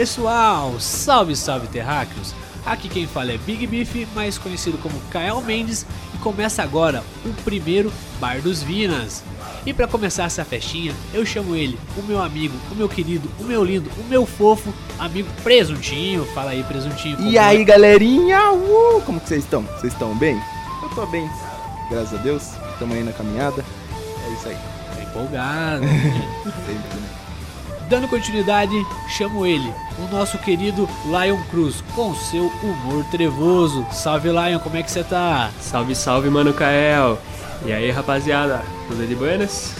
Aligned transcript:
Pessoal? 0.00 0.80
Salve, 0.80 1.36
salve, 1.36 1.66
terráqueos! 1.66 2.34
Aqui 2.64 2.88
quem 2.88 3.06
fala 3.06 3.32
é 3.32 3.36
Big 3.36 3.66
Beef, 3.66 4.08
mais 4.14 4.38
conhecido 4.38 4.78
como 4.78 4.98
Kael 5.10 5.42
Mendes, 5.42 5.84
e 6.14 6.18
começa 6.20 6.62
agora 6.62 7.04
o 7.22 7.28
primeiro 7.42 7.92
Bar 8.18 8.40
dos 8.40 8.62
Vinas. 8.62 9.22
E 9.66 9.74
para 9.74 9.86
começar 9.86 10.24
essa 10.24 10.42
festinha, 10.42 10.94
eu 11.12 11.26
chamo 11.26 11.54
ele, 11.54 11.78
o 11.98 12.02
meu 12.02 12.22
amigo, 12.22 12.56
o 12.72 12.74
meu 12.74 12.88
querido, 12.88 13.30
o 13.38 13.44
meu 13.44 13.62
lindo, 13.62 13.90
o 13.98 14.04
meu 14.04 14.24
fofo, 14.24 14.72
amigo 14.98 15.28
Presuntinho. 15.42 16.24
Fala 16.32 16.52
aí, 16.52 16.62
Presuntinho. 16.62 17.20
E 17.20 17.36
aí, 17.36 17.62
galerinha? 17.62 18.52
Uh, 18.52 19.02
como 19.04 19.20
que 19.20 19.28
vocês 19.28 19.44
estão? 19.44 19.64
Vocês 19.64 19.92
estão 19.92 20.16
bem? 20.16 20.40
Eu 20.82 20.88
tô 20.94 21.04
bem, 21.08 21.28
graças 21.90 22.18
a 22.18 22.22
Deus. 22.22 22.54
Estamos 22.72 22.96
aí 22.96 23.04
na 23.04 23.12
caminhada. 23.12 23.62
É 24.26 24.32
isso 24.32 24.48
aí. 24.48 24.56
Tá 24.96 25.02
empolgado. 25.02 25.84
Sempre, 26.66 27.00
né? 27.00 27.09
Dando 27.90 28.06
continuidade, 28.06 28.86
chamo 29.08 29.44
ele, 29.44 29.74
o 29.98 30.02
nosso 30.14 30.38
querido 30.38 30.88
Lion 31.06 31.42
Cruz, 31.50 31.82
com 31.96 32.14
seu 32.14 32.46
humor 32.62 33.04
trevoso. 33.10 33.84
Salve 33.90 34.28
Lion, 34.28 34.60
como 34.60 34.76
é 34.76 34.82
que 34.84 34.92
você 34.92 35.02
tá? 35.02 35.50
Salve, 35.60 35.96
salve, 35.96 36.30
mano 36.30 36.54
Kael. 36.54 37.18
E 37.66 37.72
aí, 37.72 37.90
rapaziada, 37.90 38.62
tudo 38.86 39.04
de 39.04 39.16
buenas? 39.16 39.74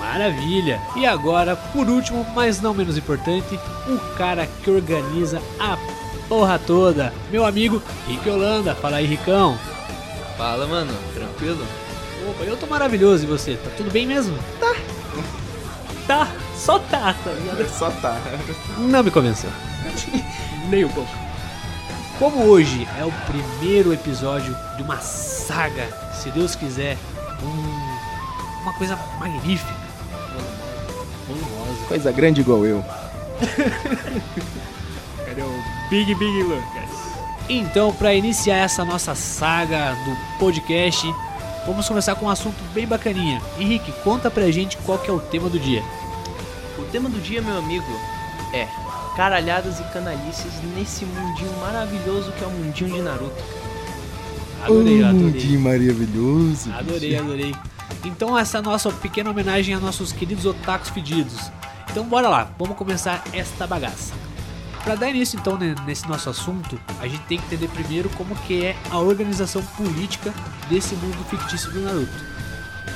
Maravilha! 0.00 0.80
E 0.96 1.06
agora, 1.06 1.54
por 1.54 1.88
último, 1.88 2.26
mas 2.34 2.60
não 2.60 2.74
menos 2.74 2.98
importante, 2.98 3.54
o 3.86 4.16
cara 4.16 4.48
que 4.64 4.68
organiza 4.68 5.40
a 5.60 5.78
porra 6.28 6.58
toda, 6.58 7.14
meu 7.30 7.46
amigo 7.46 7.80
Rick 8.08 8.28
Holanda. 8.28 8.74
Fala 8.74 8.96
aí, 8.96 9.06
Ricão. 9.06 9.56
Fala, 10.36 10.66
mano, 10.66 10.92
tranquilo? 11.14 11.64
Opa, 12.28 12.42
eu 12.42 12.56
tô 12.56 12.66
maravilhoso 12.66 13.22
e 13.22 13.28
você? 13.28 13.54
Tá 13.54 13.70
tudo 13.76 13.92
bem 13.92 14.08
mesmo? 14.08 14.36
Tá. 14.58 14.74
Tá, 16.08 16.28
só 16.58 16.78
tá, 16.78 17.14
tá 17.24 17.30
ligado? 17.30 17.68
Só 17.70 17.90
tá. 17.90 18.16
Não 18.78 19.02
me 19.02 19.10
convenceu. 19.10 19.50
Nem 20.68 20.84
um 20.84 20.88
pouco. 20.90 21.10
Como 22.18 22.44
hoje 22.46 22.86
é 22.98 23.04
o 23.04 23.12
primeiro 23.26 23.92
episódio 23.92 24.54
de 24.76 24.82
uma 24.82 24.98
saga, 24.98 25.86
se 26.20 26.30
Deus 26.30 26.54
quiser, 26.56 26.96
um- 27.42 28.62
uma 28.62 28.72
coisa 28.74 28.98
magnífica. 29.20 29.72
Volumosa. 31.28 31.86
Coisa 31.86 32.10
grande 32.12 32.40
igual 32.40 32.64
eu. 32.66 32.84
Cadê 35.24 35.42
o 35.42 35.62
Big 35.90 36.14
Big 36.14 36.42
Lucas? 36.42 36.88
Então, 37.48 37.92
para 37.92 38.12
iniciar 38.14 38.56
essa 38.56 38.84
nossa 38.84 39.14
saga 39.14 39.94
do 40.04 40.38
podcast, 40.38 41.06
vamos 41.66 41.86
começar 41.88 42.14
com 42.16 42.26
um 42.26 42.30
assunto 42.30 42.56
bem 42.74 42.86
bacaninha. 42.86 43.40
Henrique, 43.58 43.92
conta 44.04 44.30
pra 44.30 44.50
gente 44.50 44.76
qual 44.78 44.98
que 44.98 45.08
é 45.08 45.12
o 45.12 45.20
tema 45.20 45.48
do 45.48 45.58
dia. 45.58 45.82
O 46.88 46.90
tema 46.90 47.10
do 47.10 47.20
dia, 47.20 47.42
meu 47.42 47.58
amigo, 47.58 47.84
é 48.50 48.66
caralhadas 49.14 49.78
e 49.78 49.82
canalices 49.92 50.54
nesse 50.74 51.04
mundinho 51.04 51.52
maravilhoso 51.60 52.32
que 52.32 52.42
é 52.42 52.46
o 52.46 52.50
mundinho 52.50 52.94
de 52.94 53.02
Naruto. 53.02 53.44
Adorei, 54.64 55.04
Um 55.04 55.08
adorei. 55.10 55.32
dia 55.32 55.58
maravilhoso. 55.58 56.72
Adorei, 56.72 57.16
adorei. 57.18 57.54
Então 58.06 58.38
essa 58.38 58.56
é 58.56 58.60
a 58.60 58.62
nossa 58.62 58.90
pequena 58.90 59.28
homenagem 59.28 59.74
a 59.74 59.78
nossos 59.78 60.12
queridos 60.12 60.46
otakus 60.46 60.88
fedidos. 60.88 61.50
Então 61.90 62.04
bora 62.04 62.26
lá, 62.26 62.50
vamos 62.58 62.74
começar 62.74 63.22
esta 63.34 63.66
bagaça. 63.66 64.14
Para 64.82 64.94
dar 64.94 65.10
início 65.10 65.38
então 65.38 65.58
né, 65.58 65.74
nesse 65.86 66.08
nosso 66.08 66.30
assunto, 66.30 66.80
a 67.00 67.06
gente 67.06 67.22
tem 67.24 67.36
que 67.36 67.44
entender 67.44 67.68
primeiro 67.68 68.08
como 68.16 68.34
que 68.34 68.64
é 68.64 68.74
a 68.90 68.98
organização 68.98 69.62
política 69.76 70.32
desse 70.70 70.94
mundo 70.94 71.22
fictício 71.28 71.70
do 71.70 71.80
Naruto. 71.82 72.24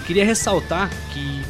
Queria 0.06 0.24
ressaltar 0.24 0.88
que 1.12 1.44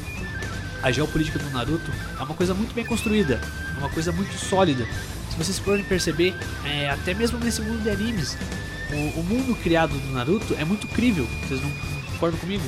a 0.82 0.90
geopolítica 0.90 1.38
do 1.38 1.50
Naruto 1.50 1.90
é 2.18 2.22
uma 2.22 2.34
coisa 2.34 2.54
muito 2.54 2.74
bem 2.74 2.84
construída, 2.84 3.40
é 3.74 3.78
uma 3.78 3.88
coisa 3.88 4.12
muito 4.12 4.36
sólida. 4.38 4.86
Se 5.30 5.36
vocês 5.36 5.58
forem 5.58 5.84
perceber, 5.84 6.34
é, 6.64 6.90
até 6.90 7.14
mesmo 7.14 7.38
nesse 7.38 7.62
mundo 7.62 7.82
de 7.82 7.90
animes, 7.90 8.36
o, 8.90 9.20
o 9.20 9.24
mundo 9.24 9.54
criado 9.62 9.98
do 9.98 10.12
Naruto 10.12 10.54
é 10.54 10.64
muito 10.64 10.86
crível. 10.88 11.26
Vocês 11.46 11.62
não 11.62 11.70
concordam 12.12 12.38
comigo? 12.38 12.64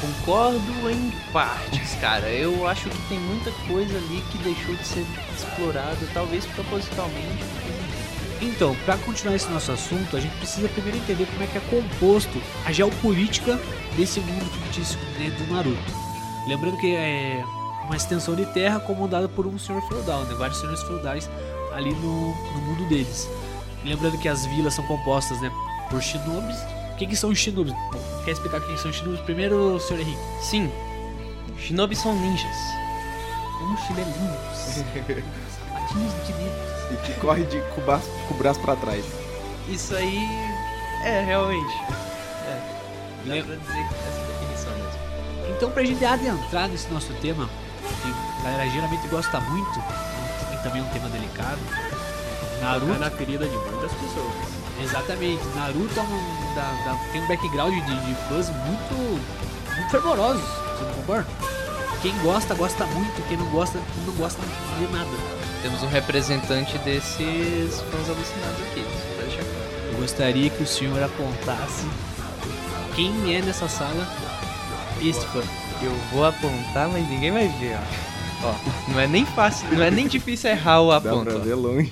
Concordo 0.00 0.90
em 0.90 1.12
partes, 1.32 1.94
cara. 2.00 2.28
Eu 2.28 2.66
acho 2.66 2.90
que 2.90 3.08
tem 3.08 3.18
muita 3.18 3.50
coisa 3.68 3.96
ali 3.96 4.22
que 4.32 4.38
deixou 4.38 4.74
de 4.74 4.84
ser 4.84 5.06
explorada, 5.36 5.98
talvez 6.12 6.44
propositalmente. 6.46 7.44
Então, 8.42 8.76
para 8.84 8.98
continuar 8.98 9.34
esse 9.36 9.48
nosso 9.48 9.72
assunto, 9.72 10.16
a 10.16 10.20
gente 10.20 10.36
precisa 10.36 10.68
primeiro 10.68 10.98
entender 10.98 11.26
como 11.26 11.42
é 11.42 11.46
que 11.46 11.56
é 11.56 11.60
composto 11.60 12.42
a 12.66 12.72
geopolítica 12.72 13.58
desse 13.96 14.20
mundo 14.20 14.44
fictício 14.44 14.98
né, 15.18 15.30
do 15.30 15.54
Naruto. 15.54 16.05
Lembrando 16.46 16.76
que 16.76 16.94
é 16.94 17.44
uma 17.84 17.96
extensão 17.96 18.34
de 18.34 18.46
terra 18.46 18.80
comandada 18.80 19.28
por 19.28 19.46
um 19.46 19.58
senhor 19.58 19.82
feudal, 19.88 20.24
né, 20.24 20.34
vários 20.34 20.58
senhores 20.58 20.82
feudais 20.82 21.28
ali 21.72 21.92
no, 21.94 22.34
no 22.34 22.60
mundo 22.62 22.88
deles. 22.88 23.28
Lembrando 23.84 24.18
que 24.18 24.28
as 24.28 24.44
vilas 24.46 24.74
são 24.74 24.84
compostas 24.86 25.40
né, 25.40 25.50
por 25.90 26.02
shinobis. 26.02 26.56
O 26.92 26.96
que, 26.96 27.06
que 27.06 27.16
são 27.16 27.30
os 27.30 27.38
shinobis? 27.38 27.74
Quer 28.24 28.32
explicar 28.32 28.58
o 28.58 28.60
que 28.62 28.72
que 28.72 28.80
são 28.80 28.90
os 28.90 28.96
shinobis? 28.96 29.20
Primeiro, 29.20 29.78
senhor 29.80 30.00
Henrique. 30.00 30.18
Sim, 30.40 30.70
shinobi 31.58 31.94
são 31.94 32.14
ninjas. 32.14 32.56
Uns 33.62 33.80
chinelinhos. 33.86 34.84
Sapatinhos 35.56 36.12
de 36.26 36.32
livros. 36.32 36.76
E 36.92 36.96
que 37.04 37.20
corre 37.20 37.44
de, 37.44 37.60
com, 37.74 37.80
o 37.80 37.84
braço, 37.84 38.10
com 38.28 38.34
o 38.34 38.36
braço 38.36 38.60
pra 38.60 38.76
trás. 38.76 39.04
Isso 39.68 39.94
aí 39.94 40.28
é 41.04 41.24
realmente. 41.24 41.74
É, 42.46 42.60
dá 43.24 43.44
pra 43.44 43.56
dizer 43.56 43.88
que 43.88 43.94
definição 43.94 44.15
Então, 45.56 45.70
pra 45.70 45.82
gente 45.84 46.04
adentrar 46.04 46.68
nesse 46.68 46.88
nosso 46.92 47.12
tema, 47.14 47.48
que 48.02 48.14
a 48.40 48.50
galera 48.50 48.70
geralmente 48.70 49.06
gosta 49.08 49.40
muito, 49.40 49.78
e 50.52 50.62
também 50.62 50.82
é 50.82 50.84
um 50.84 50.88
tema 50.88 51.08
delicado, 51.08 51.58
Naruto. 52.60 52.98
na 52.98 53.10
ferida 53.10 53.46
de 53.46 53.56
muitas 53.56 53.92
pessoas. 53.92 54.32
Exatamente, 54.82 55.42
Naruto 55.54 55.98
é 55.98 56.02
um, 56.02 56.54
da- 56.54 56.84
da- 56.92 56.98
tem 57.12 57.22
um 57.22 57.28
background 57.28 57.72
de, 57.74 57.96
de 58.06 58.14
fãs 58.28 58.50
muito, 58.50 59.20
muito 59.76 59.90
fervorosos, 59.90 60.42
você 60.42 60.84
não 60.84 60.92
concorda? 60.94 61.26
Quem 62.02 62.12
gosta, 62.18 62.54
gosta 62.54 62.84
muito, 62.86 63.26
quem 63.26 63.38
não 63.38 63.46
gosta, 63.46 63.78
não 64.06 64.12
gosta 64.14 64.40
de 64.78 64.86
nada. 64.92 65.08
Temos 65.62 65.82
um 65.82 65.88
representante 65.88 66.76
desses 66.78 67.80
fãs 67.80 68.08
alucinados 68.10 68.60
aqui, 68.70 68.84
pra 69.16 69.24
deixar 69.24 69.42
claro. 69.42 69.66
Eu 69.92 69.98
gostaria 70.00 70.50
que 70.50 70.62
o 70.62 70.66
senhor 70.66 71.02
apontasse 71.02 71.86
quem 72.94 73.34
é 73.34 73.40
nessa 73.40 73.66
sala 73.68 74.06
este 75.02 75.24
fã. 75.26 75.42
Eu 75.82 75.92
vou 76.12 76.24
apontar, 76.24 76.88
mas 76.88 77.08
ninguém 77.08 77.30
vai 77.32 77.48
ver, 77.60 77.76
ó. 77.76 78.16
Ó, 78.48 78.54
não 78.92 79.00
é 79.00 79.06
nem 79.06 79.24
fácil, 79.24 79.66
não 79.72 79.82
é 79.82 79.90
nem 79.90 80.06
difícil 80.06 80.50
errar 80.50 80.82
o 80.82 80.90
Dá 80.90 80.96
aponto. 80.98 81.24
pra 81.24 81.36
ó. 81.36 81.38
ver 81.38 81.54
longe. 81.54 81.90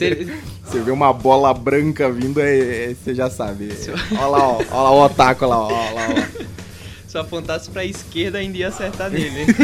Ele- 0.00 0.42
Você 0.62 0.80
vê 0.80 0.90
uma 0.90 1.12
bola 1.12 1.54
branca 1.54 2.10
vindo, 2.10 2.38
é, 2.40 2.90
é- 2.90 2.94
você 2.94 3.14
já 3.14 3.30
sabe. 3.30 3.70
Olha 4.12 4.26
lá, 4.26 4.38
ó. 4.48 4.56
Olha 4.56 4.64
lá 4.70 4.90
o 4.92 5.04
otaku 5.04 5.46
lá, 5.46 5.58
ó. 5.58 5.66
Olha 5.72 5.90
lá, 5.92 6.06
ó. 6.10 6.44
Se 7.08 7.16
eu 7.16 7.22
apontasse 7.22 7.70
pra 7.70 7.84
esquerda, 7.84 8.38
ainda 8.38 8.58
ia 8.58 8.68
acertar 8.68 9.08
nele. 9.10 9.46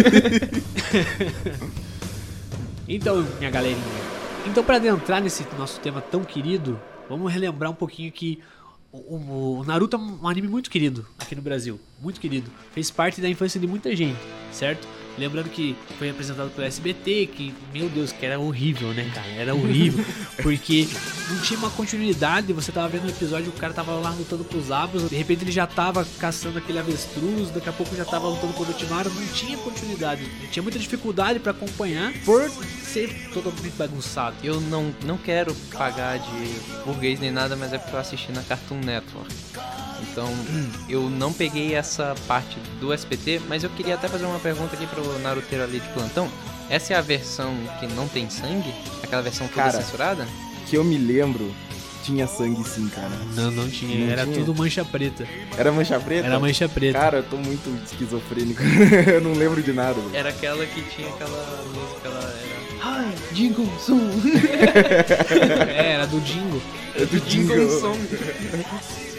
Então, 2.88 3.24
minha 3.38 3.50
galerinha. 3.50 3.80
Então, 4.46 4.64
para 4.64 4.76
adentrar 4.76 5.20
nesse 5.22 5.46
nosso 5.58 5.78
tema 5.80 6.00
tão 6.00 6.24
querido, 6.24 6.80
vamos 7.08 7.32
relembrar 7.32 7.70
um 7.70 7.74
pouquinho 7.74 8.10
que 8.10 8.40
o, 8.92 9.58
o- 9.60 9.64
Naruto 9.64 9.96
é 9.96 9.98
um 9.98 10.26
anime 10.28 10.48
muito 10.48 10.70
querido 10.70 11.06
aqui 11.18 11.34
no 11.34 11.42
Brasil. 11.42 11.78
Muito 12.00 12.20
querido. 12.20 12.50
Fez 12.72 12.90
parte 12.90 13.20
da 13.20 13.28
infância 13.28 13.60
de 13.60 13.66
muita 13.66 13.94
gente, 13.94 14.18
certo? 14.52 14.86
Lembrando 15.18 15.50
que 15.50 15.76
foi 15.98 16.10
apresentado 16.10 16.50
pelo 16.50 16.66
SBT, 16.66 17.26
que, 17.34 17.54
meu 17.72 17.88
Deus, 17.88 18.12
que 18.12 18.24
era 18.24 18.38
horrível, 18.38 18.88
né, 18.94 19.10
cara? 19.14 19.28
Era 19.28 19.54
horrível. 19.54 20.04
Porque 20.42 20.88
não 21.28 21.40
tinha 21.40 21.58
uma 21.58 21.70
continuidade. 21.70 22.52
Você 22.52 22.72
tava 22.72 22.88
vendo 22.88 23.04
um 23.06 23.08
episódio, 23.08 23.48
o 23.48 23.52
cara 23.52 23.72
tava 23.72 23.92
lá 23.92 24.10
lutando 24.10 24.44
com 24.44 24.58
os 24.58 24.70
abos, 24.70 25.08
de 25.08 25.16
repente 25.16 25.44
ele 25.44 25.52
já 25.52 25.66
tava 25.66 26.06
caçando 26.18 26.58
aquele 26.58 26.78
avestruz, 26.78 27.50
daqui 27.50 27.68
a 27.68 27.72
pouco 27.72 27.94
já 27.94 28.04
tava 28.04 28.28
lutando 28.28 28.52
com 28.54 28.62
o 28.62 28.66
Orochimaru. 28.66 29.10
Não 29.10 29.26
tinha 29.28 29.56
continuidade. 29.58 30.24
Tinha 30.50 30.62
muita 30.62 30.78
dificuldade 30.78 31.38
pra 31.38 31.52
acompanhar 31.52 32.12
por 32.24 32.50
ser 32.82 33.10
totalmente 33.32 33.76
bagunçado. 33.76 34.36
Eu 34.42 34.60
não, 34.60 34.94
não 35.04 35.16
quero 35.18 35.54
pagar 35.72 36.18
de 36.18 36.84
burguês 36.84 37.20
nem 37.20 37.30
nada, 37.30 37.56
mas 37.56 37.72
é 37.72 37.78
porque 37.78 37.94
eu 37.94 38.00
assisti 38.00 38.32
na 38.32 38.42
Cartoon 38.42 38.80
Network. 38.80 39.34
Então, 40.10 40.28
eu 40.88 41.08
não 41.08 41.32
peguei 41.32 41.74
essa 41.74 42.14
parte 42.26 42.58
do 42.80 42.92
SBT, 42.92 43.40
mas 43.48 43.62
eu 43.62 43.70
queria 43.70 43.94
até 43.94 44.08
fazer 44.08 44.24
uma 44.24 44.38
pergunta 44.40 44.74
aqui 44.74 44.86
pro 44.86 45.18
Naruteiro 45.20 45.64
ali 45.64 45.78
de 45.80 45.88
plantão. 45.90 46.28
Essa 46.68 46.94
é 46.94 46.96
a 46.96 47.00
versão 47.00 47.54
que 47.78 47.86
não 47.86 48.08
tem 48.08 48.28
sangue? 48.28 48.72
Aquela 49.02 49.22
versão 49.22 49.46
toda 49.48 49.62
Cara, 49.62 49.82
censurada? 49.82 50.26
Que 50.66 50.76
eu 50.76 50.84
me 50.84 50.96
lembro, 50.96 51.52
tinha 52.04 52.26
sangue 52.26 52.62
sim, 52.68 52.88
cara. 52.88 53.10
Não, 53.34 53.50
não 53.50 53.68
tinha. 53.68 54.04
Não 54.06 54.12
Era 54.12 54.24
tinha? 54.24 54.36
tudo 54.38 54.54
mancha 54.54 54.84
preta. 54.84 55.26
Era 55.56 55.70
mancha 55.72 55.98
preta? 56.00 56.26
Era 56.26 56.40
mancha 56.40 56.68
preta. 56.68 56.98
Cara, 56.98 57.18
eu 57.18 57.22
tô 57.24 57.36
muito 57.36 57.68
esquizofrênico. 57.84 58.62
eu 59.12 59.20
não 59.20 59.32
lembro 59.32 59.62
de 59.62 59.72
nada. 59.72 59.94
velho. 59.94 60.14
Era 60.14 60.30
aquela 60.30 60.64
que 60.66 60.82
tinha 60.82 61.08
aquela 61.08 61.64
música, 61.66 62.08
ela 62.08 62.20
era... 62.20 62.60
Ai, 62.82 63.14
Jingle 63.32 63.68
Song! 63.78 64.00
É, 65.70 65.92
era 65.92 66.06
do 66.06 66.20
Jingo. 66.24 66.62
É 66.94 67.04
do 67.04 67.20
Jingle 67.20 67.56
Jingle. 67.58 67.80
Song! 67.80 67.98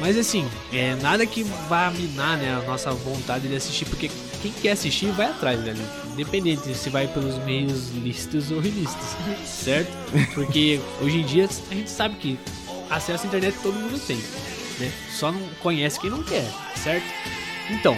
Mas 0.00 0.16
assim, 0.16 0.48
é 0.72 0.94
nada 0.96 1.26
que 1.26 1.44
vá 1.68 1.90
minar 1.90 2.38
né, 2.38 2.54
a 2.54 2.66
nossa 2.66 2.90
vontade 2.90 3.46
de 3.46 3.54
assistir, 3.54 3.84
porque 3.84 4.10
quem 4.40 4.50
quer 4.50 4.72
assistir 4.72 5.12
vai 5.12 5.26
atrás, 5.26 5.62
velho. 5.62 5.78
independente 6.12 6.74
se 6.74 6.88
vai 6.88 7.06
pelos 7.06 7.36
meios 7.44 7.90
lícitos 7.90 8.50
ou 8.50 8.58
ilícitos, 8.64 9.08
certo? 9.46 9.92
Porque 10.34 10.80
hoje 11.02 11.18
em 11.18 11.26
dia 11.26 11.48
a 11.70 11.74
gente 11.74 11.90
sabe 11.90 12.14
que 12.16 12.38
acesso 12.88 13.24
à 13.24 13.26
internet 13.26 13.56
todo 13.62 13.74
mundo 13.74 14.00
tem, 14.06 14.16
né? 14.78 14.90
Só 15.10 15.30
não 15.30 15.40
conhece 15.60 16.00
quem 16.00 16.08
não 16.08 16.22
quer, 16.22 16.50
certo? 16.74 17.06
Então, 17.68 17.96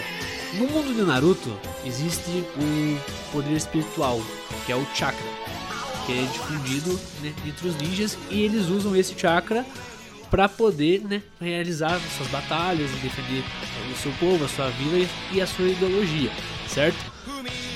no 0.55 0.67
mundo 0.67 0.93
de 0.95 1.03
Naruto 1.03 1.57
existe 1.87 2.45
o 2.57 2.99
poder 3.31 3.55
espiritual, 3.55 4.21
que 4.67 4.73
é 4.73 4.77
o 4.77 4.85
chakra, 4.93 5.25
que 6.05 6.13
é 6.13 6.23
difundido 6.25 7.01
né, 7.23 7.33
entre 7.47 7.69
os 7.69 7.77
ninjas 7.77 8.19
e 8.29 8.43
eles 8.43 8.67
usam 8.67 8.97
esse 8.97 9.17
chakra 9.17 9.65
para 10.33 10.49
poder 10.49 11.03
né, 11.03 11.23
realizar 11.39 12.01
suas 12.17 12.27
batalhas 12.31 12.91
e 12.91 12.97
defender 12.97 13.45
o 13.93 13.97
seu 13.99 14.11
povo, 14.13 14.43
a 14.47 14.49
sua 14.49 14.71
vila 14.71 15.07
e 15.31 15.43
a 15.43 15.47
sua 15.47 15.69
ideologia, 15.69 16.31
certo? 16.67 16.97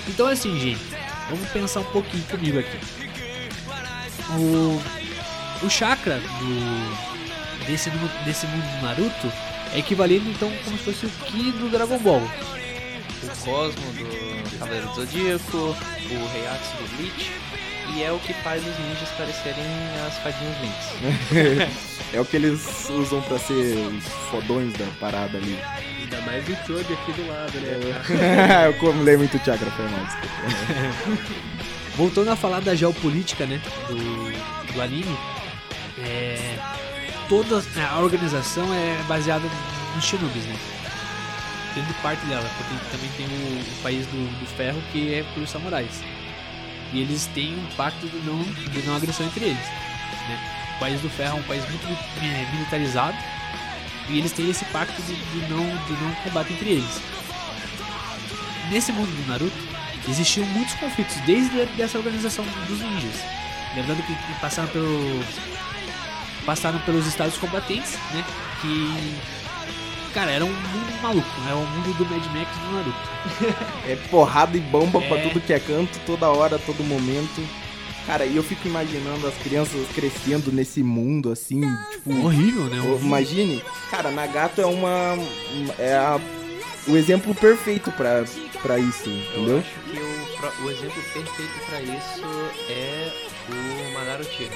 Então 0.08 0.26
assim, 0.26 0.58
gente, 0.58 0.81
vamos 1.29 1.47
pensar 1.50 1.81
um 1.81 1.93
pouquinho 1.93 2.25
comigo 2.25 2.58
aqui. 2.58 2.79
O, 4.31 5.67
o 5.67 5.69
chakra 5.69 6.19
do, 6.19 7.67
desse, 7.67 7.91
desse 8.25 8.47
mundo 8.47 8.64
do 8.64 8.87
Naruto 8.87 9.32
é 9.75 9.79
equivalente 9.81 10.26
então 10.26 10.50
como 10.64 10.79
se 10.79 10.85
fosse 10.85 11.05
o 11.05 11.11
Ki 11.26 11.53
do 11.53 11.69
Dragon 11.69 11.99
Ball. 11.99 12.23
O 12.23 13.44
Cosmo 13.44 13.93
do 13.93 14.58
Cavaleiro 14.58 14.88
do 14.88 14.94
Zodíaco, 14.94 15.58
o 15.58 16.32
Reiatsu 16.32 16.75
do 16.79 16.97
Bleach, 16.97 17.31
e 17.94 18.02
é 18.02 18.12
o 18.12 18.18
que 18.18 18.32
faz 18.34 18.62
os 18.66 18.78
ninjas 18.78 19.08
parecerem 19.16 19.64
as 20.06 20.18
fadinhas 20.18 20.56
links. 20.60 21.86
É 22.12 22.20
o 22.20 22.24
que 22.24 22.36
eles 22.36 22.88
usam 22.88 23.20
pra 23.22 23.36
ser 23.38 23.52
os 23.52 24.04
fodões 24.30 24.72
da 24.74 24.86
parada 25.00 25.36
ali. 25.38 25.58
Ainda 26.00 26.20
mais 26.20 26.44
o 26.48 26.54
Chobi 26.64 26.94
aqui 26.94 27.12
do 27.12 27.26
lado, 27.28 27.58
né? 27.58 28.64
Eu 28.64 28.70
acumulei 28.70 29.16
muito 29.16 29.36
chakra, 29.44 29.70
foi 29.72 29.88
mal, 29.88 30.04
desculpa. 30.04 31.34
Voltando 31.96 32.30
a 32.30 32.36
falar 32.36 32.60
da 32.60 32.74
geopolítica, 32.74 33.44
né, 33.44 33.60
do, 33.88 34.72
do 34.72 34.82
anime, 34.82 35.16
é, 35.98 36.58
toda 37.28 37.62
a 37.90 37.98
organização 37.98 38.72
é 38.72 39.02
baseada 39.08 39.44
nos 39.94 40.04
shinobis, 40.04 40.44
né? 40.44 40.56
Tendo 41.74 42.02
parte 42.02 42.24
dela, 42.26 42.48
porque 42.56 42.96
também 42.96 43.10
tem 43.16 43.26
o, 43.26 43.60
o 43.60 43.82
país 43.82 44.06
do, 44.06 44.40
do 44.40 44.46
ferro 44.56 44.80
que 44.92 45.14
é 45.14 45.24
pelos 45.34 45.50
samurais. 45.50 46.02
E 46.92 47.00
eles 47.00 47.26
têm 47.34 47.54
um 47.54 47.66
pacto 47.76 48.06
de 48.06 48.16
não, 48.18 48.42
de 48.42 48.82
não 48.86 48.96
agressão 48.96 49.26
entre 49.26 49.44
eles, 49.46 49.64
né? 50.28 50.38
O 50.76 50.78
país 50.78 51.00
do 51.00 51.08
ferro 51.08 51.38
é 51.38 51.40
um 51.40 51.44
país 51.44 51.64
muito 51.68 51.86
mi- 51.86 52.46
militarizado 52.52 53.16
e 54.08 54.18
eles 54.18 54.32
têm 54.32 54.48
esse 54.48 54.64
pacto 54.66 55.00
de, 55.02 55.14
de 55.14 55.48
não, 55.48 55.64
de 55.64 55.92
não 56.02 56.14
combate 56.22 56.52
entre 56.52 56.70
eles. 56.70 57.00
Nesse 58.70 58.92
mundo 58.92 59.08
do 59.08 59.28
Naruto, 59.28 59.56
existiam 60.08 60.46
muitos 60.46 60.74
conflitos 60.74 61.16
desde 61.26 61.60
essa 61.80 61.98
organização 61.98 62.44
dos 62.68 62.80
ninjas. 62.80 63.14
Lembrando 63.74 64.02
que 64.06 64.14
passaram 64.40 64.68
pelo 64.68 65.24
passaram 66.44 66.78
pelos 66.80 67.06
estados 67.06 67.36
combatentes, 67.38 67.94
né? 68.12 68.24
Que 68.60 69.16
cara, 70.16 70.30
era 70.32 70.44
um 70.44 70.48
mundo 70.52 71.02
maluco, 71.02 71.40
né? 71.42 71.52
O 71.52 71.58
mundo 71.58 71.94
do 71.98 72.04
Mad 72.06 72.24
Max 72.34 72.50
do 72.58 72.72
Naruto. 72.72 73.86
É 73.86 73.96
porrada 74.10 74.56
e 74.56 74.60
bomba 74.60 75.00
pra 75.02 75.18
É. 75.18 75.28
tudo 75.28 75.40
que 75.40 75.52
é 75.52 75.60
canto, 75.60 75.98
toda 76.06 76.28
hora, 76.28 76.58
todo 76.58 76.82
momento. 76.82 77.46
Cara, 78.06 78.24
e 78.24 78.36
eu 78.36 78.42
fico 78.42 78.66
imaginando 78.68 79.26
as 79.26 79.34
crianças 79.38 79.86
crescendo 79.94 80.50
nesse 80.52 80.82
mundo 80.82 81.30
assim, 81.32 81.60
tipo. 81.90 82.24
Horrível, 82.24 82.64
né? 82.64 82.80
Ô, 82.80 82.98
Imagine, 82.98 83.62
cara, 83.90 84.10
Nagato 84.10 84.60
é 84.60 84.66
uma. 84.66 85.18
É 85.78 85.94
a- 85.96 86.20
o 86.88 86.96
exemplo 86.96 87.34
perfeito 87.34 87.90
pra, 87.92 88.24
pra 88.62 88.78
isso, 88.78 89.08
Eu 89.08 89.16
entendeu? 89.42 89.58
acho 89.58 89.70
que 89.90 89.98
o, 89.98 90.64
o 90.66 90.70
exemplo 90.70 91.02
perfeito 91.12 91.66
pra 91.69 91.80
isso 91.82 92.22
é 92.70 93.12
o 93.50 93.92
Madara 93.94 94.22
Uchiha. 94.22 94.50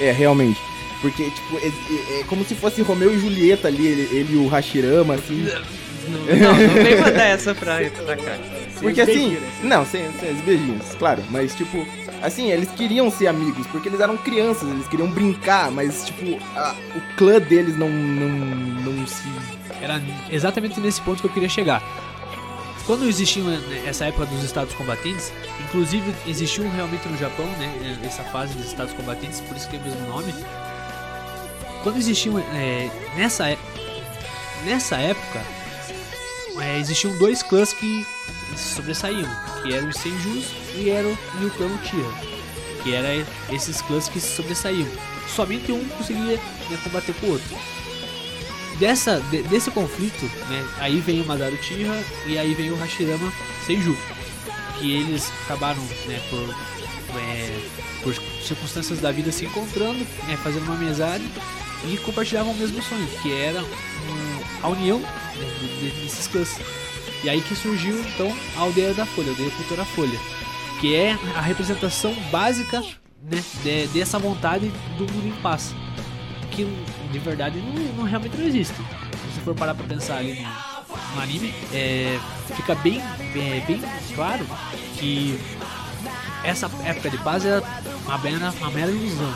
É, 0.00 0.10
realmente. 0.10 0.60
Porque, 1.04 1.24
tipo, 1.30 1.58
é, 1.58 2.20
é- 2.20 2.24
como 2.24 2.42
se 2.46 2.54
fosse 2.54 2.80
Romeu 2.80 3.14
e 3.14 3.18
Julieta 3.18 3.68
ali, 3.68 3.86
ele, 3.86 4.16
ele 4.16 4.32
e 4.32 4.36
o 4.36 4.48
Hashirama, 4.48 5.14
assim. 5.16 5.46
Não, 6.08 6.18
não, 6.36 6.54
vem 6.82 6.98
mandar 6.98 7.24
essa 7.24 7.54
pra, 7.54 7.76
pra 8.04 8.16
cá. 8.16 8.38
Porque 8.80 9.02
assim. 9.02 9.36
Não, 9.62 9.84
sem, 9.84 10.10
sem 10.18 10.32
os 10.32 10.40
beijinhos, 10.40 10.94
claro. 10.98 11.22
Mas, 11.30 11.54
tipo, 11.54 11.86
assim, 12.22 12.50
eles 12.50 12.70
queriam 12.70 13.10
ser 13.10 13.26
amigos, 13.26 13.66
porque 13.66 13.88
eles 13.90 14.00
eram 14.00 14.16
crianças, 14.16 14.66
eles 14.70 14.88
queriam 14.88 15.10
brincar, 15.10 15.70
mas, 15.70 16.06
tipo, 16.06 16.38
a- 16.56 16.74
o 16.96 17.16
clã 17.18 17.38
deles 17.38 17.76
não, 17.76 17.90
não, 17.90 18.28
não 18.30 19.06
se. 19.06 19.28
Era 19.82 20.00
exatamente 20.30 20.80
nesse 20.80 21.02
ponto 21.02 21.20
que 21.20 21.26
eu 21.26 21.32
queria 21.32 21.50
chegar. 21.50 21.82
Quando 22.86 23.06
existia 23.06 23.42
né, 23.42 23.60
essa 23.86 24.06
época 24.06 24.24
dos 24.26 24.42
estados 24.42 24.72
combatentes, 24.74 25.30
inclusive 25.68 26.14
existiu 26.26 26.66
realmente 26.70 27.06
no 27.08 27.16
Japão, 27.18 27.44
né, 27.58 27.98
essa 28.04 28.22
fase 28.24 28.54
dos 28.54 28.66
estados 28.66 28.94
combatentes, 28.94 29.40
por 29.40 29.54
isso 29.56 29.68
que 29.68 29.76
é 29.76 29.78
o 29.78 29.82
mesmo 29.82 30.06
nome. 30.08 30.32
Quando 31.84 31.98
existiam 31.98 32.38
é, 32.38 32.90
nessa 33.14 33.48
é- 33.50 33.58
nessa 34.64 34.96
época 34.96 35.40
é, 36.60 36.78
existiam 36.78 37.16
dois 37.18 37.42
clãs 37.42 37.72
que 37.72 38.04
sobressaíam, 38.56 39.28
que 39.62 39.72
eram 39.74 39.88
os 39.88 39.96
Senjus 39.96 40.46
e 40.76 40.88
era 40.90 41.06
o- 41.06 41.18
e 41.40 41.44
o 41.44 41.50
clã 41.50 41.66
Uchiha, 41.66 42.12
que 42.82 42.94
eram 42.94 43.24
esses 43.50 43.80
clãs 43.82 44.08
que 44.08 44.18
sobressaíam. 44.20 44.88
Somente 45.36 45.70
um 45.72 45.84
conseguia 45.90 46.36
né, 46.36 46.78
combater 46.82 47.12
com 47.20 47.26
o 47.26 47.30
outro 47.32 47.56
dessa, 48.78 49.20
de- 49.30 49.42
desse 49.42 49.70
conflito, 49.70 50.24
né, 50.48 50.66
aí 50.78 51.00
vem 51.00 51.20
o 51.20 51.26
Madara 51.26 51.54
Uchiha 51.54 52.02
e 52.26 52.36
aí 52.38 52.54
vem 52.54 52.70
o 52.72 52.76
Hashirama 52.76 53.32
Seiju, 53.66 53.96
que 54.78 54.90
eles 54.92 55.30
acabaram, 55.44 55.82
né, 56.06 56.20
por, 56.30 56.54
é, 57.20 57.58
por 58.02 58.14
circunstâncias 58.42 59.00
da 59.00 59.12
vida 59.12 59.30
se 59.30 59.44
encontrando, 59.44 59.98
né, 60.26 60.36
fazendo 60.42 60.64
uma 60.64 60.74
amizade 60.74 61.24
e 61.88 61.96
compartilhavam 61.98 62.52
o 62.52 62.56
mesmo 62.56 62.82
sonho, 62.82 63.06
que 63.22 63.32
era 63.32 63.62
um, 63.62 64.40
a 64.62 64.68
união 64.68 64.98
né, 65.00 65.08
de- 65.60 65.90
de- 65.90 66.00
desses 66.02 66.26
clãs. 66.26 66.58
E 67.22 67.28
aí 67.28 67.40
que 67.40 67.54
surgiu 67.54 67.98
então 68.00 68.34
a 68.56 68.60
aldeia 68.60 68.92
da 68.94 69.06
Folha, 69.06 69.28
a 69.28 69.30
aldeia 69.30 69.50
cultura 69.50 69.84
Folha, 69.84 70.18
que 70.80 70.94
é 70.94 71.16
a 71.34 71.40
representação 71.40 72.14
básica 72.30 72.80
né, 73.22 73.42
de- 73.62 73.86
dessa 73.88 74.18
vontade 74.18 74.70
do 74.98 75.10
mundo 75.12 75.28
em 75.28 75.40
paz 75.42 75.74
que 76.50 76.64
de 77.10 77.18
verdade 77.18 77.58
não, 77.58 77.72
não- 77.96 78.04
realmente 78.04 78.36
não 78.36 78.46
existe. 78.46 78.74
Se 78.74 79.34
você 79.34 79.40
for 79.44 79.54
parar 79.56 79.74
pra 79.74 79.84
pensar 79.86 80.18
ali 80.18 80.34
no, 80.40 81.16
no 81.16 81.20
anime, 81.22 81.52
é, 81.72 82.16
fica 82.54 82.74
bem, 82.76 83.00
bem, 83.32 83.60
bem 83.66 83.82
claro 84.14 84.46
que 84.98 85.36
essa 86.44 86.70
época 86.84 87.10
de 87.10 87.18
paz 87.18 87.44
é 87.44 87.60
uma 88.06 88.18
mera, 88.18 88.50
uma 88.60 88.70
mera 88.70 88.90
ilusão. 88.90 89.34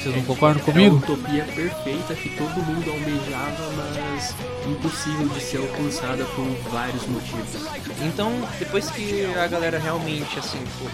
Vocês 0.00 0.14
não 0.14 0.22
concordam 0.24 0.62
É 0.62 0.64
comigo? 0.64 0.96
a 0.96 0.98
utopia 0.98 1.44
perfeita 1.44 2.14
que 2.14 2.28
todo 2.30 2.62
mundo 2.62 2.90
almejava, 2.90 3.72
mas 3.76 4.34
impossível 4.66 5.28
de 5.28 5.40
ser 5.40 5.58
alcançada 5.58 6.24
por 6.24 6.44
vários 6.70 7.06
motivos. 7.06 7.66
Então, 8.02 8.32
depois 8.58 8.90
que 8.90 9.24
a 9.34 9.46
galera 9.46 9.78
realmente, 9.78 10.38
assim, 10.38 10.62
pô, 10.78 10.86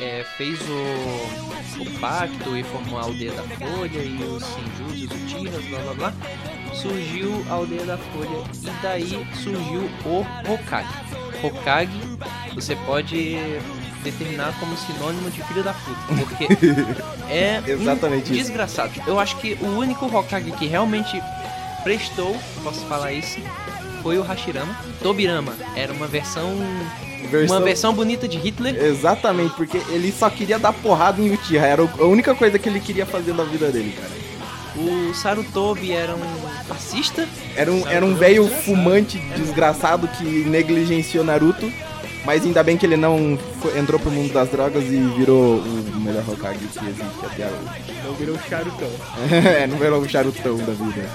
é, 0.00 0.24
fez 0.36 0.58
o, 0.60 1.82
o 1.82 2.00
pacto 2.00 2.56
e 2.56 2.62
formou 2.64 2.98
a 2.98 3.02
aldeia 3.02 3.32
da 3.32 3.42
Folha 3.42 3.98
e 4.02 4.22
os 4.24 4.42
Senjus 4.44 5.02
e 5.02 5.06
os 5.06 5.12
Uchihas, 5.24 5.64
blá 5.66 5.78
blá 5.80 5.94
blá, 5.94 6.12
surgiu 6.74 7.44
a 7.50 7.54
aldeia 7.54 7.84
da 7.84 7.98
Folha 7.98 8.44
e 8.62 8.82
daí 8.82 9.26
surgiu 9.42 9.88
o 10.04 10.20
Hokage. 10.52 10.88
Hokage 11.42 12.00
você 12.54 12.74
pode 12.86 13.36
determinar 14.02 14.54
como 14.60 14.76
sinônimo 14.76 15.30
de 15.30 15.42
filho 15.44 15.62
da 15.62 15.72
puta, 15.74 16.14
porque 16.24 16.46
é 17.30 17.62
um 17.66 17.82
Exatamente 17.82 18.24
isso. 18.32 18.42
desgraçado. 18.42 18.92
Eu 19.06 19.18
acho 19.18 19.36
que 19.36 19.56
o 19.60 19.66
único 19.78 20.06
Hokage 20.06 20.50
que 20.52 20.66
realmente 20.66 21.20
prestou, 21.82 22.36
posso 22.62 22.80
falar 22.86 23.12
isso, 23.12 23.38
foi 24.02 24.18
o 24.18 24.22
Hashirama. 24.22 24.74
Tobirama 25.02 25.52
era 25.74 25.92
uma 25.92 26.06
versão 26.06 26.56
Versão- 27.30 27.56
uma 27.56 27.64
versão 27.64 27.92
bonita 27.92 28.26
de 28.28 28.38
Hitler. 28.38 28.74
Exatamente, 28.82 29.52
porque 29.54 29.76
ele 29.88 30.12
só 30.12 30.30
queria 30.30 30.58
dar 30.58 30.72
porrada 30.72 31.20
em 31.20 31.32
Uchiha, 31.34 31.60
era 31.66 31.82
a 31.82 32.04
única 32.04 32.34
coisa 32.34 32.58
que 32.58 32.68
ele 32.68 32.80
queria 32.80 33.04
fazer 33.04 33.34
na 33.34 33.42
vida 33.44 33.70
dele, 33.70 33.92
cara. 33.96 34.18
O 34.76 35.12
Sarutobi 35.12 35.90
era 35.90 36.14
um 36.14 36.64
fascista. 36.68 37.26
Era 37.56 37.72
um, 37.72 37.86
era 37.88 38.06
um 38.06 38.14
velho 38.14 38.46
fumante 38.46 39.18
desgraçado 39.36 40.06
que 40.06 40.24
negligenciou 40.24 41.24
Naruto, 41.24 41.70
mas 42.24 42.44
ainda 42.44 42.62
bem 42.62 42.76
que 42.76 42.84
ele 42.86 42.96
não 42.96 43.38
foi- 43.60 43.78
entrou 43.78 43.98
pro 43.98 44.10
mundo 44.10 44.32
das 44.32 44.48
drogas 44.50 44.84
e 44.84 44.96
virou 45.16 45.58
o 45.58 46.00
melhor 46.00 46.24
Hokage 46.28 46.58
que 46.58 46.84
existe 46.86 47.24
até 47.24 47.46
hoje. 47.46 47.94
Não 48.04 48.14
virou 48.14 48.38
charutão. 48.48 48.90
é, 49.32 49.66
não 49.66 49.76
virou 49.78 50.00
o 50.00 50.08
charutão 50.08 50.56
da 50.58 50.72
vida. 50.72 51.08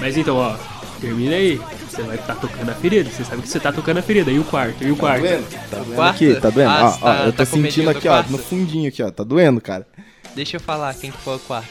Mas 0.00 0.16
então, 0.16 0.36
ó, 0.36 0.56
termina 1.00 1.36
aí. 1.36 1.60
Você 1.88 2.02
vai 2.02 2.16
estar 2.16 2.34
tocando 2.34 2.68
a 2.70 2.74
ferida. 2.74 3.08
Você 3.10 3.24
sabe 3.24 3.40
que 3.42 3.48
você 3.48 3.58
tá 3.58 3.72
tocando 3.72 3.98
a 3.98 4.02
ferida. 4.02 4.30
E 4.30 4.38
o 4.38 4.44
quarto? 4.44 4.84
E 4.84 4.90
o 4.90 4.94
Tá 4.96 5.00
quarto? 5.00 5.20
doendo? 5.22 5.46
Tá 5.70 5.76
doendo 5.78 5.94
quarta? 5.94 6.14
aqui, 6.14 6.34
tá 6.40 6.50
doendo? 6.50 6.70
Ah, 6.70 6.84
ó, 6.84 6.90
você 6.90 6.98
ó, 7.00 7.06
tá- 7.14 7.18
eu 7.24 7.32
tô 7.32 7.38
tá 7.38 7.44
sentindo 7.46 7.90
aqui, 7.90 8.08
ó, 8.08 8.12
quarto? 8.12 8.30
no 8.32 8.38
fundinho 8.38 8.88
aqui, 8.88 9.02
ó, 9.02 9.10
tá 9.10 9.24
doendo, 9.24 9.60
cara. 9.60 9.86
Deixa 10.34 10.56
eu 10.56 10.60
falar 10.60 10.92
quem 10.94 11.10
que 11.10 11.16
foi 11.18 11.36
o 11.36 11.38
quarto. 11.38 11.68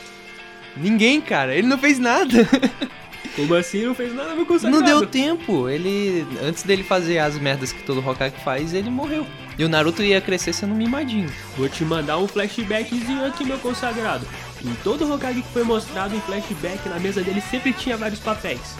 Ninguém, 0.76 1.22
cara. 1.22 1.54
Ele 1.54 1.68
não 1.68 1.78
fez 1.78 2.00
nada. 2.00 2.48
Como 3.36 3.54
assim? 3.56 3.84
Não 3.86 3.96
fez 3.96 4.14
nada, 4.14 4.36
meu 4.36 4.46
consagrado. 4.46 4.78
Não 4.78 4.86
deu 4.86 5.08
tempo. 5.08 5.70
Ele, 5.70 6.26
antes 6.44 6.64
dele 6.64 6.84
fazer 6.84 7.20
as 7.20 7.38
merdas 7.38 7.72
que 7.72 7.84
todo 7.84 8.08
Hokage 8.08 8.36
faz, 8.44 8.74
ele 8.74 8.90
morreu. 8.90 9.26
E 9.58 9.64
o 9.64 9.70
Naruto 9.70 10.04
ia 10.04 10.20
crescer 10.20 10.54
sendo 10.54 10.74
um 10.74 10.78
mimadinho. 10.78 11.32
Vou 11.58 11.70
te 11.70 11.84
mandar 11.86 12.18
um 12.18 12.28
flashbackzinho 12.28 13.26
aqui, 13.26 13.46
meu 13.46 13.58
consagrado. 13.60 14.28
Em 14.64 14.74
todo 14.84 15.12
Hokage 15.12 15.42
que 15.42 15.54
foi 15.54 15.64
mostrado 15.64 16.16
em 16.16 16.22
flashback, 16.22 16.90
na 16.90 17.00
mesa 17.00 17.22
dele 17.22 17.42
sempre 17.42 17.72
tinha 17.74 17.96
vários 17.96 18.20
papéis. 18.20 18.76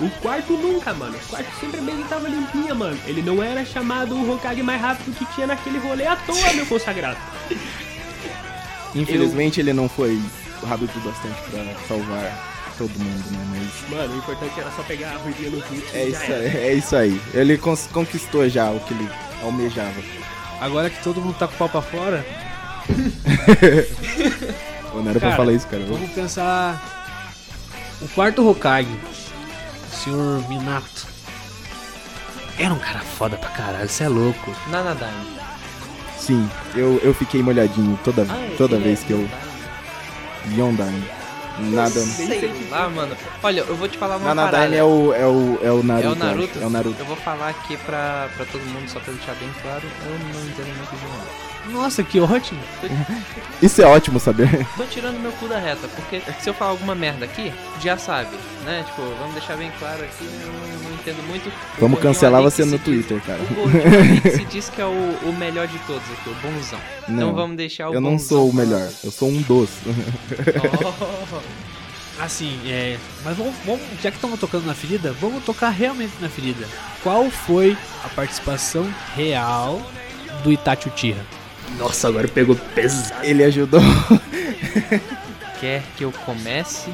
O 0.00 0.10
quarto 0.20 0.54
nunca, 0.54 0.92
mano. 0.92 1.16
O 1.16 1.28
quarto 1.28 1.60
sempre 1.60 1.78
a 1.78 1.82
mesa 1.82 2.02
tava 2.08 2.28
limpinha, 2.28 2.74
mano. 2.74 2.98
Ele 3.06 3.22
não 3.22 3.42
era 3.42 3.64
chamado 3.64 4.14
o 4.14 4.32
Hokage 4.32 4.62
mais 4.62 4.80
rápido 4.80 5.16
que 5.16 5.24
tinha 5.34 5.46
naquele 5.46 5.78
rolê 5.78 6.06
à 6.06 6.16
toa, 6.16 6.52
meu 6.54 6.66
consagrado. 6.66 7.18
Infelizmente 8.94 9.60
ele 9.60 9.72
não 9.72 9.88
foi 9.88 10.20
rápido 10.66 10.92
bastante 11.02 11.40
pra 11.50 11.86
salvar 11.88 12.51
todo 12.88 12.98
mundo, 12.98 13.30
né? 13.30 13.46
Mas 13.50 13.90
Mano, 13.90 14.14
o 14.14 14.18
importante 14.18 14.58
era 14.60 14.70
só 14.72 14.82
pegar 14.82 15.10
a 15.12 15.16
ruidinha 15.18 15.50
no 15.50 15.60
chute 15.62 15.84
é 15.94 16.06
e 16.06 16.10
isso, 16.10 16.32
aí, 16.32 16.56
é 16.56 16.74
isso 16.74 16.96
aí. 16.96 17.20
Ele 17.34 17.56
cons- 17.58 17.88
conquistou 17.92 18.48
já 18.48 18.70
o 18.70 18.80
que 18.80 18.94
ele 18.94 19.08
almejava. 19.42 20.00
Agora 20.60 20.88
que 20.90 21.02
todo 21.02 21.20
mundo 21.20 21.36
tá 21.38 21.46
com 21.48 21.54
o 21.54 21.58
pau 21.58 21.68
pra 21.68 21.82
fora, 21.82 22.24
Ô, 24.92 24.96
não 25.00 25.10
era 25.10 25.18
pra 25.20 25.30
Cara, 25.30 25.36
falar 25.36 25.52
isso, 25.52 25.66
cara. 25.66 25.84
vamos 25.88 26.10
pensar. 26.10 26.82
O 28.00 28.08
quarto 28.08 28.48
Hokage, 28.48 28.88
o 28.88 29.96
Sr. 29.96 30.48
Minato, 30.48 31.06
era 32.58 32.74
um 32.74 32.78
cara 32.78 33.00
foda 33.00 33.36
pra 33.36 33.50
caralho, 33.50 33.88
você 33.88 34.04
é 34.04 34.08
louco. 34.08 34.54
Nanadaime. 34.68 35.40
Sim, 36.18 36.48
eu, 36.74 37.00
eu 37.02 37.14
fiquei 37.14 37.42
molhadinho 37.42 37.98
toda, 38.04 38.22
Ah, 38.28 38.54
toda 38.58 38.78
vez 38.78 39.02
é 39.02 39.06
que 39.06 39.12
eu. 39.12 39.28
Yondaime. 40.56 41.04
Nada. 41.58 42.00
Sei 42.00 42.50
lá, 42.70 42.88
mano. 42.88 43.16
Olha, 43.42 43.60
eu 43.60 43.76
vou 43.76 43.88
te 43.88 43.98
falar 43.98 44.16
uma 44.16 44.34
Nanadaime 44.34 44.76
parada. 44.76 44.76
é 44.76 44.84
o, 44.84 45.12
é, 45.14 45.26
o, 45.26 45.58
é 45.62 45.72
o 45.72 45.80
É 45.80 45.82
Naruto. 45.82 46.08
o 46.08 46.12
eu 46.12 46.14
Naruto? 46.16 46.58
É 46.62 46.66
o 46.66 46.70
Naruto. 46.70 46.96
Eu 47.00 47.06
vou 47.06 47.16
falar 47.16 47.48
aqui 47.50 47.76
pra, 47.78 48.28
pra 48.36 48.44
todo 48.46 48.62
mundo, 48.62 48.88
só 48.88 48.98
pra 49.00 49.12
deixar 49.12 49.34
bem 49.34 49.50
claro, 49.62 49.82
eu 50.04 50.10
não 50.10 50.46
entendo 50.48 50.76
muito 50.76 50.96
de 50.96 51.06
Naruto. 51.06 51.51
Nossa, 51.70 52.02
que 52.02 52.18
ótimo. 52.20 52.60
Isso 53.62 53.80
é 53.80 53.86
ótimo 53.86 54.18
saber. 54.18 54.66
Tô 54.76 54.84
tirando 54.84 55.20
meu 55.20 55.30
cu 55.32 55.46
da 55.46 55.58
reta, 55.58 55.86
porque 55.88 56.20
se 56.40 56.50
eu 56.50 56.54
falar 56.54 56.72
alguma 56.72 56.94
merda 56.94 57.24
aqui, 57.24 57.52
já 57.80 57.96
sabe, 57.96 58.30
né? 58.64 58.82
Tipo, 58.86 59.02
vamos 59.18 59.34
deixar 59.34 59.56
bem 59.56 59.70
claro 59.78 60.02
aqui, 60.02 60.24
eu 60.24 60.52
não, 60.52 60.88
não 60.88 60.94
entendo 60.94 61.22
muito. 61.28 61.48
O 61.48 61.80
Vamos 61.80 62.00
cancelar 62.00 62.42
você 62.42 62.64
no 62.64 62.72
diz- 62.78 62.84
Twitter, 62.84 63.20
cara. 63.22 63.38
O 63.40 64.30
se 64.36 64.44
diz 64.50 64.68
que 64.68 64.80
é 64.80 64.84
o, 64.84 65.18
o 65.22 65.32
melhor 65.38 65.68
de 65.68 65.78
todos 65.80 66.02
aqui, 66.02 66.30
o 66.30 66.34
bonzão. 66.34 66.80
Então 67.04 67.14
Não, 67.14 67.32
vamos 67.34 67.56
deixar 67.56 67.88
o 67.90 67.94
eu 67.94 68.00
não 68.00 68.18
sou 68.18 68.50
o 68.50 68.52
melhor. 68.52 68.88
Eu 69.04 69.10
sou 69.12 69.28
um 69.28 69.40
dos. 69.42 69.70
Oh. 72.20 72.22
Assim, 72.22 72.58
é. 72.66 72.98
Mas 73.24 73.36
vamos, 73.36 73.54
vamos- 73.64 73.80
já 74.02 74.10
que 74.10 74.16
estamos 74.16 74.38
tocando 74.38 74.66
na 74.66 74.74
ferida, 74.74 75.12
vamos 75.20 75.42
tocar 75.44 75.70
realmente 75.70 76.12
na 76.20 76.28
ferida. 76.28 76.66
Qual 77.02 77.30
foi 77.30 77.76
a 78.04 78.08
participação 78.08 78.86
real 79.16 79.80
do 80.44 80.52
Itachi 80.52 80.88
Uchiha? 80.88 81.24
Nossa, 81.78 82.08
agora 82.08 82.28
pegou 82.28 82.56
pesado. 82.74 83.24
Ele 83.24 83.44
ajudou. 83.44 83.80
Quer 85.60 85.82
que 85.96 86.04
eu 86.04 86.12
comece 86.12 86.90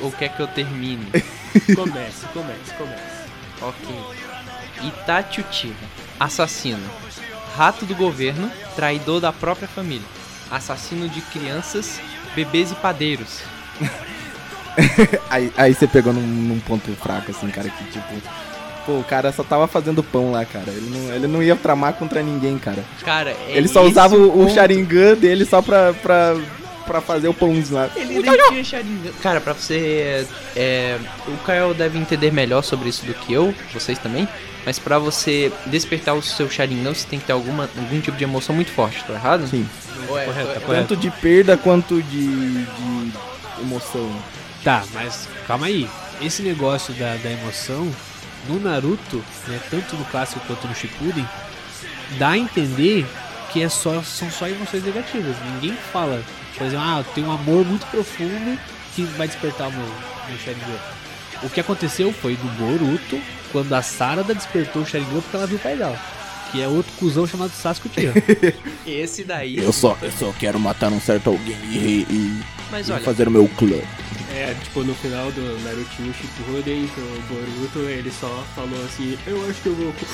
ou 0.00 0.10
quer 0.10 0.28
que 0.28 0.40
eu 0.40 0.46
termine? 0.46 1.06
Comece, 1.74 2.26
comece, 2.32 2.74
comece. 2.78 3.22
Ok. 3.60 3.94
Itachi 4.88 5.40
Uchiha, 5.40 5.74
assassino. 6.18 6.82
Rato 7.54 7.84
do 7.84 7.94
governo, 7.94 8.50
traidor 8.74 9.20
da 9.20 9.32
própria 9.32 9.68
família. 9.68 10.06
Assassino 10.50 11.08
de 11.08 11.20
crianças, 11.20 12.00
bebês 12.34 12.72
e 12.72 12.74
padeiros. 12.76 13.40
Aí, 15.28 15.52
aí 15.54 15.74
você 15.74 15.86
pegou 15.86 16.14
num, 16.14 16.22
num 16.22 16.58
ponto 16.60 16.90
fraco, 16.96 17.30
assim, 17.30 17.46
cara, 17.48 17.68
que 17.68 17.84
tipo. 17.90 18.22
Pô, 18.84 18.98
o 18.98 19.04
cara 19.04 19.30
só 19.32 19.44
tava 19.44 19.68
fazendo 19.68 20.02
pão 20.02 20.32
lá, 20.32 20.44
cara. 20.44 20.64
Ele 20.68 20.90
não, 20.90 21.14
ele 21.14 21.26
não 21.28 21.42
ia 21.42 21.54
tramar 21.54 21.92
contra 21.94 22.22
ninguém, 22.22 22.58
cara. 22.58 22.84
Cara, 23.04 23.30
é 23.30 23.52
ele 23.56 23.68
só 23.68 23.82
usava 23.84 24.16
o, 24.16 24.28
o 24.28 24.32
ponto. 24.44 24.54
Sharingan 24.54 25.14
dele 25.14 25.44
só 25.44 25.62
pra, 25.62 25.92
pra, 25.92 26.36
pra 26.84 27.00
fazer 27.00 27.28
o 27.28 27.34
pãozinho 27.34 27.74
lá. 27.78 27.90
Ele 27.94 28.20
nem 28.20 28.48
tinha 28.48 28.64
Sharingan. 28.64 29.10
Cara, 29.22 29.40
pra 29.40 29.52
você. 29.52 30.26
É, 30.56 30.98
o 31.28 31.36
Kael 31.44 31.72
deve 31.74 31.96
entender 31.98 32.32
melhor 32.32 32.62
sobre 32.62 32.88
isso 32.88 33.06
do 33.06 33.14
que 33.14 33.32
eu, 33.32 33.54
vocês 33.72 33.98
também. 33.98 34.26
Mas 34.66 34.78
pra 34.78 34.98
você 34.98 35.52
despertar 35.66 36.14
o 36.14 36.22
seu 36.22 36.48
Sharingan, 36.50 36.94
você 36.94 37.06
tem 37.08 37.18
que 37.18 37.24
ter 37.26 37.32
alguma, 37.32 37.68
algum 37.76 38.00
tipo 38.00 38.16
de 38.16 38.24
emoção 38.24 38.54
muito 38.54 38.70
forte, 38.72 39.02
tô 39.04 39.12
errado? 39.12 39.46
Sim. 39.46 39.68
É- 40.02 40.06
Correto, 40.06 40.26
ou 40.26 40.50
é- 40.50 40.54
tá 40.54 40.60
correto. 40.60 40.88
Tanto 40.88 40.96
de 41.00 41.10
perda 41.10 41.56
quanto 41.56 42.02
de, 42.02 42.64
de 42.64 43.12
emoção. 43.60 44.10
Tá, 44.64 44.82
mas 44.92 45.28
calma 45.46 45.66
aí. 45.66 45.88
Esse 46.20 46.42
negócio 46.42 46.92
da, 46.94 47.16
da 47.16 47.30
emoção 47.30 47.88
no 48.48 48.58
Naruto, 48.60 49.22
né, 49.46 49.60
tanto 49.70 49.96
no 49.96 50.04
clássico 50.06 50.40
quanto 50.46 50.66
no 50.66 50.74
Shippuden, 50.74 51.26
dá 52.18 52.30
a 52.30 52.38
entender 52.38 53.06
que 53.52 53.62
é 53.62 53.68
só, 53.68 54.02
são 54.02 54.30
só 54.30 54.48
emoções 54.48 54.82
negativas. 54.84 55.36
Ninguém 55.54 55.76
fala, 55.92 56.22
por 56.56 56.66
exemplo, 56.66 56.84
ah, 56.86 56.98
eu 56.98 57.04
tenho 57.14 57.26
um 57.28 57.32
amor 57.32 57.64
muito 57.64 57.86
profundo 57.86 58.58
que 58.94 59.02
vai 59.04 59.26
despertar 59.26 59.68
o 59.68 59.72
meu, 59.72 59.86
meu 60.28 60.38
Sharingan. 60.38 60.78
O 61.42 61.50
que 61.50 61.60
aconteceu 61.60 62.12
foi 62.12 62.32
no 62.42 62.48
Boruto, 62.52 63.20
quando 63.50 63.72
a 63.74 63.82
Sarada 63.82 64.34
despertou 64.34 64.82
o 64.82 64.86
Sharingan 64.86 65.20
porque 65.20 65.36
ela 65.36 65.46
viu 65.46 65.56
o 65.56 65.60
pai 65.60 65.76
dela. 65.76 65.98
Que 66.50 66.60
é 66.62 66.68
outro 66.68 66.92
cuzão 66.98 67.26
chamado 67.26 67.50
Sasuke 67.50 67.88
Uchiha. 67.88 68.12
Esse 68.86 69.24
daí. 69.24 69.56
Eu 69.58 69.72
só, 69.72 69.96
eu 70.02 70.10
só 70.12 70.32
quero 70.38 70.60
matar 70.60 70.92
um 70.92 71.00
certo 71.00 71.30
alguém 71.30 71.56
e, 71.70 72.06
e- 72.10 72.42
Mas 72.70 72.88
e 72.88 72.92
olha, 72.92 73.02
fazer 73.02 73.26
o 73.26 73.30
meu 73.30 73.48
clã. 73.56 73.78
É, 74.34 74.54
tipo, 74.62 74.82
no 74.82 74.94
final 74.94 75.30
do 75.32 75.62
Narutinho 75.62 76.14
Shippuden, 76.14 76.88
o 76.96 77.22
Boruto, 77.28 77.78
ele 77.80 78.10
só 78.10 78.42
falou 78.54 78.82
assim, 78.86 79.16
eu 79.26 79.48
acho 79.48 79.60
que 79.60 79.66
eu 79.68 79.74
vou 79.74 79.92
co- 79.92 80.06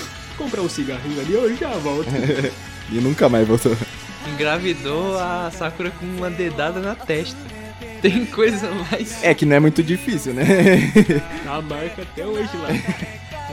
comprar 0.45 0.61
um 0.63 0.69
cigarrinho 0.69 1.21
ali, 1.21 1.33
eu 1.35 1.57
já 1.57 1.71
volto. 1.79 2.09
E 2.91 2.95
nunca 3.03 3.29
mais 3.29 3.47
voltou. 3.47 3.77
engravidou 4.33 5.19
a 5.19 5.51
Sakura 5.51 5.91
com 5.91 6.07
uma 6.07 6.31
dedada 6.31 6.81
na 6.81 6.95
testa. 6.95 7.37
Tem 8.01 8.25
coisa 8.25 8.71
mais. 8.91 9.23
É 9.23 9.35
que 9.35 9.45
não 9.45 9.57
é 9.57 9.61
muito 9.61 9.83
difícil, 9.83 10.33
né? 10.33 10.43
A 11.47 11.61
marca 11.61 12.01
até 12.01 12.25
hoje 12.25 12.49
lá. 12.57 12.69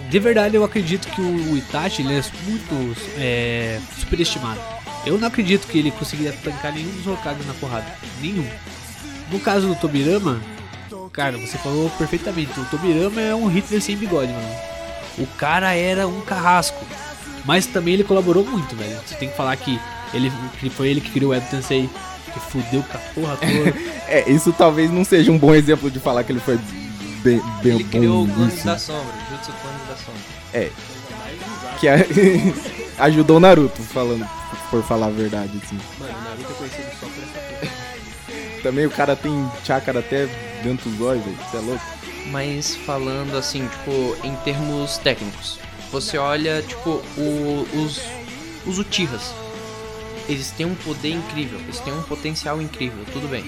De 0.09 0.19
verdade, 0.19 0.55
eu 0.55 0.63
acredito 0.63 1.05
que 1.09 1.19
o 1.19 1.57
Itachi 1.57 2.01
ele 2.01 2.13
é 2.13 2.23
muito 2.47 2.95
é, 3.17 3.77
superestimado. 3.99 4.61
Eu 5.05 5.17
não 5.17 5.27
acredito 5.27 5.67
que 5.67 5.79
ele 5.79 5.91
conseguiria 5.91 6.31
tancar 6.31 6.73
nenhum 6.73 6.91
dos 6.91 7.05
Hokages 7.05 7.45
na 7.45 7.53
porrada. 7.55 7.87
Nenhum. 8.21 8.47
No 9.29 9.39
caso 9.41 9.67
do 9.67 9.75
Tobirama, 9.75 10.39
cara, 11.15 11.37
você 11.37 11.57
falou 11.57 11.89
perfeitamente. 11.91 12.59
O 12.59 12.65
Tobirama 12.65 13.21
é 13.21 13.33
um 13.33 13.47
Hitler 13.47 13.81
sem 13.81 13.95
bigode, 13.95 14.31
mano. 14.33 14.55
O 15.17 15.25
cara 15.25 15.73
era 15.73 16.07
um 16.07 16.21
carrasco. 16.21 16.83
Mas 17.45 17.65
também 17.65 17.93
ele 17.93 18.03
colaborou 18.03 18.45
muito, 18.45 18.75
velho. 18.75 18.99
Você 19.05 19.15
tem 19.15 19.29
que 19.29 19.37
falar 19.37 19.55
que 19.55 19.79
ele 20.13 20.31
que 20.59 20.69
foi 20.69 20.89
ele 20.89 20.99
que 20.99 21.11
criou 21.11 21.31
o 21.31 21.33
Edo 21.33 21.45
Tensei, 21.49 21.89
que 22.33 22.39
fudeu 22.39 22.83
com 22.83 22.97
a 22.97 23.01
porra 23.13 23.37
toda. 23.37 23.95
É, 24.07 24.29
isso 24.29 24.53
talvez 24.53 24.91
não 24.91 25.03
seja 25.03 25.31
um 25.31 25.37
bom 25.37 25.55
exemplo 25.55 25.89
de 25.89 25.99
falar 25.99 26.23
que 26.23 26.31
ele 26.31 26.39
foi 26.39 26.59
bem, 27.23 27.41
bem 27.63 27.73
Ele 27.73 27.83
criou 27.85 28.23
o 28.23 28.27
clone 28.27 28.51
da 28.51 28.77
sombra, 28.77 29.13
Jutsu 29.31 29.51
clone 29.53 29.79
da 29.89 29.95
sombra. 29.95 30.71
Que 31.79 31.87
é- 31.87 32.05
ajudou 33.03 33.37
o 33.37 33.39
Naruto, 33.39 33.81
falando, 33.81 34.29
por 34.69 34.83
falar 34.83 35.07
a 35.07 35.09
verdade, 35.09 35.59
assim. 35.63 35.79
Mano, 35.99 36.13
o 36.13 36.23
Naruto 36.23 36.51
é 36.51 36.55
conhecido 36.55 36.87
só 36.99 37.07
por 37.07 37.23
essa 37.23 37.39
porra. 37.39 38.61
Também 38.61 38.85
o 38.85 38.91
cara 38.91 39.15
tem 39.15 39.51
chakra 39.63 39.99
até 39.99 40.27
velho. 40.73 41.37
Você 41.51 41.57
é 41.57 41.59
louco? 41.59 41.83
Mas 42.31 42.75
falando 42.75 43.35
assim, 43.37 43.67
tipo, 43.67 44.17
em 44.27 44.35
termos 44.37 44.97
técnicos, 44.97 45.59
você 45.91 46.17
olha, 46.17 46.61
tipo, 46.63 47.01
o- 47.17 47.67
os, 47.83 48.01
os 48.65 48.79
Uchihas. 48.79 49.33
Eles 50.27 50.49
têm 50.51 50.65
um 50.65 50.73
poder 50.73 51.11
incrível, 51.11 51.59
eles 51.59 51.79
têm 51.81 51.93
um 51.93 52.01
potencial 52.01 52.59
incrível, 52.59 53.05
tudo 53.13 53.27
bem. 53.27 53.43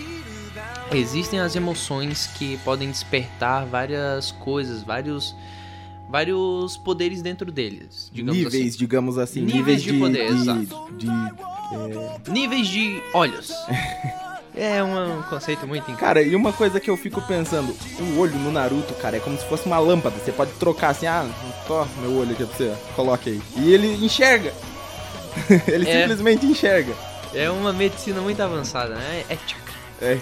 Existem 0.93 1.39
as 1.39 1.55
emoções 1.55 2.27
que 2.37 2.55
podem 2.57 2.89
despertar 2.91 3.65
várias 3.65 4.31
coisas, 4.31 4.83
vários 4.83 5.35
vários 6.09 6.77
poderes 6.77 7.21
dentro 7.21 7.51
deles, 7.51 8.09
digamos 8.13 8.37
níveis, 8.37 8.67
assim. 8.69 8.77
digamos 8.77 9.17
assim. 9.17 9.41
Níveis 9.41 9.57
Níveis, 9.57 9.83
de 9.83 9.91
de, 9.91 9.99
poder, 9.99 10.33
de, 10.33 10.41
exato. 10.41 10.89
de- 12.23 12.31
Níveis 12.31 12.67
de 12.69 13.01
olhos. 13.13 13.51
é 14.57 14.83
um 14.83 15.21
conceito 15.23 15.67
muito 15.67 15.83
incrível. 15.83 15.99
Cara, 15.99 16.21
e 16.21 16.35
uma 16.35 16.51
coisa 16.51 16.79
que 16.79 16.89
eu 16.89 16.97
fico 16.97 17.21
pensando, 17.21 17.75
o 17.99 18.19
olho 18.19 18.35
no 18.35 18.51
Naruto, 18.51 18.93
cara, 18.95 19.17
é 19.17 19.19
como 19.19 19.37
se 19.37 19.45
fosse 19.45 19.65
uma 19.65 19.79
lâmpada. 19.79 20.15
Você 20.17 20.31
pode 20.31 20.51
trocar 20.53 20.89
assim, 20.89 21.05
ah, 21.07 21.25
ó, 21.69 21.85
meu 22.01 22.17
olho 22.17 22.31
aqui 22.31 22.45
pra 22.45 22.55
você, 22.57 22.73
coloque 22.95 23.29
aí. 23.29 23.41
E 23.57 23.73
ele 23.73 24.03
enxerga. 24.05 24.53
ele 25.67 25.89
É. 25.89 26.01
simplesmente 26.01 26.45
enxerga. 26.45 26.93
É 27.33 27.49
uma 27.49 27.71
medicina 27.73 28.19
muito 28.21 28.41
avançada, 28.41 28.95
né? 28.95 29.23
É 29.29 29.35
chakra. 29.35 29.73
É. 30.01 30.17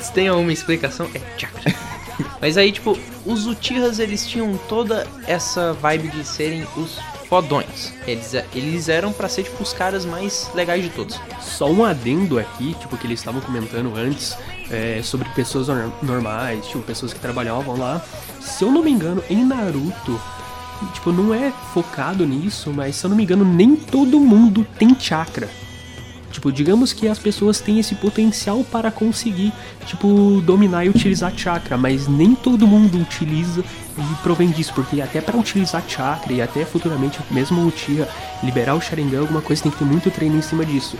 Se 0.00 0.12
tem 0.12 0.28
alguma 0.28 0.52
explicação, 0.52 1.08
é 1.14 1.20
chakra. 1.38 1.72
Mas 2.40 2.56
aí, 2.56 2.72
tipo, 2.72 2.98
os 3.24 3.46
Uchihas, 3.46 3.98
eles 3.98 4.26
tinham 4.26 4.56
toda 4.68 5.06
essa 5.26 5.72
vibe 5.74 6.08
de 6.08 6.24
serem 6.24 6.66
os 6.76 6.98
fodões. 7.30 7.92
Eles, 8.06 8.34
eles 8.54 8.88
eram 8.88 9.12
pra 9.12 9.28
ser, 9.28 9.44
tipo, 9.44 9.62
os 9.62 9.72
caras 9.72 10.04
mais 10.04 10.50
legais 10.54 10.82
de 10.82 10.90
todos. 10.90 11.18
Só 11.40 11.70
um 11.70 11.84
adendo 11.84 12.38
aqui, 12.38 12.74
tipo, 12.74 12.96
que 12.98 13.06
eles 13.06 13.20
estavam 13.20 13.40
comentando 13.40 13.94
antes, 13.96 14.36
é, 14.70 15.00
sobre 15.02 15.28
pessoas 15.30 15.68
nor- 15.68 15.92
normais, 16.02 16.66
tipo, 16.66 16.80
pessoas 16.82 17.12
que 17.14 17.20
trabalhavam 17.20 17.78
lá. 17.78 18.02
Se 18.40 18.64
eu 18.64 18.70
não 18.72 18.82
me 18.82 18.90
engano, 18.90 19.22
em 19.30 19.44
Naruto, 19.44 20.20
tipo, 20.92 21.12
não 21.12 21.32
é 21.32 21.52
focado 21.72 22.26
nisso, 22.26 22.72
mas 22.74 22.96
se 22.96 23.06
eu 23.06 23.10
não 23.10 23.16
me 23.16 23.22
engano, 23.22 23.44
nem 23.44 23.76
todo 23.76 24.18
mundo 24.18 24.66
tem 24.78 24.94
chakra. 24.98 25.48
Tipo, 26.30 26.52
digamos 26.52 26.92
que 26.92 27.08
as 27.08 27.18
pessoas 27.18 27.60
têm 27.60 27.80
esse 27.80 27.94
potencial 27.96 28.62
para 28.64 28.90
conseguir, 28.90 29.52
tipo, 29.84 30.40
dominar 30.42 30.84
e 30.84 30.88
utilizar 30.88 31.32
chakra, 31.36 31.76
mas 31.76 32.06
nem 32.06 32.34
todo 32.36 32.68
mundo 32.68 32.98
utiliza 32.98 33.64
e 33.98 34.22
provém 34.22 34.50
disso, 34.50 34.72
porque 34.74 35.00
até 35.00 35.20
para 35.20 35.36
utilizar 35.36 35.82
chakra 35.88 36.32
e 36.32 36.40
até 36.40 36.64
futuramente 36.64 37.18
mesmo 37.30 37.66
o 37.66 37.70
Tia 37.70 38.08
liberar 38.42 38.74
o 38.74 38.80
Sharingan, 38.80 39.20
alguma 39.20 39.42
coisa 39.42 39.62
tem 39.62 39.72
que 39.72 39.78
ter 39.78 39.84
muito 39.84 40.10
treino 40.10 40.38
em 40.38 40.42
cima 40.42 40.64
disso. 40.64 40.96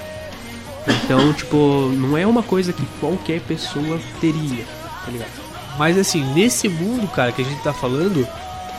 Então, 1.04 1.32
tipo, 1.32 1.90
não 1.94 2.18
é 2.18 2.26
uma 2.26 2.42
coisa 2.42 2.72
que 2.72 2.84
qualquer 2.98 3.40
pessoa 3.42 4.00
teria, 4.20 4.64
tá 5.04 5.12
ligado? 5.12 5.30
Mas 5.78 5.96
assim, 5.96 6.24
nesse 6.34 6.68
mundo, 6.68 7.06
cara, 7.08 7.30
que 7.30 7.42
a 7.42 7.44
gente 7.44 7.62
tá 7.62 7.72
falando, 7.72 8.26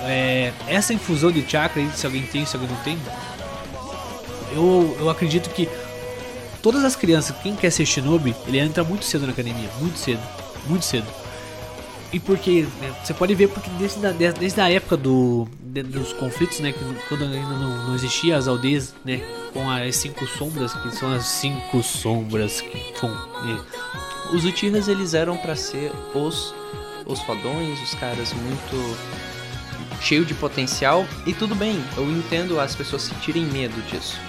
é, 0.03 0.51
essa 0.67 0.93
infusão 0.93 1.31
de 1.31 1.50
chakra, 1.50 1.81
se 1.96 2.05
alguém 2.05 2.24
tem, 2.24 2.46
se 2.46 2.55
alguém 2.55 2.70
não 2.70 2.84
tem, 2.84 2.98
eu, 4.53 4.98
eu 5.00 5.10
acredito 5.10 5.50
que 5.50 5.70
todas 6.62 6.84
as 6.84 6.96
crianças, 6.96 7.36
quem 7.41 7.56
quer 7.56 7.72
ser 7.72 7.86
shinobi, 7.86 8.36
ele 8.48 8.60
entra 8.60 8.84
muito 8.84 9.06
cedo 9.06 9.25
na 9.25 9.34
academia, 9.34 9.70
muito 9.80 9.98
cedo, 9.98 10.22
muito 10.68 10.86
cedo. 10.86 11.08
E 12.13 12.20
porque, 12.20 12.68
né, 12.82 12.94
você 13.01 13.13
pode 13.13 13.34
ver 13.34 13.48
porque 13.48 13.70
desde 13.80 14.06
a, 14.06 14.12
desde 14.12 14.60
a 14.60 14.70
época 14.70 14.98
do, 14.98 15.48
de, 15.62 15.82
dos 15.82 16.12
conflitos, 16.13 16.60
né, 16.60 16.74
que 16.74 16.80
quando 17.08 17.24
ainda 17.24 17.38
não, 17.38 17.88
não 17.88 17.96
existia 17.96 18.38
as 18.38 18.48
aldeias, 18.48 18.94
né, 19.06 19.22
com 19.53 19.70
as 19.70 19.96
cinco 19.96 20.27
sombras, 20.27 20.74
que 20.74 20.91
são 20.91 21.12
as 21.13 21.25
cinco 21.25 21.82
sombras 21.82 22.60
que 22.60 22.94
são, 23.00 23.10
né, 23.10 23.60
Os 24.34 24.44
Uchihas 24.44 24.89
eles 24.89 25.13
eram 25.13 25.38
pra 25.38 25.56
ser 25.56 25.91
os 26.13 26.53
os 27.06 27.20
fodões, 27.22 27.82
os 27.82 27.94
caras 27.96 28.34
muito 28.34 28.98
cheio 30.01 30.25
de 30.25 30.34
potencial 30.34 31.06
e 31.25 31.34
tudo 31.34 31.56
bem, 31.56 31.84
eu 31.98 32.10
entendo 32.10 32.60
as 32.60 32.75
pessoas 32.75 33.03
sentirem 33.03 33.46
medo 33.46 33.80
disso. 33.84 34.20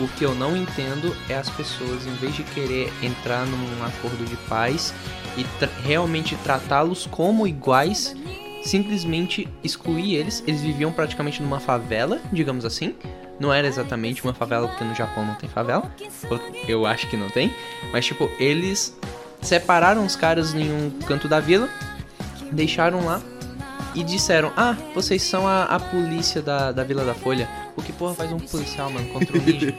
O 0.00 0.06
que 0.08 0.24
eu 0.24 0.34
não 0.34 0.56
entendo 0.56 1.14
é 1.28 1.34
as 1.34 1.50
pessoas, 1.50 2.06
em 2.06 2.14
vez 2.16 2.34
de 2.34 2.44
querer 2.44 2.92
entrar 3.02 3.44
num 3.46 3.84
acordo 3.84 4.24
de 4.24 4.36
paz 4.48 4.94
e 5.36 5.44
tra- 5.58 5.68
realmente 5.84 6.36
tratá-los 6.36 7.06
como 7.10 7.46
iguais, 7.48 8.14
simplesmente 8.62 9.48
excluir 9.64 10.14
eles. 10.14 10.42
Eles 10.46 10.60
viviam 10.60 10.92
praticamente 10.92 11.42
numa 11.42 11.58
favela, 11.58 12.20
digamos 12.32 12.64
assim. 12.64 12.94
Não 13.40 13.52
era 13.52 13.66
exatamente 13.66 14.22
uma 14.24 14.34
favela, 14.34 14.68
porque 14.68 14.84
no 14.84 14.94
Japão 14.94 15.24
não 15.24 15.34
tem 15.34 15.48
favela. 15.48 15.90
Eu 16.66 16.86
acho 16.86 17.08
que 17.08 17.16
não 17.16 17.28
tem. 17.30 17.52
Mas, 17.92 18.04
tipo, 18.06 18.30
eles 18.38 18.96
separaram 19.40 20.04
os 20.04 20.14
caras 20.16 20.54
em 20.54 20.70
um 20.72 20.90
canto 21.06 21.28
da 21.28 21.38
vila, 21.40 21.68
deixaram 22.52 23.04
lá 23.04 23.20
e 23.94 24.02
disseram: 24.02 24.52
Ah, 24.56 24.76
vocês 24.94 25.22
são 25.22 25.46
a, 25.46 25.64
a 25.64 25.78
polícia 25.80 26.42
da, 26.42 26.72
da 26.72 26.82
Vila 26.84 27.04
da 27.04 27.14
Folha. 27.14 27.48
O 27.78 27.82
que 27.82 27.92
porra 27.92 28.12
faz 28.14 28.32
um 28.32 28.38
policial, 28.40 28.90
mano, 28.90 29.06
contra 29.10 29.38
um 29.38 29.40
ninja? 29.40 29.72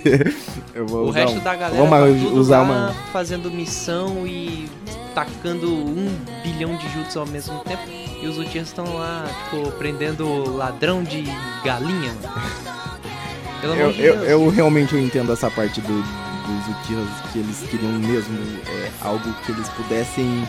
Eu 0.74 0.86
vou 0.86 1.04
O 1.04 1.08
usar 1.10 1.18
resto 1.20 1.36
um- 1.36 1.40
da 1.40 1.54
galera 1.54 1.84
Vamos 1.84 2.22
tá 2.22 2.28
usar 2.38 2.60
uma. 2.62 2.94
fazendo 3.12 3.50
missão 3.50 4.26
e 4.26 4.66
tacando 5.14 5.70
um 5.70 6.08
bilhão 6.42 6.74
de 6.76 6.88
jutsu 6.94 7.20
ao 7.20 7.26
mesmo 7.26 7.58
tempo. 7.60 7.82
E 8.22 8.26
os 8.26 8.38
Uchihas 8.38 8.68
estão 8.68 8.96
lá, 8.96 9.26
tipo, 9.50 9.70
prendendo 9.72 10.56
ladrão 10.56 11.02
de 11.04 11.24
galinha. 11.62 12.12
Pelo 13.60 13.74
Eu, 13.74 13.92
de 13.92 14.00
eu, 14.02 14.14
eu 14.24 14.48
realmente 14.48 14.94
eu 14.94 15.00
entendo 15.00 15.30
essa 15.32 15.50
parte 15.50 15.80
do, 15.82 15.88
dos 15.92 16.76
Uchihas 16.80 17.08
que 17.32 17.40
eles 17.40 17.58
queriam 17.70 17.92
mesmo 17.92 18.38
é, 18.66 18.90
algo 19.02 19.32
que 19.44 19.52
eles 19.52 19.68
pudessem 19.70 20.48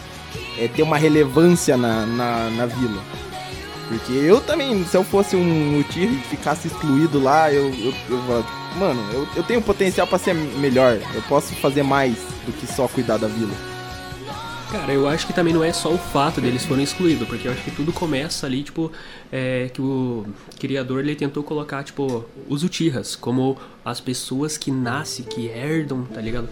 é, 0.57 0.67
ter 0.69 0.83
uma 0.83 0.97
relevância 0.97 1.75
na, 1.75 2.05
na, 2.05 2.49
na 2.51 2.65
vila. 2.67 3.01
Porque 3.89 4.13
eu 4.13 4.39
também, 4.39 4.85
se 4.85 4.95
eu 4.95 5.03
fosse 5.03 5.35
um 5.35 5.79
Uchiha 5.79 6.05
e 6.05 6.17
ficasse 6.17 6.67
excluído 6.67 7.19
lá, 7.19 7.51
eu, 7.51 7.73
eu, 7.73 7.93
eu 8.07 8.45
mano, 8.77 9.01
eu, 9.11 9.27
eu 9.35 9.43
tenho 9.43 9.59
potencial 9.63 10.05
pra 10.05 10.19
ser 10.19 10.35
melhor. 10.35 10.99
Eu 11.15 11.21
posso 11.23 11.55
fazer 11.55 11.81
mais 11.81 12.15
do 12.45 12.53
que 12.53 12.67
só 12.67 12.87
cuidar 12.87 13.17
da 13.17 13.27
vila. 13.27 13.51
Cara, 14.71 14.93
eu 14.93 15.07
acho 15.07 15.25
que 15.25 15.33
também 15.33 15.51
não 15.51 15.63
é 15.63 15.73
só 15.73 15.91
o 15.91 15.97
fato 15.97 16.39
deles 16.39 16.63
forem 16.63 16.83
excluídos, 16.83 17.27
porque 17.27 17.47
eu 17.47 17.51
acho 17.51 17.63
que 17.63 17.71
tudo 17.71 17.91
começa 17.91 18.45
ali, 18.45 18.61
tipo, 18.61 18.91
é, 19.31 19.67
que 19.73 19.81
o 19.81 20.27
criador 20.59 20.99
ele 20.99 21.15
tentou 21.15 21.41
colocar, 21.41 21.83
tipo, 21.83 22.23
os 22.47 22.63
Uchihas 22.63 23.15
como 23.15 23.57
as 23.83 23.99
pessoas 23.99 24.55
que 24.55 24.69
nascem, 24.69 25.25
que 25.25 25.47
herdam, 25.47 26.03
tá 26.03 26.21
ligado? 26.21 26.47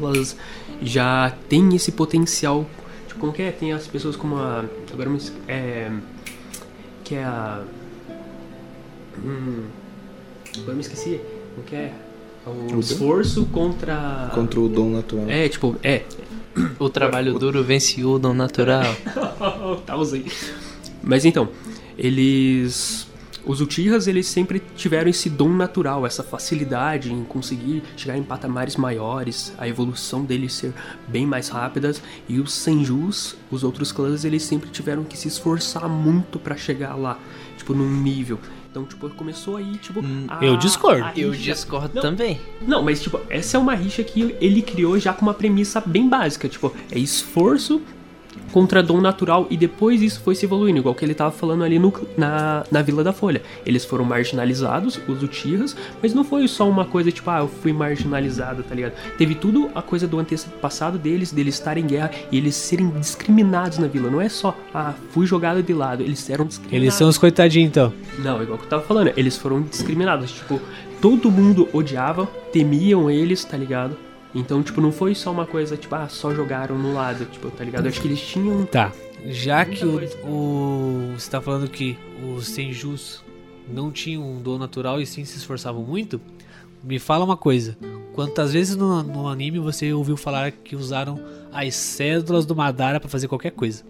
Elas 0.00 0.36
já 0.80 1.32
têm 1.48 1.74
esse 1.74 1.90
potencial. 1.90 2.64
Tipo, 3.08 3.18
como 3.18 3.32
que 3.32 3.42
é? 3.42 3.50
Tem 3.50 3.72
as 3.72 3.88
pessoas 3.88 4.14
como 4.14 4.36
a. 4.36 4.64
Agora 4.92 5.10
me. 5.10 5.20
É, 5.48 5.90
que 7.06 7.14
é 7.14 7.24
a. 7.24 7.62
Hum, 9.24 9.64
agora 10.58 10.74
me 10.74 10.80
esqueci. 10.80 11.20
Como 11.54 11.66
que 11.66 11.76
é? 11.76 11.92
O 12.44 12.76
O 12.76 12.80
esforço 12.80 13.46
contra. 13.46 14.30
Contra 14.34 14.60
o 14.60 14.68
dom 14.68 14.90
natural. 14.90 15.28
É, 15.28 15.48
tipo, 15.48 15.76
é, 15.82 16.02
O 16.78 16.88
trabalho 16.88 17.38
duro 17.38 17.62
vence 17.62 18.04
o 18.04 18.18
dom 18.18 18.34
natural. 18.34 18.84
tá, 19.86 19.96
usei. 19.96 20.26
Mas 21.02 21.24
então, 21.24 21.48
eles. 21.96 23.06
Os 23.46 23.60
Uchihas, 23.60 24.08
eles 24.08 24.26
sempre 24.26 24.60
tiveram 24.76 25.08
esse 25.08 25.30
dom 25.30 25.50
natural, 25.50 26.04
essa 26.04 26.24
facilidade 26.24 27.12
em 27.12 27.22
conseguir 27.22 27.82
chegar 27.96 28.16
em 28.18 28.22
patamares 28.24 28.74
maiores, 28.76 29.54
a 29.56 29.68
evolução 29.68 30.24
deles 30.24 30.52
ser 30.52 30.72
bem 31.06 31.24
mais 31.24 31.48
rápidas. 31.48 32.02
E 32.28 32.40
os 32.40 32.52
Senjus, 32.52 33.36
os 33.50 33.62
outros 33.62 33.92
clãs, 33.92 34.24
eles 34.24 34.42
sempre 34.42 34.68
tiveram 34.68 35.04
que 35.04 35.16
se 35.16 35.28
esforçar 35.28 35.88
muito 35.88 36.38
pra 36.40 36.56
chegar 36.56 36.96
lá, 36.96 37.18
tipo, 37.56 37.72
num 37.72 37.88
nível. 38.02 38.38
Então, 38.68 38.84
tipo, 38.84 39.08
começou 39.10 39.56
aí, 39.56 39.76
tipo. 39.78 40.00
a- 40.28 40.44
eu 40.44 40.56
discordo. 40.56 41.08
Eu 41.18 41.30
discordo 41.30 41.94
Não, 41.94 42.02
também. 42.02 42.40
não, 42.60 42.82
mas 42.82 43.00
tipo, 43.00 43.18
essa 43.30 43.56
é 43.56 43.60
uma 43.60 43.74
rixa 43.74 44.02
que 44.04 44.36
ele 44.40 44.60
criou 44.60 44.98
já 44.98 45.14
com 45.14 45.22
uma 45.22 45.32
premissa 45.32 45.80
bem 45.80 46.08
básica, 46.08 46.46
tipo, 46.48 46.74
é 46.90 46.98
esforço 46.98 47.80
contra 48.52 48.82
dom 48.82 49.00
natural 49.00 49.46
e 49.50 49.56
depois 49.56 50.00
isso 50.00 50.20
foi 50.20 50.34
se 50.34 50.46
evoluindo, 50.46 50.78
igual 50.78 50.94
que 50.94 51.04
ele 51.04 51.14
tava 51.14 51.30
falando 51.30 51.64
ali 51.64 51.78
no, 51.78 51.92
na, 52.16 52.64
na 52.70 52.82
Vila 52.82 53.04
da 53.04 53.12
Folha. 53.12 53.42
Eles 53.64 53.84
foram 53.84 54.04
marginalizados, 54.04 54.98
os 55.06 55.22
Uchihas, 55.22 55.76
mas 56.02 56.14
não 56.14 56.24
foi 56.24 56.46
só 56.48 56.68
uma 56.68 56.84
coisa 56.84 57.12
tipo, 57.12 57.28
ah, 57.30 57.40
eu 57.40 57.48
fui 57.48 57.72
marginalizado, 57.72 58.62
tá 58.62 58.74
ligado? 58.74 58.94
Teve 59.18 59.34
tudo 59.34 59.70
a 59.74 59.82
coisa 59.82 60.06
do 60.06 60.18
antepassado 60.18 60.98
deles, 60.98 61.32
deles 61.32 61.54
estarem 61.54 61.84
em 61.84 61.86
guerra 61.86 62.10
e 62.30 62.38
eles 62.38 62.54
serem 62.54 62.88
discriminados 62.90 63.78
na 63.78 63.86
vila. 63.86 64.10
Não 64.10 64.20
é 64.20 64.28
só, 64.28 64.56
ah, 64.72 64.94
fui 65.10 65.26
jogado 65.26 65.62
de 65.62 65.74
lado, 65.74 66.02
eles 66.02 66.28
eram 66.30 66.46
discriminados. 66.46 66.82
eles 66.82 66.94
são 66.94 67.08
os 67.08 67.18
coitadinhos 67.18 67.68
então. 67.68 67.92
Não, 68.18 68.42
igual 68.42 68.58
que 68.58 68.64
eu 68.64 68.68
tava 68.70 68.82
falando, 68.82 69.12
eles 69.16 69.36
foram 69.36 69.62
discriminados. 69.62 70.32
Tipo, 70.32 70.60
todo 71.00 71.30
mundo 71.30 71.68
odiava, 71.72 72.26
temiam 72.52 73.10
eles, 73.10 73.44
tá 73.44 73.56
ligado? 73.56 74.05
Então, 74.36 74.62
tipo, 74.62 74.82
não 74.82 74.92
foi 74.92 75.14
só 75.14 75.32
uma 75.32 75.46
coisa, 75.46 75.78
tipo, 75.78 75.94
ah, 75.94 76.08
só 76.10 76.34
jogaram 76.34 76.76
no 76.78 76.92
lado, 76.92 77.24
tipo, 77.24 77.50
tá 77.50 77.64
ligado? 77.64 77.86
Eu 77.86 77.88
acho 77.88 78.02
que 78.02 78.06
eles 78.06 78.20
tinham. 78.20 78.66
Tá. 78.66 78.92
Já 79.24 79.64
que 79.64 79.82
o, 79.82 79.98
o 80.28 81.14
você 81.14 81.30
tá 81.30 81.40
falando 81.40 81.66
que 81.68 81.96
os 82.22 82.46
Senjus 82.46 83.24
não 83.66 83.90
tinham 83.90 84.22
um 84.22 84.40
dom 84.40 84.58
natural 84.58 85.00
e 85.00 85.06
sim 85.06 85.24
se 85.24 85.38
esforçavam 85.38 85.82
muito, 85.82 86.20
me 86.84 86.98
fala 86.98 87.24
uma 87.24 87.36
coisa. 87.36 87.78
Quantas 88.12 88.52
vezes 88.52 88.76
no, 88.76 89.02
no 89.02 89.26
anime 89.26 89.58
você 89.58 89.92
ouviu 89.94 90.18
falar 90.18 90.52
que 90.52 90.76
usaram 90.76 91.18
as 91.50 91.74
cédulas 91.74 92.44
do 92.44 92.54
Madara 92.54 93.00
pra 93.00 93.08
fazer 93.08 93.28
qualquer 93.28 93.52
coisa? 93.52 93.84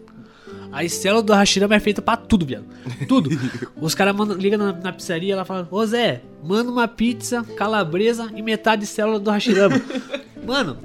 A 0.72 0.86
célula 0.88 1.22
do 1.22 1.32
Hashirama 1.32 1.74
é 1.74 1.80
feita 1.80 2.02
pra 2.02 2.16
tudo, 2.16 2.44
viado. 2.44 2.64
Tudo. 3.08 3.30
Os 3.80 3.94
caras 3.94 4.14
ligam 4.36 4.58
na, 4.58 4.72
na 4.72 4.92
pizzaria 4.92 5.32
ela 5.32 5.44
fala: 5.44 5.66
Ô 5.70 5.84
Zé, 5.86 6.22
manda 6.44 6.70
uma 6.70 6.86
pizza, 6.88 7.42
calabresa 7.56 8.30
e 8.34 8.42
metade 8.42 8.82
de 8.82 8.86
célula 8.86 9.18
do 9.18 9.30
Hashirama. 9.30 9.80
Mano, 10.46 10.78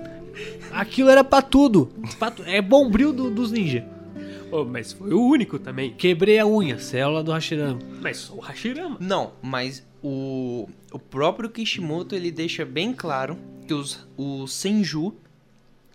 aquilo 0.72 1.10
era 1.10 1.24
pra 1.24 1.42
tudo. 1.42 1.92
Pra 2.18 2.32
tu- 2.32 2.44
É 2.46 2.62
bombril 2.62 3.12
do- 3.14 3.30
dos 3.30 3.52
ninja. 3.52 3.86
Oh, 4.52 4.66
mas 4.66 4.92
foi 4.92 5.14
o 5.14 5.22
único 5.26 5.58
também. 5.58 5.94
Quebrei 5.94 6.38
a 6.40 6.46
unha, 6.46 6.78
célula 6.80 7.24
do 7.24 7.32
Hashirama. 7.32 7.80
Mas 8.02 8.18
só 8.18 8.34
o 8.36 8.40
Hashirama. 8.40 8.98
Não, 9.00 9.32
mas 9.42 9.86
o, 10.04 10.68
o 10.92 11.00
próprio 11.00 11.50
Kishimoto 11.50 12.16
ele 12.16 12.32
deixa 12.32 12.66
bem 12.66 12.92
claro 12.94 13.38
que 13.68 13.74
os, 13.74 14.06
os 14.18 14.52
Senju 14.54 15.14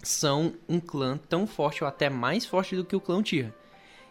são 0.07 0.55
um 0.69 0.79
clã 0.79 1.19
tão 1.29 1.47
forte 1.47 1.83
ou 1.83 1.89
até 1.89 2.09
mais 2.09 2.47
forte 2.47 2.77
do 2.77 2.85
que 2.85 2.97
o 2.97 3.01
clã 3.01 3.19
Uchiha. 3.19 3.53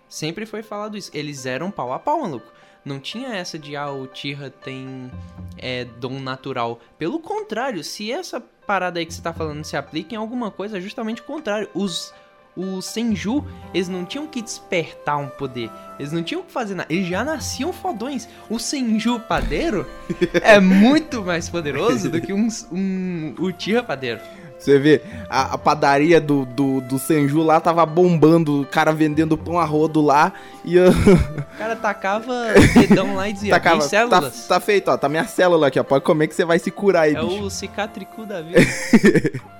Sempre 0.10 0.46
foi 0.46 0.62
falado 0.62 0.98
isso. 0.98 1.10
Eles 1.14 1.46
eram 1.46 1.72
pau 1.72 1.94
a 1.94 2.00
pau, 2.00 2.22
maluco. 2.22 2.52
Não 2.84 3.00
tinha 3.00 3.30
essa 3.30 3.58
de, 3.58 3.76
ah, 3.76 3.90
o 3.90 4.04
Uchiha 4.04 4.50
tem 4.50 5.12
é, 5.58 5.86
dom 5.86 6.20
natural. 6.20 6.80
Pelo 7.00 7.20
contrário, 7.20 7.84
se 7.84 8.12
essa 8.12 8.40
parada 8.40 9.00
aí 9.00 9.06
que 9.06 9.14
você 9.14 9.22
tá 9.22 9.34
falando 9.34 9.64
se 9.64 9.76
aplica 9.76 10.14
em 10.14 10.18
alguma 10.18 10.52
coisa, 10.52 10.78
é 10.78 10.82
justamente 10.82 11.22
o 11.22 11.26
contrário. 11.26 11.68
Os, 11.74 12.14
os 12.56 12.86
Senju, 12.86 13.44
eles 13.74 13.88
não 13.90 14.06
tinham 14.06 14.28
que 14.28 14.42
despertar 14.42 15.18
um 15.18 15.30
poder. 15.30 15.72
Eles 15.98 16.12
não 16.12 16.22
tinham 16.22 16.44
que 16.44 16.52
fazer 16.52 16.76
nada. 16.76 16.94
Eles 16.94 17.08
já 17.08 17.24
nasciam 17.24 17.74
fodões. 17.74 18.30
O 18.50 18.60
Senju 18.60 19.20
padeiro 19.22 19.88
é 20.44 20.60
muito 20.60 21.24
mais 21.24 21.50
poderoso 21.50 22.12
do 22.12 22.22
que 22.22 22.34
um, 22.34 22.48
um 22.72 23.34
Uchiha 23.40 23.82
padeiro. 23.82 24.22
Você 24.58 24.80
vê, 24.80 25.02
a, 25.30 25.54
a 25.54 25.58
padaria 25.58 26.20
do, 26.20 26.46
do, 26.46 26.82
do 26.82 26.98
Senju 26.98 27.44
lá 27.44 27.60
tava 27.60 27.86
bombando, 27.86 28.62
o 28.62 28.66
cara 28.66 28.92
vendendo 28.92 29.38
pão 29.38 29.60
a 29.60 29.66
rodo 29.66 30.02
lá 30.02 30.34
e 30.64 30.76
eu 30.76 30.90
O 30.90 31.58
cara 31.58 31.76
tacava 31.76 32.34
dedão 32.74 33.16
lá 33.16 33.30
e 33.30 33.34
dizia, 33.34 33.52
tacava, 33.54 33.82
tá, 33.82 33.88
células. 33.88 34.48
tá 34.48 34.60
feito, 34.60 34.90
ó, 34.90 34.98
tá 34.98 35.08
minha 35.08 35.26
célula 35.28 35.68
aqui, 35.68 35.80
ó, 35.80 35.84
pode 35.84 36.04
comer 36.04 36.28
que 36.28 36.34
você 36.36 36.46
vai 36.46 36.58
se 36.58 36.72
curar 36.72 37.04
aí, 37.04 37.16
É 37.16 37.22
bicho. 37.22 37.44
o 37.44 37.50
cicatricu 37.52 38.26
da 38.26 38.42
vida. 38.42 38.60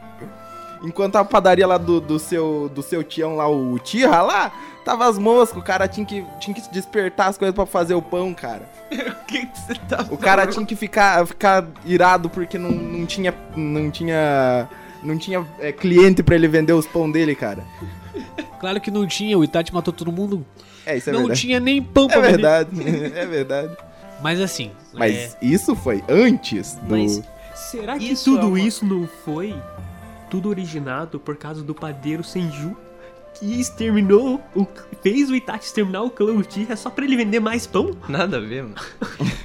Enquanto 0.84 1.16
a 1.16 1.26
padaria 1.26 1.66
lá 1.66 1.78
do, 1.78 2.00
do 2.00 2.20
seu 2.20 2.70
do 2.74 2.82
seu 2.84 3.04
tião 3.04 3.36
lá, 3.36 3.48
o 3.50 3.80
Tira 3.80 4.22
lá, 4.22 4.52
tava 4.84 5.08
as 5.08 5.18
moscas, 5.18 5.58
o 5.58 5.66
cara 5.66 5.88
tinha 5.88 6.06
que, 6.06 6.24
tinha 6.40 6.54
que 6.54 6.62
despertar 6.72 7.30
as 7.30 7.38
coisas 7.38 7.56
pra 7.56 7.66
fazer 7.66 7.96
o 7.96 8.02
pão, 8.02 8.34
cara. 8.34 8.64
O 8.96 9.26
que 9.26 9.48
você 9.56 9.74
tá 9.90 10.06
O 10.12 10.18
cara 10.18 10.46
tinha 10.46 10.64
que 10.64 10.76
ficar, 10.76 11.26
ficar 11.26 11.66
irado 11.84 12.30
porque 12.30 12.58
não, 12.60 12.70
não 12.70 13.06
tinha. 13.08 13.34
Não 13.56 13.90
tinha. 13.90 14.70
Não 15.04 15.18
tinha 15.18 15.46
é, 15.60 15.72
cliente 15.72 16.24
pra 16.24 16.36
ele 16.36 16.48
vender 16.48 16.74
os 16.74 16.86
pão 16.88 17.10
dele, 17.12 17.36
cara. 17.36 17.64
Claro 18.60 18.80
que 18.82 18.90
não 18.90 19.06
tinha, 19.06 19.38
o 19.38 19.44
Itachi 19.44 19.74
matou 19.74 19.94
todo 19.94 20.12
mundo. 20.12 20.46
É, 20.86 20.98
isso 20.98 21.10
é 21.10 21.14
não 21.14 21.20
verdade. 21.22 21.42
tinha 21.42 21.60
nem 21.60 21.82
pão 21.82 22.06
É 22.06 22.08
pra 22.08 22.22
vender. 22.22 22.32
verdade, 22.34 22.70
é 23.16 23.26
verdade. 23.26 23.78
Mas 24.22 24.40
assim, 24.40 24.72
Mas 24.94 25.14
é, 25.16 25.38
isso 25.42 25.76
foi 25.76 26.04
antes 26.10 26.76
do. 26.76 26.92
Mas- 26.98 27.22
Será 27.54 27.98
que 27.98 28.12
Isso 28.12 28.26
tudo 28.36 28.44
é 28.44 28.46
uma- 28.50 28.60
isso 28.60 28.86
não 28.86 29.08
foi 29.24 29.56
tudo 30.30 30.50
originado 30.50 31.20
por 31.20 31.36
causa 31.36 31.62
do 31.64 31.74
padeiro 31.74 32.24
Senju? 32.24 32.76
Que 33.40 33.60
exterminou, 33.60 34.42
o, 34.56 34.66
fez 35.02 35.30
o 35.30 35.36
Itachi 35.36 35.66
exterminar 35.66 36.04
o 36.04 36.10
clã 36.10 36.34
Uchiha 36.34 36.76
só 36.78 36.90
pra 36.90 37.04
ele 37.04 37.18
vender 37.18 37.40
mais 37.42 37.68
pão? 37.68 37.92
Nada 38.08 38.38
a 38.38 38.40
ver, 38.40 38.64
mano. 38.64 38.76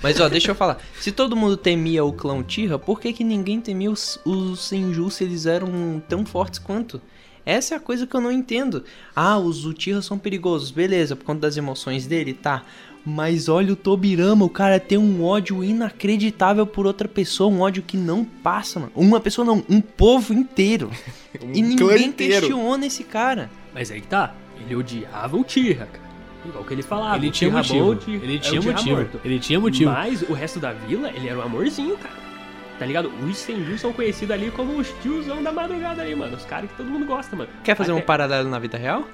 Mas 0.02 0.20
ó, 0.20 0.28
deixa 0.28 0.52
eu 0.52 0.54
falar. 0.54 0.78
Se 1.00 1.10
todo 1.10 1.34
mundo 1.36 1.56
temia 1.56 2.04
o 2.04 2.12
clã 2.12 2.40
Tira, 2.42 2.78
por 2.78 3.00
que, 3.00 3.12
que 3.12 3.24
ninguém 3.24 3.60
temia 3.60 3.90
os, 3.90 4.18
os 4.24 4.60
Senju 4.68 5.10
se 5.10 5.24
eles 5.24 5.44
eram 5.44 6.00
tão 6.08 6.24
fortes 6.24 6.58
quanto? 6.60 7.00
Essa 7.44 7.74
é 7.74 7.76
a 7.78 7.80
coisa 7.80 8.06
que 8.06 8.14
eu 8.14 8.20
não 8.20 8.30
entendo. 8.30 8.84
Ah, 9.14 9.38
os 9.38 9.64
Uchiha 9.64 10.00
são 10.02 10.16
perigosos, 10.18 10.70
beleza, 10.70 11.16
por 11.16 11.24
conta 11.24 11.40
das 11.40 11.56
emoções 11.56 12.06
dele, 12.06 12.32
tá. 12.32 12.62
Mas 13.04 13.48
olha 13.48 13.72
o 13.72 13.76
Tobirama, 13.76 14.44
o 14.44 14.50
cara 14.50 14.78
tem 14.78 14.98
um 14.98 15.24
ódio 15.24 15.64
inacreditável 15.64 16.66
por 16.66 16.86
outra 16.86 17.08
pessoa, 17.08 17.50
um 17.50 17.60
ódio 17.60 17.82
que 17.82 17.96
não 17.96 18.24
passa, 18.24 18.78
mano. 18.78 18.92
Uma 18.94 19.18
pessoa 19.18 19.44
não, 19.44 19.64
um 19.68 19.80
povo 19.80 20.32
inteiro. 20.34 20.90
e 21.52 21.62
Um 21.62 21.76
clã 21.76 21.92
ninguém 21.92 22.08
inteiro. 22.08 22.46
questiona 22.46 22.86
esse 22.86 23.02
cara. 23.02 23.50
Mas 23.74 23.90
aí 23.90 24.00
que 24.00 24.06
tá, 24.08 24.34
ele 24.60 24.74
odiava 24.74 25.36
o 25.36 25.40
Uchiha, 25.42 25.86
cara. 25.86 26.10
Igual 26.44 26.64
que 26.64 26.72
ele 26.74 26.82
falava. 26.82 27.16
ele 27.16 27.30
tinha 27.30 27.50
motivo. 27.50 27.98
Ele 28.08 28.38
tinha 28.38 28.60
motivo. 28.62 28.96
morto. 28.96 29.20
Ele 29.24 29.38
tinha 29.38 29.60
motivo. 29.60 29.90
Mas 29.90 30.22
o 30.22 30.32
resto 30.32 30.58
da 30.58 30.72
vila, 30.72 31.10
ele 31.10 31.28
era 31.28 31.38
um 31.38 31.42
amorzinho, 31.42 31.96
cara. 31.98 32.14
Tá 32.78 32.86
ligado? 32.86 33.12
Os 33.22 33.36
Senju 33.36 33.76
são 33.78 33.92
conhecidos 33.92 34.34
ali 34.34 34.50
como 34.50 34.78
os 34.78 34.88
tiozão 35.02 35.42
da 35.42 35.52
madrugada 35.52 36.00
ali, 36.00 36.14
mano. 36.14 36.34
Os 36.36 36.44
caras 36.46 36.70
que 36.70 36.76
todo 36.78 36.88
mundo 36.88 37.04
gosta, 37.04 37.36
mano. 37.36 37.50
Quer 37.62 37.76
fazer 37.76 37.92
um 37.92 37.96
Até- 37.98 38.06
paralelo 38.06 38.48
na 38.48 38.58
vida 38.58 38.78
real? 38.78 39.06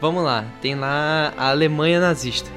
Vamos 0.00 0.24
lá, 0.24 0.46
tem 0.62 0.74
lá 0.74 1.34
a 1.36 1.50
Alemanha 1.50 2.00
nazista. 2.00 2.50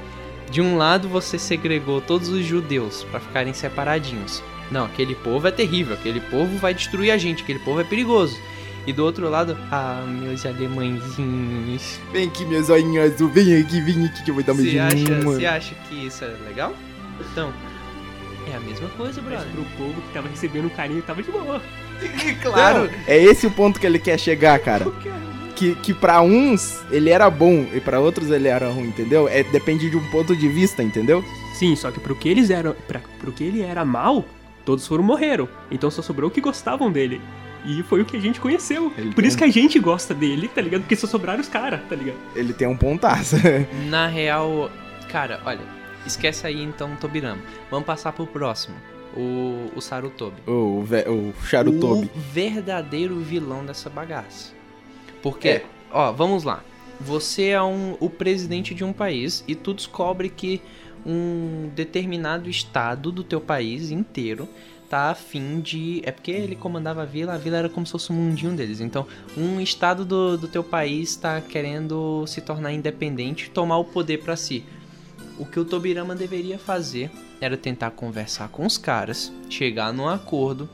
De 0.50 0.62
um 0.62 0.78
lado 0.78 1.06
você 1.08 1.38
segregou 1.38 2.00
todos 2.00 2.30
os 2.30 2.42
judeus 2.46 3.04
pra 3.10 3.20
ficarem 3.20 3.52
separadinhos. 3.52 4.42
Não, 4.70 4.86
aquele 4.86 5.14
povo 5.14 5.46
é 5.46 5.50
terrível, 5.50 5.94
aquele 5.94 6.20
povo 6.20 6.56
vai 6.56 6.72
destruir 6.72 7.10
a 7.10 7.18
gente, 7.18 7.42
aquele 7.42 7.58
povo 7.58 7.80
é 7.80 7.84
perigoso. 7.84 8.40
E 8.86 8.92
do 8.92 9.02
outro 9.04 9.30
lado, 9.30 9.56
ah, 9.70 10.04
meus 10.06 10.44
alemãezinhos. 10.44 11.98
Vem 12.12 12.28
aqui, 12.28 12.44
meus 12.44 12.68
olhinhos 12.68 13.14
azul, 13.14 13.28
vem 13.30 13.58
aqui, 13.60 13.80
vem 13.80 14.04
aqui 14.04 14.22
que 14.24 14.30
eu 14.30 14.34
vou 14.34 14.44
dar 14.44 14.52
um 14.52 14.56
Você 14.56 14.62
beijinho. 14.62 14.84
acha, 15.16 15.20
você 15.22 15.46
acha 15.46 15.74
que 15.88 16.06
isso 16.06 16.24
é 16.24 16.34
legal? 16.46 16.74
Então, 17.32 17.52
é 18.52 18.56
a 18.56 18.60
mesma 18.60 18.88
coisa, 18.90 19.22
Mas 19.22 19.30
brother. 19.32 19.52
pro 19.52 19.64
povo 19.78 20.02
que 20.02 20.12
tava 20.12 20.28
recebendo 20.28 20.68
carinho, 20.70 21.02
tava 21.02 21.22
de 21.22 21.30
boa. 21.30 21.60
Claro, 22.42 22.90
é 23.06 23.16
esse 23.22 23.46
o 23.46 23.50
ponto 23.50 23.78
que 23.80 23.86
ele 23.86 23.98
quer 23.98 24.18
chegar, 24.18 24.58
cara. 24.58 24.86
Que, 25.54 25.72
que 25.76 25.94
pra 25.94 26.20
uns 26.20 26.80
ele 26.90 27.10
era 27.10 27.30
bom 27.30 27.64
e 27.72 27.78
pra 27.80 28.00
outros 28.00 28.28
ele 28.28 28.48
era 28.48 28.68
ruim, 28.68 28.88
entendeu? 28.88 29.28
É, 29.28 29.44
depende 29.44 29.88
de 29.88 29.96
um 29.96 30.10
ponto 30.10 30.34
de 30.34 30.48
vista, 30.48 30.82
entendeu? 30.82 31.24
Sim, 31.54 31.76
só 31.76 31.92
que 31.92 32.00
pro 32.00 32.16
que 32.16 32.28
eles 32.28 32.50
eram. 32.50 32.74
Pra, 32.88 33.00
pro 33.20 33.30
que 33.30 33.44
ele 33.44 33.62
era 33.62 33.84
mal, 33.84 34.24
todos 34.64 34.84
foram 34.84 35.04
morreram. 35.04 35.48
Então 35.70 35.92
só 35.92 36.02
sobrou 36.02 36.28
que 36.28 36.40
gostavam 36.40 36.90
dele. 36.90 37.20
E 37.64 37.82
foi 37.82 38.02
o 38.02 38.04
que 38.04 38.16
a 38.16 38.20
gente 38.20 38.40
conheceu. 38.40 38.92
Ele 38.96 39.12
Por 39.14 39.24
isso 39.24 39.36
que 39.38 39.44
a 39.44 39.50
gente 39.50 39.78
gosta 39.78 40.12
dele, 40.14 40.48
tá 40.48 40.60
ligado? 40.60 40.82
Porque 40.82 40.94
só 40.96 41.06
sobraram 41.06 41.40
os 41.40 41.48
caras, 41.48 41.80
tá 41.88 41.96
ligado? 41.96 42.18
Ele 42.36 42.52
tem 42.52 42.68
um 42.68 42.76
pontaço. 42.76 43.36
Na 43.88 44.06
real, 44.06 44.70
cara, 45.10 45.40
olha, 45.46 45.62
esquece 46.06 46.46
aí 46.46 46.62
então 46.62 46.92
o 46.92 46.96
Tobirama. 46.96 47.40
Vamos 47.70 47.86
passar 47.86 48.12
pro 48.12 48.26
próximo. 48.26 48.74
O, 49.16 49.70
o 49.76 49.80
Sarutobi. 49.80 50.42
o, 50.46 50.82
ve- 50.82 51.08
o 51.08 51.32
Charutobi. 51.46 52.10
O 52.14 52.20
verdadeiro 52.32 53.16
vilão 53.20 53.64
dessa 53.64 53.88
bagaça. 53.88 54.52
Porque, 55.22 55.48
É. 55.48 55.64
ó, 55.90 56.12
vamos 56.12 56.44
lá. 56.44 56.62
Você 57.00 57.46
é 57.48 57.62
um, 57.62 57.96
o 58.00 58.10
presidente 58.10 58.74
de 58.74 58.84
um 58.84 58.92
país 58.92 59.42
e 59.48 59.54
tu 59.54 59.72
descobre 59.72 60.28
que 60.28 60.60
um 61.06 61.70
determinado 61.74 62.48
estado 62.48 63.12
do 63.12 63.22
teu 63.22 63.40
país 63.40 63.90
inteiro 63.90 64.48
tá 64.88 65.10
afim 65.10 65.60
de. 65.60 66.00
É 66.04 66.10
porque 66.10 66.30
ele 66.30 66.56
comandava 66.56 67.02
a 67.02 67.04
vila, 67.04 67.34
a 67.34 67.38
vila 67.38 67.58
era 67.58 67.68
como 67.68 67.86
se 67.86 67.92
fosse 67.92 68.10
o 68.10 68.12
mundinho 68.12 68.54
deles. 68.54 68.80
Então, 68.80 69.06
um 69.36 69.60
estado 69.60 70.04
do, 70.04 70.36
do 70.36 70.48
teu 70.48 70.62
país 70.62 71.16
tá 71.16 71.40
querendo 71.40 72.26
se 72.26 72.40
tornar 72.40 72.72
independente 72.72 73.50
tomar 73.50 73.78
o 73.78 73.84
poder 73.84 74.18
pra 74.22 74.36
si. 74.36 74.64
O 75.38 75.44
que 75.44 75.58
o 75.58 75.64
Tobirama 75.64 76.14
deveria 76.14 76.58
fazer 76.58 77.10
era 77.40 77.56
tentar 77.56 77.90
conversar 77.90 78.48
com 78.48 78.64
os 78.64 78.78
caras, 78.78 79.32
chegar 79.50 79.92
num 79.92 80.08
acordo. 80.08 80.68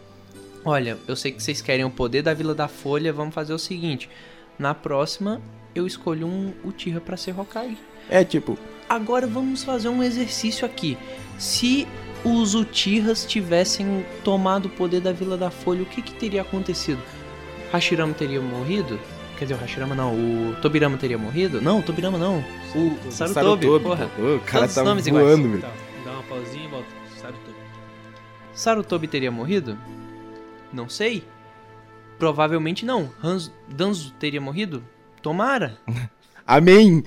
Olha, 0.65 0.99
eu 1.09 1.17
sei 1.17 1.33
que 1.33 1.43
vocês 1.43 1.63
querem 1.63 1.85
o 1.85 1.91
poder 1.91 2.23
da 2.23 2.35
Vila 2.35 2.55
da 2.55 2.69
Folha, 2.69 3.13
vamos 3.13 3.35
fazer 3.35 3.55
o 3.55 3.59
seguinte. 3.59 4.11
Na 4.59 4.75
próxima, 4.75 5.41
eu 5.75 5.87
escolho 5.87 6.27
um 6.27 6.53
Uchiha 6.63 7.01
pra 7.01 7.17
ser 7.17 7.39
Hokage. 7.39 7.79
É 8.11 8.23
tipo, 8.23 8.59
Agora 8.91 9.25
vamos 9.25 9.63
fazer 9.63 9.89
um 9.89 10.03
exercício 10.03 10.67
aqui. 10.67 10.99
Se 11.39 11.87
os 12.25 12.55
Uchihas 12.55 13.25
tivessem 13.25 14.05
tomado 14.25 14.67
o 14.67 14.71
poder 14.71 15.01
da 15.01 15.13
Vila 15.13 15.37
da 15.37 15.51
Folha, 15.51 15.83
o 15.83 15.87
que, 15.87 16.03
que 16.03 16.15
teria 16.15 16.43
acontecido? 16.43 17.01
Hashirama 17.73 18.13
teria 18.15 18.41
morrido? 18.41 18.99
Quer 19.39 19.47
dizer, 19.47 19.55
o 19.55 19.59
Hashirama 19.59 19.95
não, 19.95 20.15
o 20.15 20.57
Tobirama 20.61 20.99
teria 20.99 21.17
morrido? 21.17 21.63
Não, 21.63 21.79
o 21.79 21.83
Tobirama 21.83 22.19
não. 22.19 22.45
O 22.75 23.11
Sarutobi, 23.11 23.67
porra. 23.83 24.11
pô, 24.15 24.37
o 24.37 24.41
cara 24.41 24.61
Todos 24.61 24.75
tá 24.75 24.85
nomes 24.85 25.09
voando, 25.09 25.47
iguais. 25.47 25.63
Tá, 25.63 25.73
dá 26.05 26.13
uma 26.13 26.23
pausinha 26.25 26.65
e 26.65 26.69
volta. 26.69 26.89
Sarutobi. 27.17 27.57
Sarutobi 28.53 29.09
teria 29.09 29.31
morrido? 29.31 29.79
Não 30.73 30.89
sei. 30.89 31.25
Provavelmente 32.19 32.85
não. 32.85 33.11
Hans, 33.23 33.51
Danzo 33.67 34.13
teria 34.19 34.41
morrido? 34.41 34.85
Tomara. 35.23 35.79
Amém. 36.47 37.03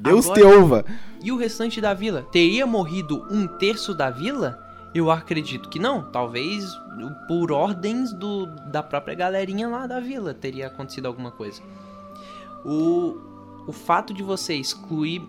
Deus 0.00 0.26
Agora- 0.26 0.40
te 0.40 0.46
ouva. 0.46 0.84
E 1.22 1.32
o 1.32 1.36
restante 1.36 1.80
da 1.80 1.94
vila? 1.94 2.26
Teria 2.30 2.66
morrido 2.66 3.26
um 3.30 3.46
terço 3.46 3.94
da 3.94 4.10
vila? 4.10 4.60
Eu 4.94 5.10
acredito 5.10 5.68
que 5.68 5.78
não. 5.78 6.10
Talvez 6.10 6.64
por 7.26 7.50
ordens 7.50 8.12
do, 8.12 8.46
da 8.70 8.82
própria 8.82 9.14
galerinha 9.14 9.68
lá 9.68 9.86
da 9.86 10.00
vila 10.00 10.32
teria 10.34 10.66
acontecido 10.68 11.06
alguma 11.06 11.30
coisa. 11.30 11.62
O, 12.64 13.16
o 13.66 13.72
fato 13.72 14.14
de 14.14 14.22
você 14.22 14.54
excluir, 14.54 15.22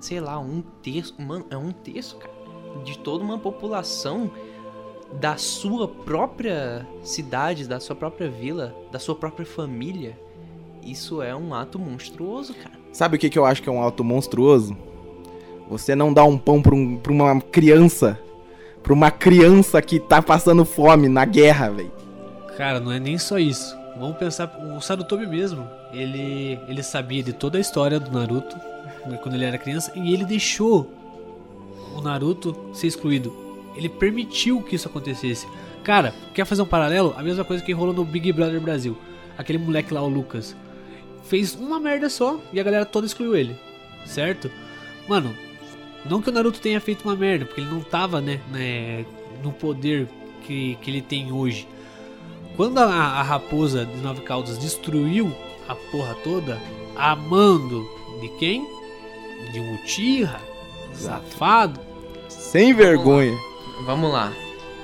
sei 0.00 0.20
lá, 0.20 0.38
um 0.38 0.62
terço. 0.82 1.14
Mano, 1.20 1.46
é 1.50 1.56
um 1.56 1.72
terço, 1.72 2.16
cara. 2.16 2.34
De 2.84 2.98
toda 2.98 3.24
uma 3.24 3.38
população 3.38 4.30
da 5.20 5.36
sua 5.36 5.86
própria 5.88 6.86
cidade, 7.02 7.66
da 7.66 7.80
sua 7.80 7.96
própria 7.96 8.30
vila, 8.30 8.74
da 8.90 8.98
sua 8.98 9.14
própria 9.14 9.46
família. 9.46 10.18
Isso 10.82 11.22
é 11.22 11.34
um 11.34 11.54
ato 11.54 11.78
monstruoso, 11.78 12.54
cara. 12.54 12.75
Sabe 12.96 13.16
o 13.16 13.18
que, 13.20 13.28
que 13.28 13.38
eu 13.38 13.44
acho 13.44 13.62
que 13.62 13.68
é 13.68 13.72
um 13.72 13.82
alto 13.82 14.02
monstruoso? 14.02 14.74
Você 15.68 15.94
não 15.94 16.14
dá 16.14 16.24
um 16.24 16.38
pão 16.38 16.62
pra, 16.62 16.74
um- 16.74 16.96
pra 16.96 17.12
uma 17.12 17.38
criança. 17.42 18.18
Pra 18.82 18.94
uma 18.94 19.10
criança 19.10 19.82
que 19.82 20.00
tá 20.00 20.22
passando 20.22 20.64
fome 20.64 21.06
na 21.06 21.26
guerra, 21.26 21.68
velho. 21.68 21.92
Cara, 22.56 22.80
não 22.80 22.90
é 22.90 22.98
nem 22.98 23.18
só 23.18 23.38
isso. 23.38 23.76
Vamos 24.00 24.16
pensar, 24.16 24.50
o 24.74 24.80
Sarutobi 24.80 25.26
mesmo, 25.26 25.68
ele, 25.92 26.58
ele 26.66 26.82
sabia 26.82 27.22
de 27.22 27.34
toda 27.34 27.58
a 27.58 27.60
história 27.60 28.00
do 28.00 28.10
Naruto 28.10 28.56
né, 29.04 29.18
quando 29.22 29.34
ele 29.34 29.44
era 29.44 29.58
criança 29.58 29.92
e 29.94 30.14
ele 30.14 30.24
deixou 30.24 30.90
o 31.94 32.00
Naruto 32.00 32.56
ser 32.72 32.86
excluído. 32.86 33.30
Ele 33.76 33.90
permitiu 33.90 34.62
que 34.62 34.74
isso 34.74 34.88
acontecesse. 34.88 35.46
Cara, 35.84 36.14
quer 36.32 36.46
fazer 36.46 36.62
um 36.62 36.66
paralelo? 36.66 37.14
A 37.18 37.22
mesma 37.22 37.44
coisa 37.44 37.62
que 37.62 37.72
rolou 37.74 37.92
no 37.92 38.06
Big 38.06 38.32
Brother 38.32 38.58
Brasil. 38.58 38.96
Aquele 39.36 39.58
moleque 39.58 39.92
lá, 39.92 40.00
o 40.00 40.08
Lucas, 40.08 40.56
fez 41.28 41.54
uma 41.54 41.78
merda 41.78 42.08
só 42.08 42.40
e 42.52 42.60
a 42.60 42.62
galera 42.62 42.84
toda 42.84 43.06
excluiu 43.06 43.36
ele, 43.36 43.56
certo? 44.04 44.50
Mano, 45.08 45.34
não 46.04 46.22
que 46.22 46.30
o 46.30 46.32
Naruto 46.32 46.60
tenha 46.60 46.80
feito 46.80 47.04
uma 47.04 47.16
merda, 47.16 47.44
porque 47.44 47.60
ele 47.60 47.70
não 47.70 47.80
tava, 47.80 48.20
né, 48.20 48.40
né 48.50 49.04
no 49.42 49.52
poder 49.52 50.08
que, 50.42 50.76
que 50.80 50.90
ele 50.90 51.02
tem 51.02 51.32
hoje. 51.32 51.68
Quando 52.56 52.78
a, 52.78 52.86
a 52.86 53.22
raposa 53.22 53.84
de 53.84 53.96
Nove 53.98 54.22
Caudas 54.22 54.58
destruiu 54.58 55.32
a 55.68 55.74
porra 55.74 56.14
toda, 56.24 56.58
a 56.96 57.14
mando 57.14 57.84
de 58.20 58.28
quem? 58.38 58.66
De 59.52 59.60
um 59.60 59.74
Uchiha, 59.74 60.40
safado. 60.94 61.80
Sem 62.28 62.72
vergonha. 62.72 63.36
Vamos 63.84 64.10
lá. 64.10 64.32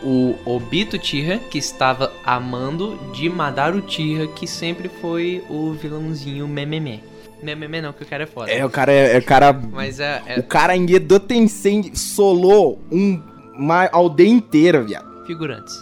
O 0.05 0.35
Obito 0.45 0.99
Tira, 0.99 1.39
que 1.39 1.59
estava 1.59 2.13
amando 2.25 2.99
de 3.13 3.29
Madara 3.29 3.81
Tira, 3.81 4.27
que 4.27 4.47
sempre 4.47 4.89
foi 4.89 5.43
o 5.49 5.73
vilãozinho 5.73 6.47
mememé. 6.49 7.01
Mememé 7.43 7.81
não, 7.81 7.93
que 7.93 8.03
o 8.05 8.07
cara 8.07 8.23
é 8.23 8.27
foda. 8.27 8.51
É, 8.51 8.65
o 8.65 8.71
cara 8.71 8.93
é, 8.93 9.17
é 9.17 9.19
o 9.19 9.23
cara. 9.25 9.53
Mas 9.53 9.99
é, 9.99 10.23
é 10.27 10.39
O 10.39 10.43
cara 10.45 10.77
em 10.77 10.89
Edo 10.95 11.19
Tensei 11.19 11.91
solou 11.95 12.81
um, 12.91 13.21
uma 13.55 13.89
aldeia 13.93 14.29
inteira, 14.29 14.83
viado. 14.83 15.25
figurantes. 15.27 15.75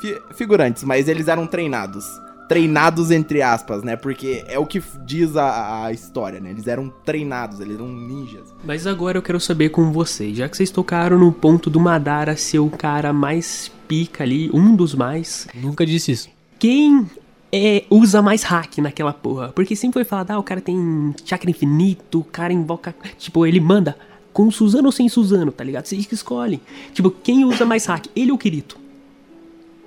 Fi- 0.00 0.20
figurantes, 0.34 0.84
mas 0.84 1.08
eles 1.08 1.26
eram 1.28 1.46
treinados. 1.46 2.06
Treinados 2.50 3.12
entre 3.12 3.42
aspas, 3.42 3.84
né? 3.84 3.94
Porque 3.94 4.42
é 4.48 4.58
o 4.58 4.66
que 4.66 4.82
diz 5.06 5.36
a, 5.36 5.84
a 5.84 5.92
história, 5.92 6.40
né? 6.40 6.50
Eles 6.50 6.66
eram 6.66 6.92
treinados, 7.04 7.60
eles 7.60 7.76
eram 7.76 7.86
ninjas. 7.86 8.52
Mas 8.64 8.88
agora 8.88 9.16
eu 9.16 9.22
quero 9.22 9.38
saber 9.38 9.68
com 9.68 9.92
vocês, 9.92 10.36
já 10.36 10.48
que 10.48 10.56
vocês 10.56 10.68
tocaram 10.68 11.16
no 11.16 11.30
ponto 11.30 11.70
do 11.70 11.78
Madara 11.78 12.36
ser 12.36 12.58
o 12.58 12.68
cara 12.68 13.12
mais 13.12 13.70
pica 13.86 14.24
ali, 14.24 14.50
um 14.52 14.74
dos 14.74 14.96
mais, 14.96 15.46
Nunca 15.54 15.86
disse 15.86 16.10
isso. 16.10 16.28
quem 16.58 17.06
é, 17.52 17.84
usa 17.88 18.20
mais 18.20 18.42
hack 18.42 18.78
naquela 18.78 19.12
porra? 19.12 19.50
Porque 19.50 19.76
sempre 19.76 19.94
foi 19.94 20.04
falado, 20.04 20.32
ah, 20.32 20.38
o 20.40 20.42
cara 20.42 20.60
tem 20.60 21.14
chakra 21.24 21.48
infinito, 21.48 22.18
o 22.18 22.24
cara 22.24 22.52
invoca. 22.52 22.92
Tipo, 23.16 23.46
ele 23.46 23.60
manda 23.60 23.96
com 24.32 24.50
Suzano 24.50 24.86
ou 24.86 24.92
sem 24.92 25.08
Suzano, 25.08 25.52
tá 25.52 25.62
ligado? 25.62 25.86
Vocês 25.86 26.04
que 26.04 26.14
escolhem. 26.14 26.60
Tipo, 26.92 27.12
quem 27.12 27.44
usa 27.44 27.64
mais 27.64 27.86
hack? 27.86 28.06
Ele 28.16 28.32
ou 28.32 28.36
o 28.36 28.38
Kirito? 28.38 28.76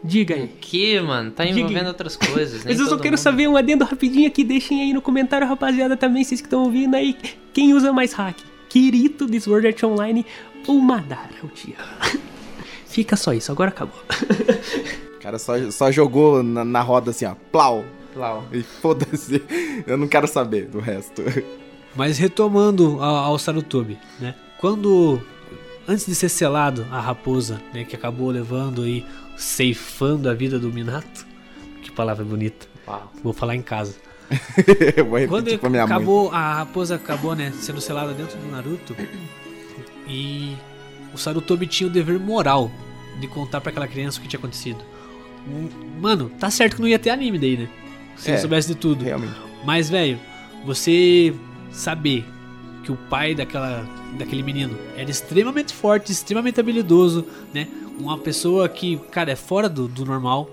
Diga 0.03 0.35
aí. 0.35 0.47
Que, 0.59 0.99
mano? 0.99 1.31
Tá 1.31 1.45
Diga. 1.45 1.59
envolvendo 1.59 1.87
outras 1.87 2.15
coisas, 2.17 2.63
nem 2.65 2.73
Mas 2.73 2.79
eu 2.79 2.87
só 2.89 2.97
quero 2.97 3.11
mundo. 3.13 3.17
saber 3.17 3.47
um 3.47 3.55
adendo 3.55 3.85
rapidinho 3.85 4.27
aqui, 4.27 4.43
deixem 4.43 4.81
aí 4.81 4.93
no 4.93 5.01
comentário, 5.01 5.47
rapaziada, 5.47 5.95
também, 5.95 6.23
vocês 6.23 6.41
que 6.41 6.47
estão 6.47 6.63
ouvindo 6.63 6.95
aí, 6.95 7.15
quem 7.53 7.73
usa 7.73 7.93
mais 7.93 8.11
hack? 8.13 8.37
Kirito 8.69 9.25
de 9.27 9.39
Sword 9.39 9.67
Art 9.67 9.83
Online 9.83 10.25
ou 10.67 10.79
Madara, 10.79 11.29
o 11.43 11.47
tia? 11.47 11.75
Fica 12.87 13.15
só 13.15 13.33
isso, 13.33 13.51
agora 13.51 13.69
acabou. 13.69 13.99
O 15.15 15.19
cara 15.21 15.39
só, 15.39 15.53
só 15.71 15.91
jogou 15.91 16.43
na, 16.43 16.65
na 16.65 16.81
roda 16.81 17.11
assim, 17.11 17.25
ó. 17.25 17.35
Plau. 17.51 17.85
Plau. 18.13 18.45
E 18.51 18.61
foda-se. 18.61 19.41
Eu 19.87 19.97
não 19.97 20.07
quero 20.07 20.27
saber 20.27 20.67
do 20.67 20.79
resto. 20.79 21.23
Mas 21.95 22.17
retomando 22.17 23.01
ao, 23.01 23.15
ao 23.15 23.39
Sarutobi, 23.39 23.97
né? 24.19 24.35
Quando 24.59 25.19
antes 25.87 26.05
de 26.05 26.15
ser 26.15 26.29
selado 26.29 26.85
a 26.91 26.99
raposa, 26.99 27.61
né, 27.73 27.83
que 27.83 27.95
acabou 27.95 28.29
levando 28.29 28.83
aí 28.83 29.05
ceifando 29.37 30.29
a 30.29 30.33
vida 30.33 30.59
do 30.59 30.71
Minato. 30.71 31.25
Que 31.81 31.91
palavra 31.91 32.23
bonita. 32.23 32.67
Uau. 32.87 33.11
Vou 33.23 33.33
falar 33.33 33.55
em 33.55 33.61
casa. 33.61 33.95
Quando 35.29 35.47
minha 35.69 35.85
mãe. 35.85 35.95
acabou, 35.95 36.31
a 36.31 36.55
raposa 36.55 36.95
acabou, 36.95 37.35
né, 37.35 37.51
sendo 37.55 37.79
selada 37.81 38.13
dentro 38.13 38.37
do 38.37 38.47
Naruto. 38.49 38.95
E 40.07 40.55
o 41.13 41.17
Sarutobi 41.17 41.67
tinha 41.67 41.87
o 41.87 41.91
dever 41.91 42.19
moral 42.19 42.71
de 43.19 43.27
contar 43.27 43.61
pra 43.61 43.69
aquela 43.71 43.87
criança 43.87 44.19
o 44.19 44.21
que 44.21 44.27
tinha 44.27 44.39
acontecido. 44.39 44.79
Mano, 46.01 46.29
tá 46.39 46.49
certo 46.49 46.77
que 46.77 46.81
não 46.81 46.87
ia 46.87 46.97
ter 46.99 47.09
anime 47.09 47.37
daí, 47.37 47.57
né? 47.57 47.69
Se 48.15 48.29
É, 48.29 48.33
ele 48.33 48.41
soubesse 48.41 48.67
de 48.69 48.75
tudo. 48.75 49.03
Realmente. 49.03 49.33
Mas, 49.65 49.89
velho, 49.89 50.19
você 50.65 51.33
saber 51.71 52.25
que 52.83 52.91
o 52.91 52.95
pai 53.09 53.33
daquela, 53.33 53.87
daquele 54.17 54.43
menino 54.43 54.77
era 54.95 55.09
extremamente 55.09 55.73
forte, 55.73 56.11
extremamente 56.11 56.59
habilidoso, 56.59 57.25
né? 57.53 57.67
Uma 57.97 58.17
pessoa 58.17 58.67
que, 58.67 58.97
cara, 59.11 59.31
é 59.31 59.35
fora 59.35 59.69
do, 59.69 59.87
do 59.87 60.03
normal, 60.05 60.49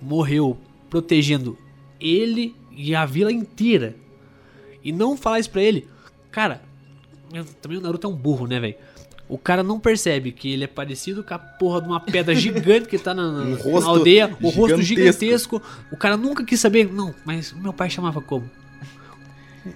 morreu 0.00 0.56
protegendo 0.88 1.58
ele 2.00 2.54
e 2.70 2.94
a 2.94 3.04
vila 3.04 3.30
inteira. 3.32 3.94
E 4.82 4.92
não 4.92 5.16
falar 5.16 5.40
isso 5.40 5.50
pra 5.50 5.60
ele, 5.62 5.86
cara, 6.30 6.62
também 7.60 7.76
o 7.78 7.80
Naruto 7.80 8.06
é 8.06 8.10
um 8.10 8.14
burro, 8.14 8.46
né, 8.46 8.58
velho? 8.60 8.76
O 9.28 9.36
cara 9.36 9.62
não 9.62 9.78
percebe 9.78 10.32
que 10.32 10.50
ele 10.52 10.64
é 10.64 10.68
parecido 10.68 11.22
com 11.22 11.34
a 11.34 11.38
porra 11.38 11.82
de 11.82 11.88
uma 11.88 12.00
pedra 12.00 12.32
gigante 12.36 12.88
que 12.88 12.96
tá 12.96 13.12
na, 13.12 13.30
na- 13.30 13.40
Um 13.62 13.80
na 13.80 13.86
aldeia, 13.86 14.34
o 14.40 14.48
rosto 14.48 14.80
gigantesco. 14.80 15.20
gigantesco. 15.20 15.62
O 15.92 15.96
cara 15.98 16.16
nunca 16.16 16.42
quis 16.44 16.58
saber, 16.58 16.90
não, 16.90 17.14
mas 17.26 17.52
meu 17.52 17.72
pai 17.74 17.90
chamava 17.90 18.22
como? 18.22 18.48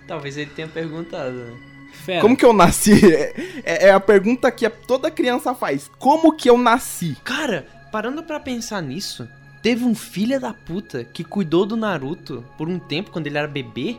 Talvez 0.09 0.38
ele 0.38 0.50
tenha 0.55 0.68
perguntado, 0.68 1.33
né? 1.35 1.52
Fera. 1.92 2.20
Como 2.20 2.37
que 2.37 2.44
eu 2.44 2.52
nasci? 2.52 2.92
É, 3.64 3.88
é 3.88 3.92
a 3.92 4.00
pergunta 4.00 4.50
que 4.50 4.68
toda 4.68 5.11
criança 5.11 5.55
faz. 5.55 5.88
Como 5.98 6.33
que 6.33 6.50
eu 6.50 6.59
nasci? 6.59 7.16
Cara, 7.22 7.66
parando 7.92 8.22
pra 8.22 8.40
pensar 8.40 8.83
nisso, 8.83 9.28
teve 9.62 9.85
um 9.85 9.94
filho 9.94 10.40
da 10.40 10.52
puta 10.52 11.05
que 11.05 11.22
cuidou 11.22 11.64
do 11.64 11.76
Naruto 11.76 12.44
por 12.59 12.68
um 12.68 12.78
tempo 12.78 13.12
quando 13.12 13.28
ele 13.28 13.38
era 13.38 13.46
bebê 13.46 13.98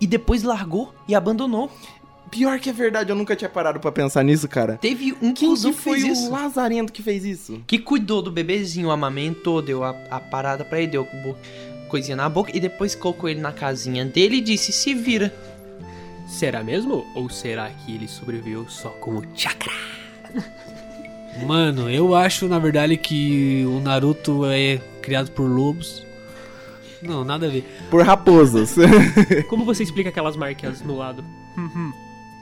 e 0.00 0.06
depois 0.06 0.42
largou 0.42 0.94
e 1.06 1.14
abandonou. 1.14 1.70
Pior 2.30 2.58
que 2.58 2.70
é 2.70 2.72
verdade, 2.72 3.10
eu 3.10 3.16
nunca 3.16 3.36
tinha 3.36 3.48
parado 3.48 3.78
pra 3.78 3.92
pensar 3.92 4.22
nisso, 4.24 4.48
cara. 4.48 4.78
Teve 4.78 5.12
um 5.22 5.32
Quem 5.32 5.54
que 5.54 5.62
que 5.62 5.72
foi 5.72 6.00
fez 6.00 6.04
o 6.04 6.12
isso. 6.12 6.30
Lazarento 6.30 6.92
que 6.92 7.02
fez 7.02 7.24
isso? 7.24 7.62
Que 7.66 7.78
cuidou 7.78 8.20
do 8.20 8.32
bebezinho, 8.32 8.90
amamentou, 8.90 9.62
deu 9.62 9.84
a, 9.84 9.90
a 10.10 10.18
parada 10.18 10.64
pra 10.64 10.80
ele, 10.80 10.90
deu 10.92 11.06
coisinha 11.88 12.16
na 12.16 12.28
boca 12.28 12.50
e 12.54 12.58
depois 12.58 12.94
colocou 12.94 13.28
ele 13.28 13.40
na 13.40 13.52
casinha 13.52 14.04
dele 14.04 14.36
e 14.36 14.40
disse: 14.40 14.72
se 14.72 14.92
vira. 14.94 15.32
Será 16.26 16.62
mesmo? 16.64 17.06
Ou 17.14 17.30
será 17.30 17.70
que 17.70 17.94
ele 17.94 18.08
sobreviveu 18.08 18.68
só 18.68 18.90
com 18.90 19.16
o 19.16 19.22
chakra? 19.34 19.72
Mano, 21.46 21.90
eu 21.90 22.14
acho 22.14 22.48
na 22.48 22.58
verdade 22.58 22.96
que 22.96 23.64
o 23.66 23.78
Naruto 23.80 24.44
é 24.46 24.78
criado 25.02 25.30
por 25.30 25.48
lobos. 25.48 26.04
Não, 27.02 27.24
nada 27.24 27.46
a 27.46 27.48
ver. 27.48 27.64
Por 27.90 28.02
raposas. 28.02 28.74
Como 29.48 29.64
você 29.64 29.82
explica 29.82 30.08
aquelas 30.08 30.36
marcas 30.36 30.80
no 30.82 30.96
lado? 30.96 31.24
Uhum. 31.56 31.92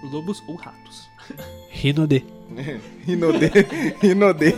Lobos 0.04 0.42
ou 0.46 0.54
ratos? 0.54 1.08
Rinode. 1.70 2.24
Rinode. 3.04 3.50
Rinode. 4.00 4.54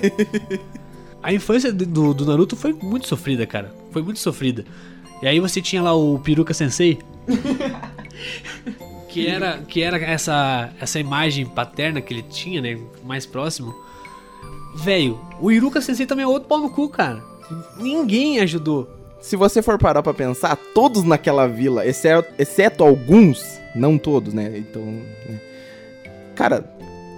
A 1.22 1.32
infância 1.32 1.72
do, 1.72 2.14
do 2.14 2.26
Naruto 2.26 2.54
foi 2.56 2.72
muito 2.72 3.08
sofrida, 3.08 3.46
cara. 3.46 3.74
Foi 3.90 4.02
muito 4.02 4.20
sofrida. 4.20 4.64
E 5.22 5.26
aí 5.26 5.40
você 5.40 5.62
tinha 5.62 5.82
lá 5.82 5.94
o 5.94 6.18
Peruca 6.18 6.52
Sensei. 6.52 6.98
Que 9.22 9.26
era, 9.28 9.58
que 9.68 9.82
era 9.82 9.98
essa, 9.98 10.70
essa 10.80 10.98
imagem 11.00 11.46
paterna 11.46 12.00
que 12.00 12.12
ele 12.12 12.22
tinha, 12.22 12.60
né? 12.60 12.78
Mais 13.04 13.24
próximo. 13.26 13.74
Velho, 14.76 15.18
o 15.40 15.50
Iruka 15.50 15.80
Sensei 15.80 16.06
também 16.06 16.24
é 16.24 16.28
outro 16.28 16.48
pau 16.48 16.60
no 16.60 16.70
cu, 16.70 16.88
cara. 16.88 17.22
Ninguém 17.78 18.40
ajudou. 18.40 18.88
Se 19.20 19.34
você 19.36 19.62
for 19.62 19.78
parar 19.78 20.02
pra 20.02 20.12
pensar, 20.14 20.56
todos 20.74 21.02
naquela 21.02 21.46
vila, 21.48 21.86
exceto, 21.86 22.32
exceto 22.38 22.84
alguns, 22.84 23.42
não 23.74 23.96
todos, 23.98 24.34
né? 24.34 24.52
Então. 24.56 24.82
né? 24.82 25.40
Cara, 26.34 26.64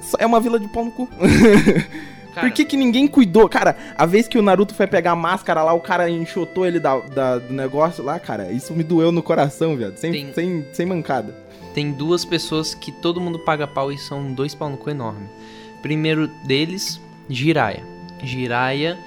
só 0.02 0.16
é 0.20 0.26
uma 0.26 0.40
vila 0.40 0.58
de 0.60 0.68
pau 0.68 0.84
no 0.84 0.92
cu. 0.92 1.08
Cara, 2.34 2.46
Por 2.46 2.54
que, 2.54 2.64
que 2.64 2.76
ninguém 2.76 3.08
cuidou? 3.08 3.48
Cara, 3.48 3.74
a 3.96 4.06
vez 4.06 4.28
que 4.28 4.38
o 4.38 4.42
Naruto 4.42 4.72
foi 4.74 4.86
pegar 4.86 5.12
a 5.12 5.16
máscara 5.16 5.62
lá, 5.62 5.72
o 5.72 5.80
cara 5.80 6.08
enxotou 6.08 6.64
ele 6.64 6.78
da, 6.78 6.96
da- 7.00 7.38
do 7.38 7.52
negócio 7.52 8.04
lá, 8.04 8.20
cara. 8.20 8.52
Isso 8.52 8.72
me 8.74 8.84
doeu 8.84 9.10
no 9.10 9.22
coração, 9.22 9.76
viado. 9.76 9.96
Sem, 9.96 10.12
Tem- 10.12 10.32
sem, 10.34 10.66
sem 10.72 10.86
mancada. 10.86 11.34
Tem 11.74 11.90
duas 11.92 12.24
pessoas 12.24 12.74
que 12.74 12.90
todo 12.90 13.20
mundo 13.20 13.38
paga 13.38 13.66
pau 13.66 13.90
e 13.92 13.98
são 13.98 14.32
dois 14.32 14.54
pau 14.54 14.68
no 14.68 14.76
cu 14.76 14.90
enorme. 14.90 15.26
Primeiro 15.82 16.26
deles, 16.44 17.00
Jiraiya. 17.28 17.84
Jiraiya, 18.22 18.98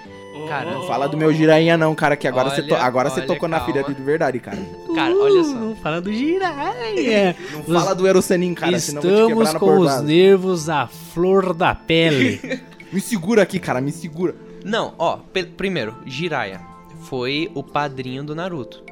cara, 0.47 0.71
Não 0.71 0.87
fala 0.87 1.07
do 1.07 1.17
meu 1.17 1.33
girainha, 1.33 1.77
não, 1.77 1.93
cara, 1.93 2.15
que 2.15 2.27
agora 2.27 2.49
você 2.49 2.61
to- 2.63 2.73
Olha, 2.73 2.83
agora 2.83 3.09
você 3.09 3.19
olha, 3.19 3.27
tocou 3.27 3.49
na 3.49 3.59
calma. 3.59 3.73
ferida 3.73 3.93
de 3.93 4.01
verdade, 4.01 4.39
cara. 4.39 4.57
cara, 4.95 5.13
olha 5.15 5.43
só. 5.43 5.53
Não 5.53 5.75
fala 5.75 5.99
do 6.01 6.13
Jiraiya. 6.13 7.35
Não 7.51 7.63
fala 7.63 7.93
do 7.93 8.07
Erosenin, 8.07 8.53
cara, 8.53 8.79
senão 8.79 9.01
eu 9.01 9.29
vou 9.35 9.43
te 9.43 9.43
Estamos 9.43 9.49
quebrar 9.49 9.53
na 9.53 9.59
com 9.59 9.79
os 9.79 10.01
nervos 10.03 10.69
à 10.69 10.87
flor 10.87 11.53
da 11.53 11.75
pele. 11.75 12.61
Me 12.91 12.99
segura 13.01 13.41
aqui, 13.43 13.57
cara, 13.59 13.79
me 13.79 13.89
segura. 13.91 14.35
Não, 14.65 14.93
ó, 14.97 15.17
primeiro, 15.55 15.95
Jiraiya 16.05 16.59
foi 17.03 17.49
o 17.55 17.63
padrinho 17.63 18.21
do 18.23 18.35
Naruto. 18.35 18.83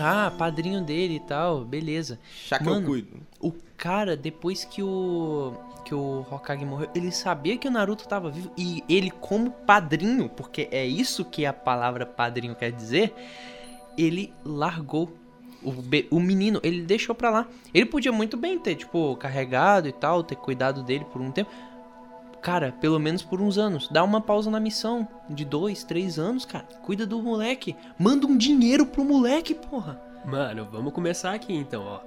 Ah, 0.00 0.32
padrinho 0.36 0.82
dele 0.82 1.16
e 1.16 1.20
tal, 1.20 1.64
beleza. 1.64 2.18
Já 2.46 2.58
que 2.58 2.64
Mano, 2.64 2.80
eu 2.80 2.86
cuido. 2.86 3.08
O 3.40 3.52
cara, 3.76 4.16
depois 4.16 4.64
que 4.64 4.82
o 4.82 5.54
que 5.84 5.94
o 5.94 6.26
Hokage 6.30 6.64
morreu, 6.64 6.90
ele 6.94 7.10
sabia 7.10 7.56
que 7.56 7.66
o 7.66 7.70
Naruto 7.70 8.06
tava 8.06 8.30
vivo 8.30 8.50
e 8.56 8.84
ele 8.88 9.10
como 9.10 9.50
padrinho, 9.50 10.28
porque 10.28 10.68
é 10.70 10.84
isso 10.86 11.24
que 11.24 11.46
a 11.46 11.52
palavra 11.52 12.04
padrinho 12.04 12.54
quer 12.54 12.70
dizer, 12.70 13.14
ele 13.96 14.32
largou 14.44 15.10
o, 15.62 15.74
o 16.10 16.20
menino, 16.20 16.60
ele 16.62 16.82
deixou 16.82 17.14
pra 17.14 17.30
lá. 17.30 17.46
Ele 17.72 17.86
podia 17.86 18.12
muito 18.12 18.36
bem 18.36 18.58
ter, 18.58 18.74
tipo, 18.74 19.16
carregado 19.16 19.88
e 19.88 19.92
tal, 19.92 20.22
ter 20.22 20.36
cuidado 20.36 20.82
dele 20.82 21.04
por 21.12 21.20
um 21.20 21.30
tempo. 21.30 21.50
Cara, 22.40 22.72
pelo 22.72 22.98
menos 22.98 23.22
por 23.22 23.40
uns 23.40 23.58
anos. 23.58 23.88
Dá 23.88 24.02
uma 24.02 24.20
pausa 24.20 24.50
na 24.50 24.58
missão. 24.58 25.06
De 25.28 25.44
dois, 25.44 25.84
três 25.84 26.18
anos, 26.18 26.44
cara. 26.44 26.64
Cuida 26.82 27.06
do 27.06 27.22
moleque. 27.22 27.76
Manda 27.98 28.26
um 28.26 28.36
dinheiro 28.36 28.86
pro 28.86 29.04
moleque, 29.04 29.54
porra. 29.54 30.00
Mano, 30.24 30.68
vamos 30.70 30.92
começar 30.92 31.34
aqui 31.34 31.52
então, 31.54 31.82
ó. 31.82 32.00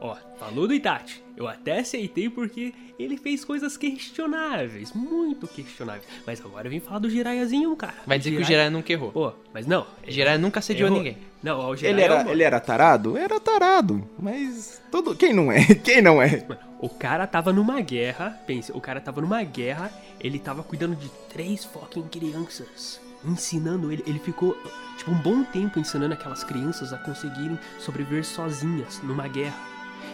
Ó, 0.00 0.16
falou 0.38 0.66
do 0.68 0.74
Itachi. 0.74 1.22
Eu 1.36 1.46
até 1.46 1.80
aceitei 1.80 2.28
porque 2.28 2.74
ele 2.98 3.16
fez 3.16 3.44
coisas 3.44 3.76
questionáveis, 3.76 4.92
muito 4.92 5.46
questionáveis. 5.46 6.04
Mas 6.26 6.40
agora 6.44 6.66
eu 6.66 6.70
vim 6.70 6.80
falar 6.80 6.98
do 6.98 7.10
Jiraiyazinho, 7.10 7.74
cara. 7.76 7.94
Vai 8.06 8.18
dizer 8.18 8.30
que 8.32 8.42
o 8.42 8.44
Jiraiya 8.44 8.70
nunca 8.70 8.92
errou. 8.92 9.12
Pô, 9.12 9.32
mas 9.52 9.66
não. 9.66 9.86
Jiraiya 10.06 10.38
nunca 10.38 10.58
assediou 10.58 10.88
errou. 10.88 10.98
ninguém. 10.98 11.18
Não, 11.42 11.58
ó, 11.58 11.68
o 11.68 11.72
Ele 11.74 11.78
Jiraiya... 11.78 12.04
era, 12.04 12.30
ele 12.30 12.42
era 12.42 12.60
tarado? 12.60 13.16
Era 13.16 13.38
tarado. 13.40 14.08
Mas 14.18 14.82
todo. 14.90 15.14
Quem 15.14 15.32
não 15.32 15.50
é? 15.50 15.64
Quem 15.82 16.02
não 16.02 16.20
é? 16.20 16.44
O 16.80 16.88
cara 16.88 17.26
tava 17.26 17.52
numa 17.52 17.80
guerra, 17.80 18.40
pensa, 18.46 18.76
o 18.76 18.80
cara 18.80 19.00
tava 19.00 19.20
numa 19.20 19.42
guerra, 19.42 19.90
ele 20.20 20.38
tava 20.38 20.62
cuidando 20.62 20.94
de 20.96 21.08
três 21.28 21.64
fucking 21.64 22.06
crianças. 22.08 23.00
Ensinando 23.24 23.92
ele, 23.92 24.02
ele 24.06 24.20
ficou, 24.20 24.56
tipo, 24.96 25.10
um 25.10 25.18
bom 25.18 25.42
tempo 25.42 25.80
ensinando 25.80 26.14
aquelas 26.14 26.44
crianças 26.44 26.92
a 26.92 26.98
conseguirem 26.98 27.58
sobreviver 27.80 28.24
sozinhas 28.24 29.00
numa 29.02 29.26
guerra. 29.26 29.56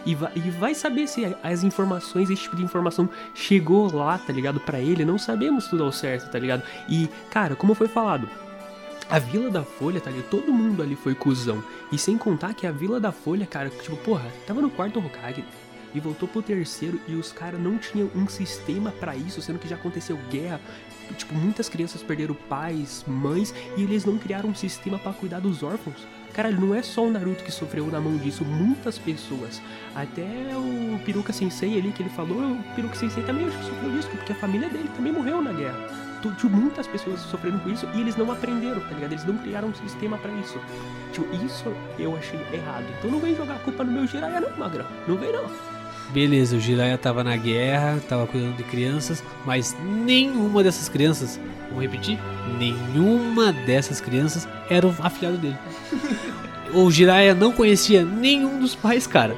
E 0.06 0.14
vai, 0.14 0.32
e 0.36 0.50
vai 0.50 0.74
saber 0.74 1.06
se 1.06 1.36
as 1.42 1.62
informações, 1.62 2.30
esse 2.30 2.42
tipo 2.42 2.56
de 2.56 2.62
informação 2.62 3.08
chegou 3.34 3.94
lá, 3.94 4.18
tá 4.18 4.32
ligado? 4.32 4.60
Pra 4.60 4.78
ele, 4.78 5.04
não 5.04 5.18
sabemos 5.18 5.66
tudo 5.66 5.84
ao 5.84 5.92
certo, 5.92 6.30
tá 6.30 6.38
ligado? 6.38 6.62
E, 6.88 7.08
cara, 7.30 7.56
como 7.56 7.74
foi 7.74 7.88
falado, 7.88 8.28
a 9.08 9.18
Vila 9.18 9.50
da 9.50 9.62
Folha, 9.62 10.00
tá 10.00 10.10
ligado? 10.10 10.28
Todo 10.28 10.52
mundo 10.52 10.82
ali 10.82 10.96
foi 10.96 11.14
cuzão. 11.14 11.62
E 11.92 11.98
sem 11.98 12.18
contar 12.18 12.54
que 12.54 12.66
a 12.66 12.72
Vila 12.72 13.00
da 13.00 13.12
Folha, 13.12 13.46
cara, 13.46 13.70
tipo, 13.70 13.96
porra, 13.96 14.30
tava 14.46 14.60
no 14.60 14.70
quarto 14.70 14.98
Hokage 14.98 15.44
e 15.94 16.00
voltou 16.00 16.28
pro 16.28 16.42
terceiro 16.42 17.00
e 17.06 17.14
os 17.14 17.32
caras 17.32 17.60
não 17.60 17.78
tinham 17.78 18.10
um 18.14 18.26
sistema 18.26 18.90
pra 18.92 19.16
isso, 19.16 19.40
sendo 19.40 19.58
que 19.58 19.68
já 19.68 19.76
aconteceu 19.76 20.18
guerra. 20.30 20.60
Tipo, 21.16 21.34
muitas 21.34 21.68
crianças 21.68 22.02
perderam 22.02 22.34
pais, 22.48 23.04
mães 23.06 23.54
e 23.76 23.82
eles 23.82 24.04
não 24.04 24.18
criaram 24.18 24.50
um 24.50 24.54
sistema 24.54 24.98
pra 24.98 25.12
cuidar 25.12 25.40
dos 25.40 25.62
órfãos. 25.62 26.06
Cara, 26.34 26.50
não 26.50 26.74
é 26.74 26.82
só 26.82 27.06
o 27.06 27.10
Naruto 27.10 27.44
que 27.44 27.52
sofreu 27.52 27.86
na 27.86 28.00
mão 28.00 28.16
disso, 28.16 28.44
muitas 28.44 28.98
pessoas. 28.98 29.62
Até 29.94 30.24
o 30.56 30.98
Peruka 31.04 31.32
Sensei 31.32 31.78
ali 31.78 31.92
que 31.92 32.02
ele 32.02 32.10
falou, 32.10 32.54
o 32.54 32.62
Peruka 32.74 32.96
Sensei 32.96 33.22
também 33.22 33.46
acho 33.46 33.56
que 33.56 33.64
sofreu 33.64 33.92
disso, 33.92 34.08
porque 34.08 34.32
a 34.32 34.34
família 34.34 34.68
dele 34.68 34.90
também 34.96 35.12
morreu 35.12 35.40
na 35.40 35.52
guerra. 35.52 35.78
Tipo, 36.20 36.48
muitas 36.48 36.86
pessoas 36.88 37.20
sofrendo 37.20 37.60
com 37.60 37.68
isso 37.68 37.86
e 37.94 38.00
eles 38.00 38.16
não 38.16 38.32
aprenderam, 38.32 38.80
tá 38.80 38.94
ligado? 38.94 39.12
Eles 39.12 39.24
não 39.24 39.36
criaram 39.36 39.68
um 39.68 39.74
sistema 39.74 40.18
pra 40.18 40.32
isso. 40.32 40.58
Tipo, 41.12 41.32
isso 41.44 41.72
eu 41.98 42.16
achei 42.16 42.40
errado. 42.52 42.86
Então 42.98 43.10
não 43.10 43.20
vem 43.20 43.36
jogar 43.36 43.56
a 43.56 43.58
culpa 43.58 43.84
no 43.84 43.92
meu 43.92 44.06
Jiraiya 44.06 44.40
não, 44.40 44.56
Magrão. 44.56 44.86
Não 45.06 45.16
vem 45.16 45.32
não. 45.32 45.73
Beleza, 46.12 46.56
o 46.56 46.60
Jiraiya 46.60 46.96
tava 46.96 47.24
na 47.24 47.36
guerra, 47.36 48.00
tava 48.08 48.26
cuidando 48.26 48.56
de 48.56 48.62
crianças, 48.64 49.22
mas 49.44 49.76
nenhuma 49.82 50.62
dessas 50.62 50.88
crianças, 50.88 51.40
vou 51.72 51.80
repetir, 51.80 52.18
nenhuma 52.58 53.52
dessas 53.52 54.00
crianças 54.00 54.46
era 54.70 54.86
o 54.86 54.94
afilhado 55.00 55.38
dele. 55.38 55.58
o 56.72 56.90
Jiraiya 56.90 57.34
não 57.34 57.52
conhecia 57.52 58.04
nenhum 58.04 58.60
dos 58.60 58.74
pais, 58.74 59.06
cara. 59.06 59.36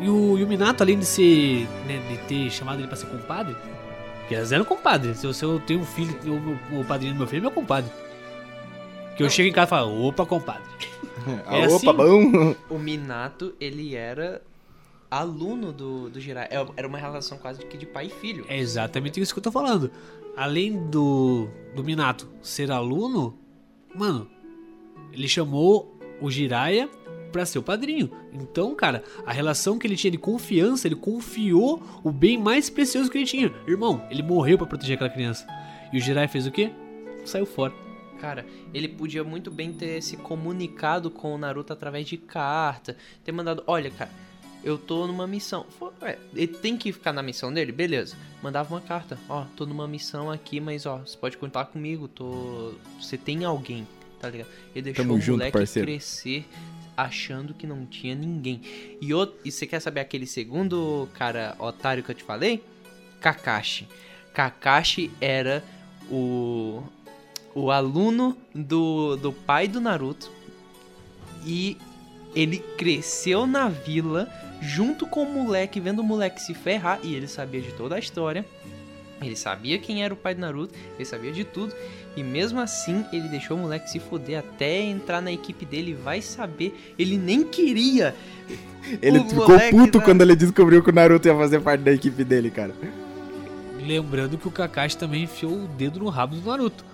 E 0.00 0.08
o, 0.08 0.36
e 0.36 0.44
o 0.44 0.48
Minato, 0.48 0.82
além 0.82 0.98
de 0.98 1.06
ser, 1.06 1.66
né, 1.86 2.02
de 2.10 2.18
ter 2.26 2.50
chamado 2.50 2.80
ele 2.80 2.88
pra 2.88 2.96
ser 2.96 3.06
compadre, 3.06 3.56
que 4.28 4.34
eles 4.34 4.50
eram 4.50 4.64
compadre. 4.64 5.14
Se 5.14 5.26
eu, 5.26 5.32
se 5.32 5.44
eu 5.44 5.60
tenho 5.60 5.80
um 5.80 5.84
filho, 5.86 6.14
o, 6.72 6.80
o 6.80 6.84
padrinho 6.84 7.14
do 7.14 7.18
meu 7.18 7.26
filho 7.28 7.40
é 7.40 7.42
meu 7.42 7.50
compadre. 7.50 7.90
Que 9.16 9.22
eu 9.22 9.30
chego 9.30 9.48
em 9.48 9.52
casa 9.52 9.66
e 9.68 9.70
falo, 9.70 10.06
opa, 10.06 10.26
compadre. 10.26 10.62
É 11.46 11.68
Opa, 11.68 11.76
assim? 11.76 11.92
bom. 11.92 12.54
O 12.68 12.78
Minato, 12.78 13.54
ele 13.60 13.94
era 13.94 14.42
aluno 15.12 15.72
do, 15.72 16.08
do 16.08 16.18
Jiraiya. 16.20 16.48
É- 16.50 16.66
Era 16.76 16.88
uma 16.88 16.98
relação 16.98 17.36
quase 17.38 17.64
que 17.66 17.76
de 17.76 17.84
pai 17.86 18.06
e 18.06 18.10
filho. 18.10 18.44
É 18.48 18.58
exatamente 18.58 19.20
isso 19.20 19.32
que 19.34 19.38
eu 19.38 19.42
tô 19.42 19.52
falando. 19.52 19.90
Além 20.36 20.86
do, 20.88 21.48
do 21.76 21.84
Minato 21.84 22.28
ser 22.40 22.70
aluno, 22.72 23.36
mano, 23.94 24.26
ele 25.12 25.28
chamou 25.28 25.94
o 26.20 26.30
Jiraiya 26.30 26.88
pra 27.30 27.44
ser 27.44 27.58
o 27.58 27.62
padrinho. 27.62 28.10
Então, 28.32 28.74
cara, 28.74 29.04
a 29.26 29.32
relação 29.32 29.78
que 29.78 29.86
ele 29.86 29.96
tinha 29.96 30.10
de 30.10 30.18
confiança, 30.18 30.88
ele 30.88 30.96
confiou 30.96 31.82
o 32.02 32.10
bem 32.10 32.38
mais 32.38 32.70
precioso 32.70 33.10
que 33.10 33.18
ele 33.18 33.26
tinha. 33.26 33.52
Irmão, 33.66 34.06
ele 34.10 34.22
morreu 34.22 34.56
pra 34.56 34.66
proteger 34.66 34.94
aquela 34.94 35.10
criança. 35.10 35.46
E 35.92 35.98
o 35.98 36.00
Jiraiya 36.00 36.28
fez 36.28 36.46
o 36.46 36.50
quê? 36.50 36.72
Saiu 37.26 37.44
fora. 37.44 37.72
Cara, 38.18 38.46
ele 38.72 38.88
podia 38.88 39.24
muito 39.24 39.50
bem 39.50 39.72
ter 39.72 40.00
se 40.00 40.16
comunicado 40.16 41.10
com 41.10 41.34
o 41.34 41.38
Naruto 41.38 41.72
através 41.72 42.06
de 42.06 42.16
carta, 42.16 42.96
ter 43.24 43.32
mandado, 43.32 43.64
olha, 43.66 43.90
cara, 43.90 44.10
eu 44.64 44.78
tô 44.78 45.06
numa 45.06 45.26
missão. 45.26 45.66
Ué, 46.00 46.18
ele 46.34 46.46
tem 46.48 46.76
que 46.76 46.92
ficar 46.92 47.12
na 47.12 47.22
missão 47.22 47.52
dele? 47.52 47.72
Beleza. 47.72 48.16
Mandava 48.42 48.74
uma 48.74 48.80
carta, 48.80 49.18
ó, 49.28 49.44
tô 49.56 49.66
numa 49.66 49.86
missão 49.86 50.30
aqui, 50.30 50.60
mas 50.60 50.86
ó, 50.86 50.98
você 50.98 51.16
pode 51.16 51.36
contar 51.36 51.66
comigo, 51.66 52.08
tô. 52.08 52.74
Você 53.00 53.16
tem 53.16 53.44
alguém, 53.44 53.86
tá 54.20 54.28
ligado? 54.28 54.48
Ele 54.74 54.82
deixou 54.82 55.04
Tamo 55.04 55.16
o 55.16 55.20
junto, 55.20 55.38
moleque 55.38 55.58
parceiro. 55.58 55.86
crescer 55.86 56.46
achando 56.96 57.54
que 57.54 57.66
não 57.66 57.86
tinha 57.86 58.14
ninguém. 58.14 58.60
E, 59.00 59.14
outro, 59.14 59.38
e 59.44 59.50
você 59.50 59.66
quer 59.66 59.80
saber 59.80 60.00
aquele 60.00 60.26
segundo 60.26 61.08
cara 61.14 61.56
otário 61.58 62.02
que 62.02 62.10
eu 62.10 62.14
te 62.14 62.24
falei? 62.24 62.62
Kakashi. 63.20 63.88
Kakashi 64.34 65.10
era 65.20 65.64
o 66.10 66.82
o 67.54 67.70
aluno 67.70 68.36
do, 68.54 69.16
do 69.16 69.32
pai 69.32 69.68
do 69.68 69.78
Naruto 69.80 70.30
e 71.44 71.76
ele 72.34 72.58
cresceu 72.78 73.46
na 73.46 73.68
vila 73.68 74.26
junto 74.62 75.06
com 75.06 75.24
o 75.24 75.30
moleque, 75.30 75.80
vendo 75.80 75.98
o 75.98 76.04
moleque 76.04 76.40
se 76.40 76.54
ferrar 76.54 77.00
e 77.02 77.14
ele 77.14 77.26
sabia 77.26 77.60
de 77.60 77.72
toda 77.72 77.96
a 77.96 77.98
história. 77.98 78.46
Ele 79.20 79.36
sabia 79.36 79.78
quem 79.78 80.02
era 80.02 80.12
o 80.12 80.16
pai 80.16 80.34
do 80.34 80.40
Naruto, 80.40 80.74
ele 80.96 81.04
sabia 81.04 81.30
de 81.30 81.44
tudo 81.44 81.72
e 82.16 82.22
mesmo 82.22 82.60
assim 82.60 83.04
ele 83.12 83.28
deixou 83.28 83.56
o 83.56 83.60
moleque 83.60 83.88
se 83.90 84.00
foder 84.00 84.38
até 84.40 84.80
entrar 84.82 85.20
na 85.20 85.30
equipe 85.30 85.64
dele. 85.64 85.94
Vai 85.94 86.20
saber, 86.20 86.94
ele 86.98 87.16
nem 87.16 87.44
queria. 87.44 88.14
Ele 89.00 89.18
O 89.18 89.24
ficou 89.28 89.48
moleque, 89.48 89.76
puto 89.76 89.98
né? 89.98 90.04
quando 90.04 90.22
ele 90.22 90.34
descobriu 90.34 90.82
que 90.82 90.90
o 90.90 90.92
Naruto 90.92 91.28
ia 91.28 91.36
fazer 91.36 91.60
parte 91.60 91.82
da 91.82 91.92
equipe 91.92 92.24
dele, 92.24 92.50
cara. 92.50 92.74
Lembrando 93.84 94.36
que 94.38 94.46
o 94.46 94.50
Kakashi 94.50 94.96
também 94.96 95.24
enfiou 95.24 95.52
o 95.52 95.68
dedo 95.68 96.00
no 96.00 96.08
rabo 96.08 96.34
do 96.36 96.48
Naruto. 96.48 96.84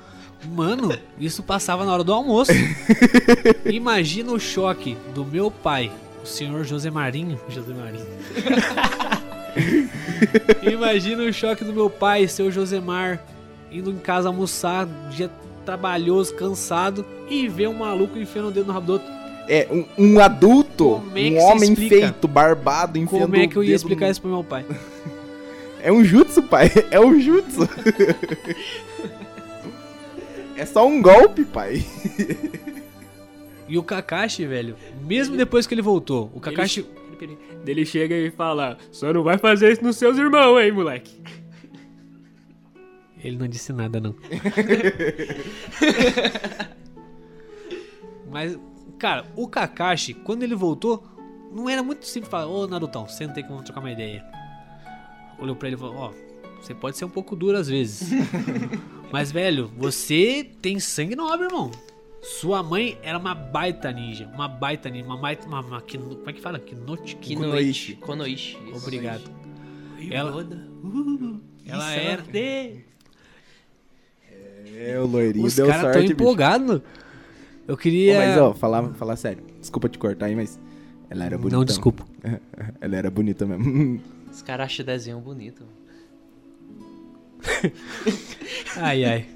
Mano, 0.55 0.97
isso 1.19 1.43
passava 1.43 1.85
na 1.85 1.93
hora 1.93 2.05
do 2.05 2.13
almoço. 2.13 2.53
Imagina 3.65 4.33
o 4.33 4.39
choque 4.39 4.97
do 5.15 5.25
meu 5.25 5.51
pai, 5.51 5.91
senhor 6.29 6.65
José 6.65 6.91
Marinho. 6.91 7.39
José 7.49 7.73
Marinho. 7.75 8.07
Imagina 10.63 11.25
o 11.25 11.33
choque 11.33 11.65
do 11.65 11.73
meu 11.73 11.91
pai, 11.91 12.29
seu 12.29 12.51
Josemar, 12.51 13.21
indo 13.71 13.91
em 13.91 13.99
casa 13.99 14.29
almoçar, 14.29 14.87
dia 15.11 15.31
trabalhoso, 15.65 16.35
cansado, 16.35 17.05
e 17.29 17.49
ver 17.49 17.69
um 17.69 17.75
maluco 17.75 18.19
enfiando 18.19 18.49
o 18.49 18.51
dedo 18.51 18.67
no 18.67 18.73
rabo 18.73 18.87
do 18.87 18.93
outro. 18.95 19.09
É, 19.49 19.67
um, 19.71 19.85
um 19.97 20.21
adulto, 20.21 21.03
é 21.15 21.21
um 21.31 21.39
homem 21.39 21.75
feito, 21.75 22.29
barbado, 22.29 22.99
enfiando 22.99 23.23
Como 23.23 23.37
é 23.37 23.47
que 23.47 23.57
eu 23.57 23.65
ia 23.65 23.75
explicar 23.75 24.07
no- 24.07 24.13
isso 24.13 24.21
pro 24.21 24.31
meu 24.31 24.45
pai? 24.45 24.65
É 25.81 25.93
um 25.93 26.03
jutsu, 26.05 26.43
pai. 26.43 26.69
É 26.91 26.99
um 27.01 27.21
jutsu. 27.21 27.69
é 30.57 30.67
só 30.67 30.85
um 30.87 31.01
golpe, 31.01 31.45
pai. 31.45 31.85
E 33.69 33.77
o 33.77 33.83
Kakashi, 33.83 34.47
velho, 34.47 34.77
mesmo 35.03 35.37
depois 35.37 35.67
que 35.67 35.75
ele 35.75 35.83
voltou, 35.83 36.31
o 36.35 36.41
Kakashi. 36.41 36.87
Daí 37.65 37.75
Ele 37.75 37.85
chega 37.85 38.15
e 38.15 38.31
fala: 38.31 38.79
Só 38.93 39.13
não 39.13 39.23
vai 39.23 39.37
fazer 39.39 39.73
isso 39.73 39.83
nos 39.83 39.97
seus 39.97 40.17
irmãos, 40.17 40.61
hein, 40.61 40.73
moleque? 40.73 41.21
Ele 43.23 43.37
não 43.37 43.49
disse 43.49 43.73
nada, 43.73 44.01
não. 44.01 44.15
Mas, 48.31 48.57
cara, 48.99 49.27
o 49.35 49.49
Kakashi, 49.49 50.15
quando 50.15 50.45
ele 50.45 50.55
voltou, 50.55 51.05
não 51.53 51.69
era 51.69 51.83
muito 51.83 52.07
simples 52.07 52.31
falar, 52.31 52.47
ô 52.47 52.67
Narutão, 52.67 53.09
senta 53.09 53.41
aí 53.41 53.43
que 53.43 53.49
vamos 53.49 53.65
trocar 53.65 53.81
uma 53.81 53.91
ideia. 53.91 54.25
Olhou 55.39 55.57
pra 55.57 55.69
ele 55.69 55.77
e 55.77 55.79
falou, 55.79 55.97
ó, 55.97 56.13
você 56.61 56.75
pode 56.75 56.97
ser 56.97 57.05
um 57.05 57.11
pouco 57.11 57.35
duro 57.35 57.57
às 57.57 57.69
vezes. 57.69 58.11
Mas, 59.11 59.33
velho, 59.33 59.73
você 59.77 60.49
tem 60.61 60.79
sangue 60.79 61.17
nobre, 61.17 61.47
irmão. 61.47 61.71
Sua 62.23 62.63
mãe 62.63 62.99
era 63.03 63.17
uma 63.19 63.35
baita 63.35 63.91
ninja. 63.93 64.27
Uma 64.35 64.49
baita 64.49 64.89
ninja. 64.91 65.05
Uma 65.05 65.17
baita. 65.17 65.47
Uma, 65.47 65.61
uma, 65.61 65.81
kino- 65.83 66.17
como 66.17 66.29
é 66.31 66.33
que 66.33 66.41
fala? 66.41 66.59
Kinochi? 66.59 67.17
Kinoichi. 67.17 67.95
Konoichi. 67.97 68.59
Obrigado. 68.75 69.31
Ela, 70.11 70.31
ela 71.67 71.91
Isso 71.97 72.01
era. 72.01 72.25
É, 74.77 74.99
o 75.01 75.07
loirinho 75.07 75.45
Os 75.47 75.55
deu 75.57 75.67
caras 75.67 75.83
tão 75.83 75.93
sorte, 75.93 76.09
bicho. 76.09 76.13
empolgados. 76.23 76.83
Eu 77.67 77.75
Ô, 77.75 77.77
queria. 77.77 78.19
mas, 78.19 78.39
ó, 78.39 78.55
falar, 78.55 78.89
falar 78.95 79.17
sério. 79.17 79.43
Desculpa 79.61 79.89
te 79.89 79.99
cortar 79.99 80.27
aí, 80.27 80.37
mas 80.37 80.59
ela 81.11 81.25
era 81.25 81.37
bonita. 81.37 81.57
Não, 81.57 81.65
desculpa. 81.65 82.07
Ela 82.81 82.97
era 82.97 83.11
bonita 83.11 83.47
mesmo. 83.47 84.01
Os 84.31 84.43
caras 84.43 84.67
acham 84.67 84.85
desenho 84.85 85.19
bonito. 85.21 85.65
Ai, 88.77 89.05
ai. 89.05 89.27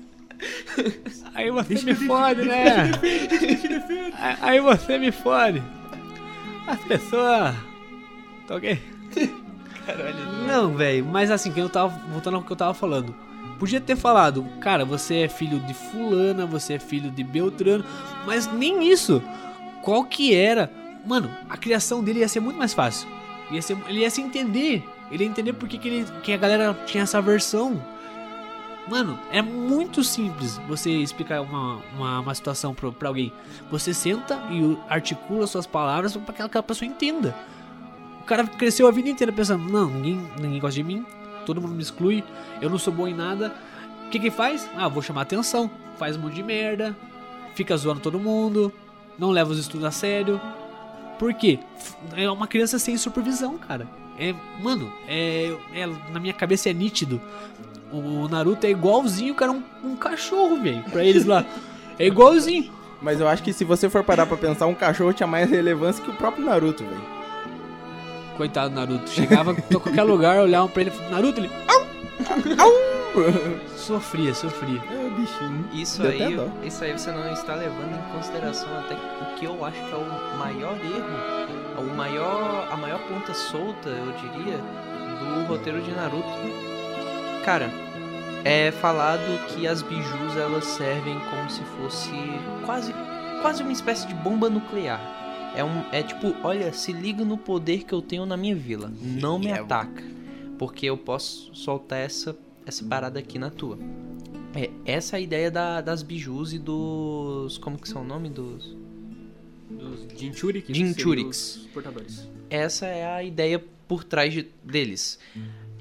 Aí 1.34 1.50
você 1.50 1.74
me 1.82 1.94
fode, 1.94 2.42
né? 2.42 2.90
Aí- 4.40 4.60
você 4.60 4.98
me 4.98 5.10
fode. 5.12 5.62
As 6.66 6.78
pessoas. 6.80 7.54
Tá 8.46 8.56
ok? 8.56 8.78
Não, 10.46 10.74
velho, 10.74 11.04
mas 11.04 11.30
assim, 11.30 11.50
que 11.52 11.60
eu 11.60 11.68
tava. 11.68 11.98
Voltando 12.10 12.36
ao 12.36 12.42
que 12.42 12.52
eu 12.52 12.56
tava 12.56 12.74
falando. 12.74 13.14
Podia 13.58 13.80
ter 13.80 13.96
falado, 13.96 14.44
cara, 14.60 14.84
você 14.84 15.18
é 15.22 15.28
filho 15.28 15.60
de 15.60 15.72
fulana, 15.74 16.46
você 16.46 16.74
é 16.74 16.78
filho 16.80 17.10
de 17.10 17.22
Beltrano, 17.22 17.84
mas 18.26 18.50
nem 18.52 18.88
isso. 18.90 19.22
qual 19.82 20.04
que 20.04 20.34
era. 20.34 20.70
Mano, 21.06 21.30
a 21.48 21.56
criação 21.56 22.02
dele 22.02 22.20
ia 22.20 22.28
ser 22.28 22.40
muito 22.40 22.56
mais 22.58 22.72
fácil. 22.74 23.08
Ia 23.50 23.60
ser, 23.62 23.76
ele 23.88 24.00
ia 24.00 24.10
se 24.10 24.20
entender. 24.20 24.84
Ele 25.10 25.24
ia 25.24 25.30
entender 25.30 25.52
por 25.52 25.68
que, 25.68 25.78
que, 25.78 25.88
ele, 25.88 26.06
que 26.22 26.32
a 26.32 26.36
galera 26.36 26.74
tinha 26.86 27.02
essa 27.02 27.20
versão. 27.20 27.82
Mano, 28.88 29.18
é 29.30 29.40
muito 29.40 30.02
simples 30.02 30.58
você 30.68 30.90
explicar 30.90 31.40
uma, 31.40 31.80
uma, 31.94 32.20
uma 32.20 32.34
situação 32.34 32.74
pra, 32.74 32.90
pra 32.90 33.08
alguém. 33.08 33.32
Você 33.70 33.94
senta 33.94 34.42
e 34.50 34.76
articula 34.88 35.46
suas 35.46 35.66
palavras 35.66 36.16
pra 36.16 36.34
que 36.34 36.42
aquela 36.42 36.62
pessoa 36.62 36.88
entenda. 36.88 37.34
O 38.20 38.24
cara 38.24 38.46
cresceu 38.46 38.86
a 38.88 38.90
vida 38.90 39.08
inteira 39.08 39.32
pensando: 39.32 39.64
não, 39.70 39.88
ninguém, 39.88 40.20
ninguém 40.38 40.60
gosta 40.60 40.74
de 40.74 40.82
mim, 40.82 41.06
todo 41.46 41.60
mundo 41.60 41.74
me 41.74 41.82
exclui, 41.82 42.24
eu 42.60 42.68
não 42.68 42.78
sou 42.78 42.92
bom 42.92 43.06
em 43.06 43.14
nada. 43.14 43.54
O 44.06 44.10
que 44.10 44.18
que 44.18 44.30
faz? 44.30 44.68
Ah, 44.76 44.88
vou 44.88 45.02
chamar 45.02 45.22
atenção. 45.22 45.70
Faz 45.96 46.16
um 46.16 46.20
monte 46.20 46.34
de 46.34 46.42
merda, 46.42 46.96
fica 47.54 47.76
zoando 47.76 48.00
todo 48.00 48.18
mundo, 48.18 48.72
não 49.18 49.30
leva 49.30 49.52
os 49.52 49.58
estudos 49.58 49.86
a 49.86 49.90
sério. 49.90 50.40
Por 51.18 51.32
quê? 51.34 51.60
É 52.16 52.28
uma 52.28 52.48
criança 52.48 52.78
sem 52.78 52.96
supervisão, 52.96 53.56
cara. 53.58 53.86
É, 54.18 54.34
mano, 54.60 54.92
é, 55.06 55.56
é 55.72 55.86
na 56.10 56.18
minha 56.18 56.32
cabeça 56.32 56.68
é 56.68 56.72
nítido. 56.72 57.20
O 57.92 58.26
Naruto 58.28 58.66
é 58.66 58.70
igualzinho, 58.70 59.34
cara, 59.34 59.52
um, 59.52 59.62
um 59.84 59.94
cachorro, 59.96 60.56
velho, 60.62 60.82
pra 60.84 61.04
eles 61.04 61.26
lá. 61.26 61.44
É 61.98 62.06
igualzinho. 62.06 62.72
Mas 63.02 63.20
eu 63.20 63.28
acho 63.28 63.42
que 63.42 63.52
se 63.52 63.64
você 63.64 63.90
for 63.90 64.02
parar 64.02 64.26
pra 64.26 64.36
pensar, 64.36 64.66
um 64.66 64.74
cachorro 64.74 65.12
tinha 65.12 65.26
mais 65.26 65.50
relevância 65.50 66.02
que 66.02 66.10
o 66.10 66.14
próprio 66.14 66.44
Naruto, 66.44 66.84
velho. 66.84 67.02
Coitado 68.36 68.70
do 68.70 68.76
Naruto. 68.76 69.10
Chegava 69.10 69.52
em 69.70 69.78
qualquer 69.78 70.04
lugar, 70.04 70.40
olhavam 70.40 70.68
pra 70.68 70.82
ele 70.82 70.92
e 70.94 71.10
Naruto, 71.10 71.40
ele. 71.40 71.50
Sofria, 73.76 74.32
sofria. 74.32 74.80
É, 74.90 75.10
bichinho. 75.10 75.68
Isso 75.74 76.00
Deu 76.00 76.10
aí, 76.10 76.66
isso 76.66 76.82
aí 76.82 76.92
você 76.92 77.10
não 77.10 77.30
está 77.32 77.54
levando 77.54 77.94
em 77.94 78.12
consideração 78.14 78.68
até 78.78 78.94
o 78.94 79.34
que 79.36 79.44
eu 79.44 79.62
acho 79.64 79.76
que 79.76 79.92
é 79.92 79.96
o 79.96 80.38
maior 80.38 80.74
erro, 80.78 81.86
o 81.90 81.94
maior, 81.94 82.68
a 82.70 82.76
maior 82.76 82.98
ponta 83.00 83.34
solta, 83.34 83.90
eu 83.90 84.12
diria, 84.12 84.56
do 85.18 85.46
roteiro 85.46 85.82
de 85.82 85.90
Naruto. 85.90 86.71
Cara, 87.44 87.70
é 88.44 88.70
falado 88.70 89.46
que 89.48 89.66
as 89.66 89.82
bijus 89.82 90.36
elas 90.36 90.64
servem 90.64 91.18
como 91.30 91.50
se 91.50 91.62
fosse 91.62 92.10
quase, 92.64 92.92
quase 93.40 93.62
uma 93.62 93.72
espécie 93.72 94.06
de 94.06 94.14
bomba 94.14 94.48
nuclear. 94.48 95.00
É 95.56 95.62
um, 95.62 95.82
é 95.92 96.02
tipo, 96.02 96.34
olha, 96.42 96.72
se 96.72 96.92
liga 96.92 97.24
no 97.24 97.36
poder 97.36 97.84
que 97.84 97.92
eu 97.92 98.00
tenho 98.00 98.24
na 98.24 98.36
minha 98.36 98.54
vila, 98.56 98.90
não 99.00 99.38
me 99.38 99.52
ataca, 99.52 100.02
porque 100.58 100.86
eu 100.86 100.96
posso 100.96 101.54
soltar 101.54 101.98
essa 101.98 102.36
essa 102.64 102.84
parada 102.84 103.18
aqui 103.18 103.40
na 103.40 103.50
tua. 103.50 103.76
É, 104.54 104.70
essa 104.84 105.16
é 105.16 105.18
a 105.18 105.20
ideia 105.20 105.50
da- 105.50 105.80
das 105.80 106.00
bijus 106.02 106.52
e 106.52 106.58
dos. 106.60 107.58
Como 107.58 107.76
que 107.76 107.88
são 107.88 108.02
o 108.02 108.04
nome 108.04 108.28
dos. 108.30 108.76
Dos 109.68 110.06
Jinchuriks. 110.16 111.68
Portadores. 111.74 112.28
Essa 112.48 112.86
é 112.86 113.04
a 113.16 113.22
ideia 113.24 113.62
por 113.88 114.04
trás 114.04 114.32
de- 114.32 114.48
deles. 114.62 115.18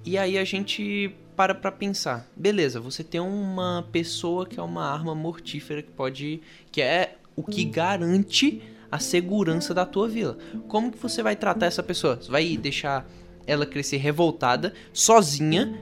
E 0.04 0.18
aí 0.18 0.38
a 0.40 0.44
gente 0.44 1.14
para 1.36 1.54
pra 1.56 1.72
pensar. 1.72 2.28
Beleza, 2.36 2.80
você 2.80 3.04
tem 3.04 3.20
uma 3.22 3.88
pessoa 3.92 4.46
que 4.46 4.60
é 4.60 4.64
uma 4.64 4.86
arma 4.86 5.16
mortífera 5.16 5.82
que 5.82 5.92
pode. 5.92 6.42
que 6.72 6.82
é 6.82 7.16
o 7.36 7.44
que 7.44 7.64
garante 7.64 8.62
a 8.92 9.00
segurança 9.00 9.74
da 9.74 9.86
tua 9.86 10.08
vila. 10.08 10.38
Como 10.68 10.92
que 10.92 10.98
você 10.98 11.24
vai 11.24 11.36
tratar 11.36 11.66
essa 11.68 11.82
pessoa? 11.82 12.18
Você 12.18 12.30
vai 12.30 12.58
deixar 12.58 13.08
ela 13.48 13.66
crescer 13.66 13.98
revoltada, 13.98 14.74
sozinha, 14.94 15.74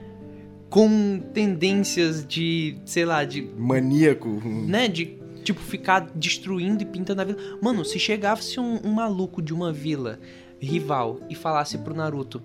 com 0.70 1.18
tendências 1.34 2.24
de, 2.24 2.76
sei 2.84 3.04
lá, 3.04 3.24
de 3.24 3.42
Maníaco. 3.42 4.28
né, 4.44 4.86
de 4.86 5.18
tipo 5.42 5.60
ficar 5.60 6.08
destruindo 6.14 6.82
e 6.82 6.86
pintando 6.86 7.22
a 7.22 7.24
vila. 7.24 7.38
Mano, 7.60 7.84
se 7.84 7.98
chegasse 7.98 8.60
um, 8.60 8.78
um 8.84 8.92
maluco 8.92 9.42
de 9.42 9.52
uma 9.52 9.72
vila 9.72 10.20
rival 10.60 11.20
e 11.28 11.34
falasse 11.34 11.76
pro 11.78 11.94
Naruto: 11.94 12.40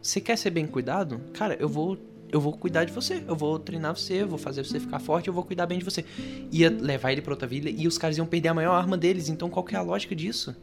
"Você 0.00 0.20
quer 0.20 0.38
ser 0.38 0.50
bem 0.50 0.66
cuidado? 0.66 1.20
Cara, 1.34 1.56
eu 1.60 1.68
vou 1.68 1.98
eu 2.30 2.40
vou 2.40 2.52
cuidar 2.52 2.84
de 2.84 2.92
você, 2.92 3.22
eu 3.26 3.34
vou 3.34 3.58
treinar 3.58 3.96
você, 3.96 4.22
eu 4.22 4.28
vou 4.28 4.38
fazer 4.38 4.64
você 4.64 4.78
ficar 4.78 4.98
forte, 4.98 5.28
eu 5.28 5.34
vou 5.34 5.44
cuidar 5.44 5.66
bem 5.66 5.78
de 5.78 5.84
você". 5.84 6.04
Ia 6.52 6.70
levar 6.70 7.12
ele 7.12 7.22
pra 7.22 7.32
outra 7.32 7.46
vila 7.46 7.68
e 7.70 7.86
os 7.86 7.98
caras 7.98 8.16
iam 8.16 8.26
perder 8.26 8.48
a 8.48 8.54
maior 8.54 8.74
arma 8.74 8.96
deles. 8.96 9.28
Então 9.28 9.48
qual 9.48 9.64
que 9.64 9.74
é 9.74 9.78
a 9.78 9.82
lógica 9.82 10.14
disso? 10.14 10.54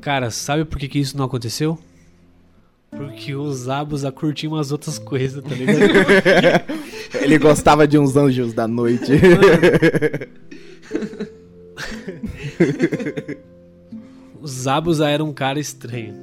Cara, 0.00 0.30
sabe 0.30 0.64
por 0.64 0.78
que, 0.78 0.88
que 0.88 0.98
isso 0.98 1.16
não 1.16 1.24
aconteceu? 1.24 1.78
Porque 2.90 3.34
os 3.34 3.68
Abusa 3.68 4.12
curtiam 4.12 4.54
as 4.54 4.70
outras 4.70 4.98
coisas, 4.98 5.42
tá 5.42 5.54
ligado? 5.54 5.78
Ele 7.22 7.38
gostava 7.38 7.88
de 7.88 7.98
uns 7.98 8.16
anjos 8.16 8.52
da 8.52 8.68
noite. 8.68 9.12
Os 14.40 14.66
Abusa 14.66 15.08
era 15.08 15.22
um 15.22 15.32
cara 15.32 15.60
estranho. 15.60 16.14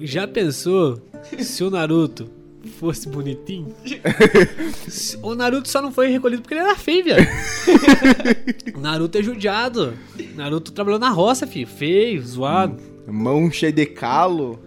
Já 0.00 0.26
pensou 0.26 0.98
se 1.38 1.62
o 1.62 1.70
Naruto 1.70 2.28
fosse 2.84 3.08
bonitinho? 3.08 3.74
O 5.22 5.34
Naruto 5.34 5.68
só 5.68 5.80
não 5.80 5.90
foi 5.90 6.08
recolhido 6.08 6.42
porque 6.42 6.54
ele 6.54 6.60
era 6.60 6.76
feio, 6.76 7.02
viado. 7.04 7.26
o 8.74 8.78
Naruto 8.80 9.16
é 9.16 9.22
judiado. 9.22 9.94
Naruto 10.34 10.70
trabalhou 10.70 11.00
na 11.00 11.08
roça, 11.08 11.46
filho. 11.46 11.66
Feio, 11.66 12.22
zoado. 12.22 12.76
Mão 13.06 13.50
cheia 13.50 13.72
de 13.72 13.86
calo. 13.86 14.58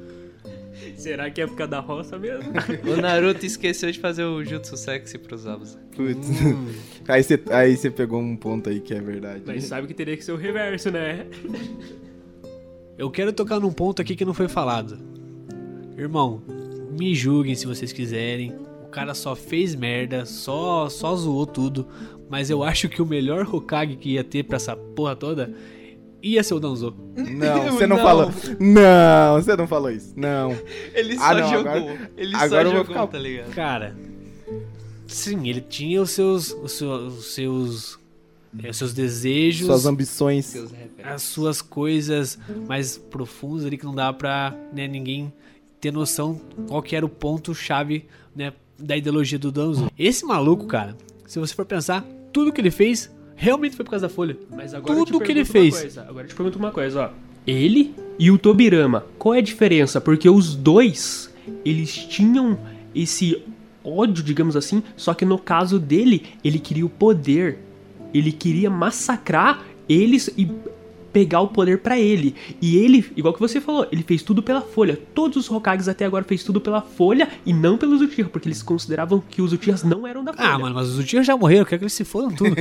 Será 0.96 1.30
que 1.30 1.40
é 1.42 1.44
época 1.44 1.68
da 1.68 1.80
roça 1.80 2.18
mesmo? 2.18 2.52
O 2.92 3.00
Naruto 3.00 3.46
esqueceu 3.46 3.92
de 3.92 4.00
fazer 4.00 4.24
o 4.24 4.44
jutsu 4.44 4.76
sexy 4.76 5.20
pros 5.20 5.46
Abusa. 5.46 5.78
Putz. 5.96 6.28
Aí 7.08 7.24
você 7.24 7.40
aí 7.52 7.78
você 7.78 7.92
pegou 7.92 8.20
um 8.20 8.36
ponto 8.36 8.70
aí 8.70 8.80
que 8.80 8.94
é 8.94 9.00
verdade. 9.00 9.44
Mas 9.46 9.66
sabe 9.66 9.88
que 9.88 9.94
teria 9.94 10.18
que 10.18 10.26
ser 10.26 10.32
o 10.32 10.38
reverso, 10.38 10.90
né? 10.90 11.28
Eu 12.98 13.12
quero 13.12 13.32
tocar 13.32 13.60
num 13.60 13.72
ponto 13.72 14.02
aqui 14.02 14.16
que 14.16 14.26
não 14.26 14.34
foi 14.34 14.48
falado. 14.48 14.98
Irmão, 15.96 16.42
me 16.98 17.14
julguem 17.16 17.56
se 17.56 17.66
vocês 17.68 17.92
quiserem. 17.92 18.54
O 18.84 18.88
cara 18.90 19.14
só 19.14 19.36
fez 19.36 19.76
merda, 19.76 20.26
só, 20.26 20.90
só 20.90 21.16
zoou 21.16 21.46
tudo. 21.46 21.88
Mas 22.30 22.50
eu 22.50 22.64
acho 22.64 22.90
que 22.90 23.02
o 23.02 23.06
melhor 23.06 23.48
Hokage 23.54 23.96
que 23.96 24.14
ia 24.14 24.24
ter 24.24 24.44
pra 24.44 24.56
essa 24.58 24.76
porra 24.76 25.16
toda 25.16 25.54
ia 26.22 26.44
ser 26.44 26.56
o 26.56 26.60
Danzo. 26.60 26.94
Não, 27.16 27.72
você 27.72 27.86
não, 27.88 27.98
Não. 27.98 28.04
falou. 28.04 28.32
Não, 28.60 29.36
você 29.42 29.56
não 29.56 29.68
falou 29.68 29.92
isso. 29.92 30.14
Não. 30.16 30.52
Ele 30.94 31.16
Ah, 31.20 31.34
não, 31.36 31.54
agora- 31.54 32.12
Ele 32.18 32.36
agora 32.36 32.68
eu 32.70 32.74
vou 32.76 32.86
ficar- 32.86 33.08
tá 33.08 33.20
ligado? 33.20 33.54
Cara, 33.54 33.96
sim, 35.08 35.48
ele 35.48 35.62
tinha 35.62 36.02
os 36.02 36.12
seus. 36.12 36.52
os 36.52 36.72
seus. 36.74 37.14
os 37.18 37.26
seus, 37.34 38.00
os 38.70 38.78
seus 38.78 38.94
desejos. 38.94 39.68
Suas 39.68 39.86
ambições. 39.86 40.54
As 41.04 41.22
suas 41.22 41.62
coisas 41.62 42.38
mais 42.68 42.98
profundas 42.98 43.66
ali 43.66 43.78
que 43.78 43.86
não 43.86 43.96
dá 43.96 44.12
pra 44.12 44.54
né, 44.74 44.88
ninguém 44.88 45.32
ter 45.80 45.92
noção 45.92 46.40
qual 46.68 46.82
que 46.82 46.96
era 46.96 47.06
o 47.06 47.10
ponto 47.10 47.54
chave 47.54 48.06
né, 48.36 48.54
da 48.78 48.96
ideologia 48.96 49.40
do 49.40 49.52
Danzo. 49.52 49.92
Esse 49.98 50.26
maluco, 50.26 50.66
cara, 50.66 50.96
se 51.26 51.40
você 51.40 51.54
for 51.54 51.66
pensar, 51.66 52.06
tudo 52.32 52.52
que 52.52 52.62
ele 52.62 52.72
fez 52.72 53.12
realmente 53.36 53.76
foi 53.76 53.86
por 53.86 53.92
causa 53.92 54.08
da 54.08 54.14
Folha. 54.14 54.38
Mas 54.50 54.74
agora 54.74 55.00
eu 55.00 55.06
te 55.06 55.12
Tudo 55.12 55.24
que 55.24 55.32
ele 55.32 55.46
fez. 55.46 55.80
coisa, 55.80 56.02
Agora 56.02 56.26
eu 56.26 56.30
te 56.30 56.36
pergunto 56.36 56.58
uma 56.58 56.72
coisa, 56.72 57.08
ó. 57.08 57.10
Ele 57.46 57.96
e 58.20 58.30
o 58.30 58.38
Tobirama, 58.38 59.06
qual 59.18 59.36
é 59.36 59.38
a 59.38 59.42
diferença? 59.42 60.02
Porque 60.02 60.30
os 60.30 60.56
dois, 60.56 61.34
eles 61.64 61.96
tinham 61.96 62.60
esse 62.94 63.42
ódio, 63.84 64.24
digamos 64.24 64.58
assim, 64.58 64.84
só 64.98 65.14
que 65.14 65.24
no 65.24 65.38
caso 65.38 65.80
dele, 65.80 66.26
ele 66.44 66.60
queria 66.60 66.86
o 66.86 66.90
poder. 66.90 67.60
Ele 68.14 68.32
queria 68.32 68.70
massacrar 68.70 69.64
eles 69.88 70.30
e 70.38 70.50
pegar 71.18 71.42
o 71.42 71.48
poder 71.48 71.80
pra 71.80 72.00
ele. 72.00 72.36
E 72.62 72.78
ele, 72.78 73.04
igual 73.18 73.34
que 73.34 73.40
você 73.40 73.60
falou, 73.60 73.88
ele 73.92 74.04
fez 74.04 74.22
tudo 74.22 74.44
pela 74.44 74.62
Folha. 74.62 75.00
Todos 75.16 75.38
os 75.38 75.52
Hokages 75.52 75.88
até 75.88 76.06
agora 76.06 76.24
fez 76.24 76.44
tudo 76.44 76.62
pela 76.62 76.80
Folha 76.80 77.28
e 77.44 77.52
não 77.52 77.76
pelos 77.76 78.02
Uchiha, 78.02 78.30
porque 78.30 78.48
eles 78.48 78.62
consideravam 78.62 79.24
que 79.28 79.42
os 79.42 79.52
Uchihas 79.52 79.84
não 79.84 80.06
eram 80.06 80.24
da 80.24 80.32
Folha. 80.32 80.48
Ah, 80.48 80.60
mano, 80.60 80.76
mas 80.76 80.90
os 80.90 81.00
Uchiha 81.00 81.24
já 81.24 81.36
morreram, 81.36 81.62
eu 81.62 81.66
quero 81.66 81.80
que 81.80 81.86
eles 81.86 81.94
se 81.94 82.06
fodam 82.06 82.30
tudo. 82.30 82.56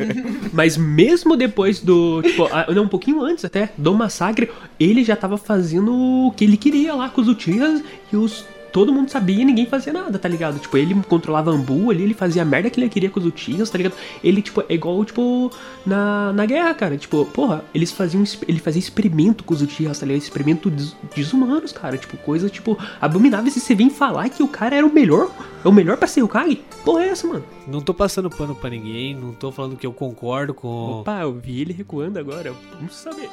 Mas 0.54 0.78
mesmo 0.78 1.36
depois 1.36 1.80
do. 1.80 2.22
Tipo, 2.22 2.48
ah, 2.50 2.66
não, 2.74 2.84
um 2.84 2.88
pouquinho 2.88 3.20
antes 3.20 3.44
até, 3.44 3.70
do 3.76 3.92
massacre, 3.92 4.50
ele 4.80 5.04
já 5.04 5.14
tava 5.14 5.36
fazendo 5.36 5.92
o 5.94 6.32
que 6.32 6.44
ele 6.44 6.56
queria 6.56 6.94
lá 6.94 7.10
com 7.10 7.20
os 7.20 7.28
Uchihas 7.28 7.82
e 8.10 8.16
os. 8.16 8.46
Todo 8.72 8.92
mundo 8.92 9.10
sabia 9.10 9.40
e 9.42 9.44
ninguém 9.44 9.66
fazia 9.66 9.92
nada, 9.92 10.18
tá 10.18 10.28
ligado? 10.28 10.58
Tipo, 10.58 10.76
ele 10.76 10.94
controlava 11.08 11.50
Ambu 11.50 11.90
ali, 11.90 12.02
ele 12.02 12.14
fazia 12.14 12.42
a 12.42 12.44
merda 12.44 12.68
que 12.68 12.78
ele 12.78 12.88
queria 12.88 13.08
com 13.10 13.18
os 13.18 13.26
Uchihas, 13.26 13.70
tá 13.70 13.78
ligado? 13.78 13.94
Ele, 14.22 14.42
tipo, 14.42 14.62
é 14.68 14.74
igual, 14.74 15.02
tipo, 15.04 15.50
na, 15.86 16.32
na 16.32 16.44
guerra, 16.46 16.74
cara. 16.74 16.96
Tipo, 16.96 17.24
porra, 17.26 17.64
eles 17.74 17.90
faziam. 17.90 18.22
Ele 18.46 18.58
fazia 18.58 18.78
experimento 18.80 19.42
com 19.44 19.54
os 19.54 19.62
Uchihas, 19.62 19.98
tá 19.98 20.04
ligado? 20.06 20.22
Experimento 20.22 20.70
des- 20.70 20.94
desumanos, 21.16 21.72
cara. 21.72 21.96
Tipo, 21.96 22.16
coisa, 22.18 22.48
tipo, 22.50 22.78
abomináveis. 23.00 23.56
E 23.56 23.60
você 23.60 23.74
vem 23.74 23.88
falar 23.90 24.28
que 24.28 24.42
o 24.42 24.48
cara 24.48 24.76
era 24.76 24.86
o 24.86 24.92
melhor, 24.92 25.30
é 25.64 25.68
o 25.68 25.72
melhor 25.72 25.96
pra 25.96 26.06
ser 26.06 26.22
Hokage? 26.22 26.62
Porra, 26.84 27.04
é 27.04 27.08
essa, 27.08 27.26
mano? 27.26 27.44
não 27.66 27.80
tô 27.80 27.92
passando 27.92 28.30
pano 28.30 28.54
pra 28.54 28.70
ninguém, 28.70 29.14
não 29.14 29.32
tô 29.32 29.50
falando 29.52 29.76
que 29.76 29.86
eu 29.86 29.92
concordo 29.92 30.52
com. 30.54 31.00
Opa, 31.00 31.20
eu 31.22 31.32
vi 31.34 31.60
ele 31.62 31.72
recuando 31.72 32.18
agora. 32.18 32.52
Vamos 32.74 32.94
saber. 32.94 33.28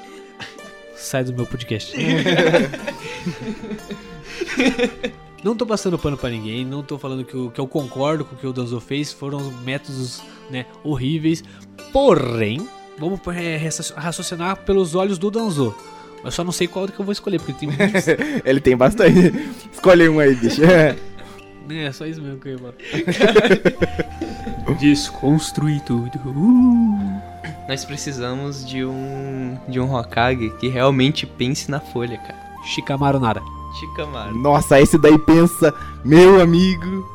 Sai 0.95 1.23
do 1.25 1.33
meu 1.33 1.45
podcast. 1.45 1.93
não 5.45 5.55
tô 5.55 5.63
passando 5.63 5.99
pano 5.99 6.17
pra 6.17 6.31
ninguém, 6.31 6.65
não 6.65 6.81
tô 6.81 6.97
falando 6.97 7.23
que, 7.23 7.35
eu- 7.35 7.51
que 7.51 7.61
eu 7.61 7.67
concordo 7.67 8.25
com 8.25 8.33
o 8.33 8.37
que 8.37 8.47
o 8.47 8.51
Danzo 8.51 8.79
fez, 8.79 9.13
foram 9.13 9.39
métodos 9.63 10.23
né, 10.49 10.65
horríveis. 10.83 11.43
Porém, 11.93 12.67
vamos 12.97 13.19
é, 13.27 13.57
raciocinar 13.95 14.57
pelos 14.65 14.95
olhos 14.95 15.19
do 15.19 15.29
Danzo. 15.29 15.75
Eu 16.23 16.31
só 16.31 16.43
não 16.43 16.51
sei 16.51 16.67
qual 16.67 16.87
que 16.87 16.99
eu 16.99 17.05
vou 17.05 17.11
escolher, 17.11 17.37
porque 17.39 17.53
tem 17.53 17.69
muitos. 17.69 18.07
Ele 18.43 18.59
tem 18.59 18.75
bastante. 18.75 19.31
Escolhe 19.71 20.09
um 20.09 20.19
aí, 20.19 20.33
bicho. 20.33 20.63
é, 20.65 20.95
só 21.91 22.07
isso 22.07 22.23
mesmo 22.23 22.39
que 22.39 22.47
eu 22.49 22.53
ia 22.53 22.57
falar. 22.57 22.73
Desconstruir 24.79 25.79
tudo. 25.81 26.09
Uh. 26.25 27.21
Nós 27.69 27.85
precisamos 27.85 28.67
de 28.67 28.83
um 28.83 29.55
de 29.67 29.79
um 29.79 29.95
Hokage 29.95 30.49
que 30.59 30.67
realmente 30.67 31.27
pense 31.27 31.69
na 31.69 31.79
folha, 31.79 32.17
cara. 32.17 32.35
Shikamaru 32.63 33.19
Nara. 33.19 33.43
Nossa, 34.33 34.79
esse 34.79 34.97
daí 34.97 35.17
pensa, 35.17 35.73
meu 36.03 36.41
amigo. 36.41 37.05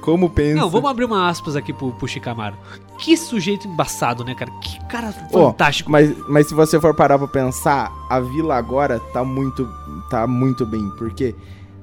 Como 0.00 0.28
pensa? 0.28 0.56
Não, 0.60 0.68
vamos 0.68 0.90
abrir 0.90 1.04
uma 1.04 1.28
aspas 1.28 1.54
aqui 1.54 1.72
pro, 1.72 1.92
pro 1.92 2.08
Shikamaru. 2.08 2.56
Que 2.98 3.16
sujeito 3.16 3.68
embaçado, 3.68 4.24
né, 4.24 4.34
cara? 4.34 4.50
Que 4.60 4.78
cara 4.86 5.12
fantástico. 5.12 5.88
Oh, 5.88 5.92
mas, 5.92 6.12
mas 6.28 6.46
se 6.48 6.54
você 6.54 6.80
for 6.80 6.94
parar 6.94 7.18
pra 7.18 7.28
pensar, 7.28 7.90
a 8.10 8.18
vila 8.18 8.56
agora 8.56 8.98
tá 9.12 9.24
muito, 9.24 9.68
tá 10.10 10.26
muito 10.26 10.66
bem. 10.66 10.88
Porque 10.98 11.34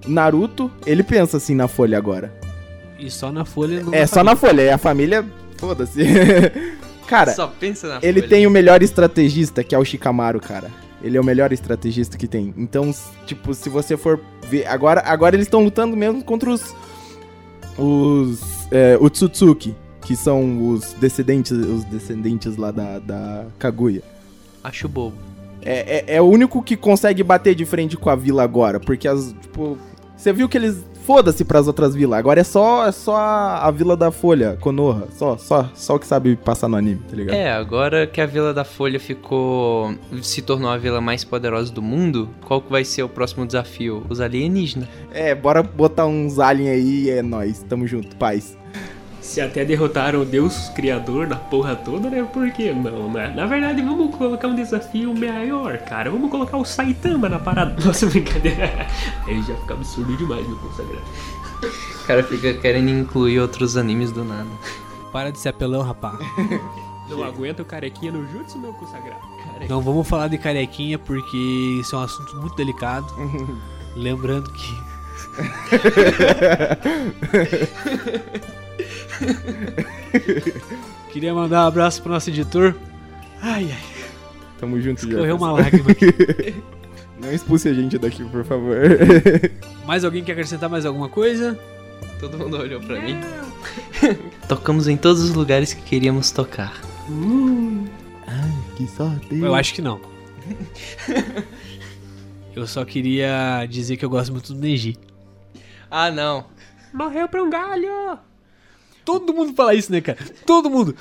Naruto, 0.06 0.70
ele 0.86 1.02
pensa 1.04 1.38
assim 1.38 1.56
na 1.56 1.68
folha 1.68 1.98
agora. 1.98 2.34
E 2.98 3.10
só 3.10 3.32
na 3.32 3.46
folha 3.46 3.82
não 3.84 3.94
É, 3.94 4.06
só 4.06 4.16
família. 4.16 4.24
na 4.32 4.36
folha. 4.36 4.62
É 4.64 4.74
a 4.74 4.78
família. 4.78 5.26
Foda-se. 5.58 6.04
cara, 7.08 7.34
só 7.34 7.48
pensa 7.48 7.88
na 7.88 8.00
ele 8.02 8.20
folha. 8.20 8.30
tem 8.30 8.46
o 8.48 8.52
melhor 8.52 8.84
estrategista, 8.84 9.64
que 9.64 9.74
é 9.74 9.80
o 9.80 9.86
Shikamaru, 9.86 10.42
cara. 10.42 10.70
Ele 11.02 11.18
é 11.18 11.22
o 11.22 11.24
melhor 11.24 11.54
estrategista 11.54 12.18
que 12.18 12.28
tem. 12.28 12.54
Então, 12.58 12.94
tipo, 13.26 13.54
se 13.54 13.70
você 13.70 13.96
for 13.96 14.20
ver. 14.48 14.66
Agora, 14.68 15.02
agora 15.06 15.36
eles 15.36 15.48
estão 15.48 15.64
lutando 15.64 15.96
mesmo 15.96 16.24
contra 16.24 16.50
os. 16.50 16.76
Os. 17.78 18.68
É, 18.72 18.98
Utsutsuki, 19.00 19.76
que 20.02 20.16
são 20.16 20.70
os 20.70 20.94
descendentes, 20.94 21.52
os 21.52 21.84
descendentes 21.86 22.58
lá 22.58 22.72
da, 22.72 23.00
da 23.00 23.46
Kaguya. 23.58 24.04
Acho 24.64 24.90
bobo. 24.90 25.16
É, 25.62 25.98
é, 25.98 26.16
é, 26.16 26.22
o 26.22 26.26
único 26.26 26.62
que 26.62 26.76
consegue 26.78 27.24
bater 27.24 27.56
de 27.56 27.66
frente 27.66 27.98
com 27.98 28.10
a 28.10 28.16
vila 28.16 28.44
agora. 28.44 28.80
Porque 28.80 29.08
as. 29.08 29.34
Tipo. 29.42 29.78
Você 30.16 30.34
viu 30.34 30.50
que 30.50 30.58
eles 30.58 30.84
foda-se 31.10 31.44
pras 31.44 31.66
outras 31.66 31.96
vilas. 31.96 32.20
Agora 32.20 32.40
é 32.40 32.44
só, 32.44 32.86
é 32.86 32.92
só 32.92 33.16
a, 33.16 33.66
a 33.66 33.72
Vila 33.72 33.98
da 33.98 34.12
Folha, 34.12 34.56
Konoha. 34.62 35.08
Só, 35.18 35.38
só, 35.38 35.68
só 35.74 35.96
o 35.96 36.00
que 36.00 36.06
sabe 36.06 36.36
passar 36.36 36.68
no 36.68 36.76
anime, 36.76 37.02
tá 37.10 37.16
ligado? 37.16 37.36
É, 37.36 37.52
agora 37.52 38.06
que 38.06 38.22
a 38.22 38.28
Vila 38.28 38.54
da 38.54 38.64
Folha 38.64 39.00
ficou. 39.00 39.96
se 40.22 40.44
tornou 40.44 40.70
a 40.70 40.78
vila 40.78 41.02
mais 41.02 41.24
poderosa 41.24 41.74
do 41.74 41.82
mundo, 41.82 42.30
qual 42.46 42.62
que 42.62 42.70
vai 42.70 42.86
ser 42.86 43.02
o 43.02 43.10
próximo 43.10 43.44
desafio? 43.44 44.06
Os 44.08 44.22
alienígenas. 44.22 44.88
É, 45.12 45.34
bora 45.34 45.64
botar 45.64 46.06
uns 46.06 46.38
aliens 46.38 46.70
aí 46.70 47.06
e 47.06 47.10
é 47.10 47.24
nóis. 47.24 47.66
Tamo 47.68 47.88
junto, 47.88 48.16
paz. 48.16 48.56
Se 49.30 49.40
até 49.40 49.64
derrotaram 49.64 50.22
o 50.22 50.26
Deus 50.26 50.70
Criador 50.70 51.28
da 51.28 51.36
porra 51.36 51.76
toda, 51.76 52.10
né? 52.10 52.28
Por 52.34 52.50
que 52.50 52.74
não, 52.74 53.12
né? 53.12 53.32
Na 53.36 53.46
verdade, 53.46 53.80
vamos 53.80 54.16
colocar 54.16 54.48
um 54.48 54.56
desafio 54.56 55.14
maior, 55.14 55.78
cara. 55.78 56.10
Vamos 56.10 56.32
colocar 56.32 56.58
o 56.58 56.66
Saitama 56.66 57.30
na 57.30 57.38
parada. 57.38 57.76
Nossa, 57.86 58.08
brincadeira. 58.08 58.88
Aí 59.28 59.40
já 59.44 59.54
fica 59.54 59.76
absurdo 59.76 60.18
demais, 60.18 60.48
meu 60.48 60.58
consagrado. 60.58 61.06
O 61.62 62.08
cara 62.08 62.24
fica 62.24 62.56
querendo 62.56 62.90
incluir 62.90 63.40
outros 63.40 63.78
animes 63.78 64.12
do 64.12 64.26
nada. 64.26 64.50
Para 65.12 65.32
de 65.32 65.38
ser 65.38 65.50
apelão, 65.50 65.84
rapaz. 65.84 66.18
Não 67.08 67.24
aguenta 67.24 67.62
o 67.62 67.66
carequinha 67.66 68.12
no 68.12 68.28
jutsu, 68.32 68.58
meu 68.58 68.74
consagrado. 68.74 69.22
Carequinha. 69.46 69.70
Não 69.70 69.80
vamos 69.80 70.08
falar 70.08 70.28
de 70.28 70.40
carequinha 70.40 70.98
porque 70.98 71.38
isso 71.80 71.96
é 71.96 72.00
um 72.00 72.02
assunto 72.02 72.36
muito 72.38 72.56
delicado. 72.56 73.06
Lembrando 73.96 74.52
que. 74.52 74.74
Queria 81.12 81.34
mandar 81.34 81.66
um 81.66 81.68
abraço 81.68 82.02
pro 82.02 82.12
nosso 82.12 82.30
editor. 82.30 82.76
Ai, 83.42 83.70
ai. 83.72 83.84
Tamo 84.60 84.80
junto, 84.82 85.10
já. 85.10 85.18
Correu 85.18 85.38
uma 85.38 85.52
lágrima 85.52 85.92
aqui. 85.92 86.08
Não 87.22 87.34
expulse 87.34 87.68
a 87.68 87.74
gente 87.74 87.98
daqui, 87.98 88.24
por 88.24 88.46
favor. 88.46 88.78
mais 89.86 90.06
alguém 90.06 90.24
quer 90.24 90.32
acrescentar 90.34 90.70
mais 90.70 90.86
alguma 90.86 91.10
coisa? 91.10 91.60
Todo 92.20 92.38
mundo 92.38 92.58
olhou 92.58 92.80
pra 92.82 93.02
mim. 93.02 93.20
Tocamos 94.48 94.88
em 94.88 94.96
todos 94.96 95.22
os 95.22 95.34
lugares 95.34 95.74
que 95.74 95.82
queríamos 95.82 96.32
tocar. 96.32 96.80
Hum. 97.10 97.86
Ai, 98.26 98.54
que 98.76 98.88
sorte. 98.88 99.36
Eu 99.36 99.54
acho 99.56 99.74
que 99.74 99.82
não. 99.82 100.00
Eu 102.56 102.66
só 102.68 102.86
queria 102.86 103.66
dizer 103.70 103.98
que 103.98 104.06
eu 104.06 104.10
gosto 104.10 104.32
muito 104.32 104.54
do 104.54 104.60
Neji. 104.60 104.98
Ah, 105.90 106.12
não. 106.12 106.46
Morreu 106.94 107.28
pra 107.28 107.44
um 107.44 107.50
galho! 107.50 108.20
Todo 109.10 109.34
mundo 109.34 109.56
fala 109.56 109.74
isso, 109.74 109.92
né, 109.92 110.02
cara? 110.02 110.20
Todo 110.46 110.70
mundo. 110.70 110.96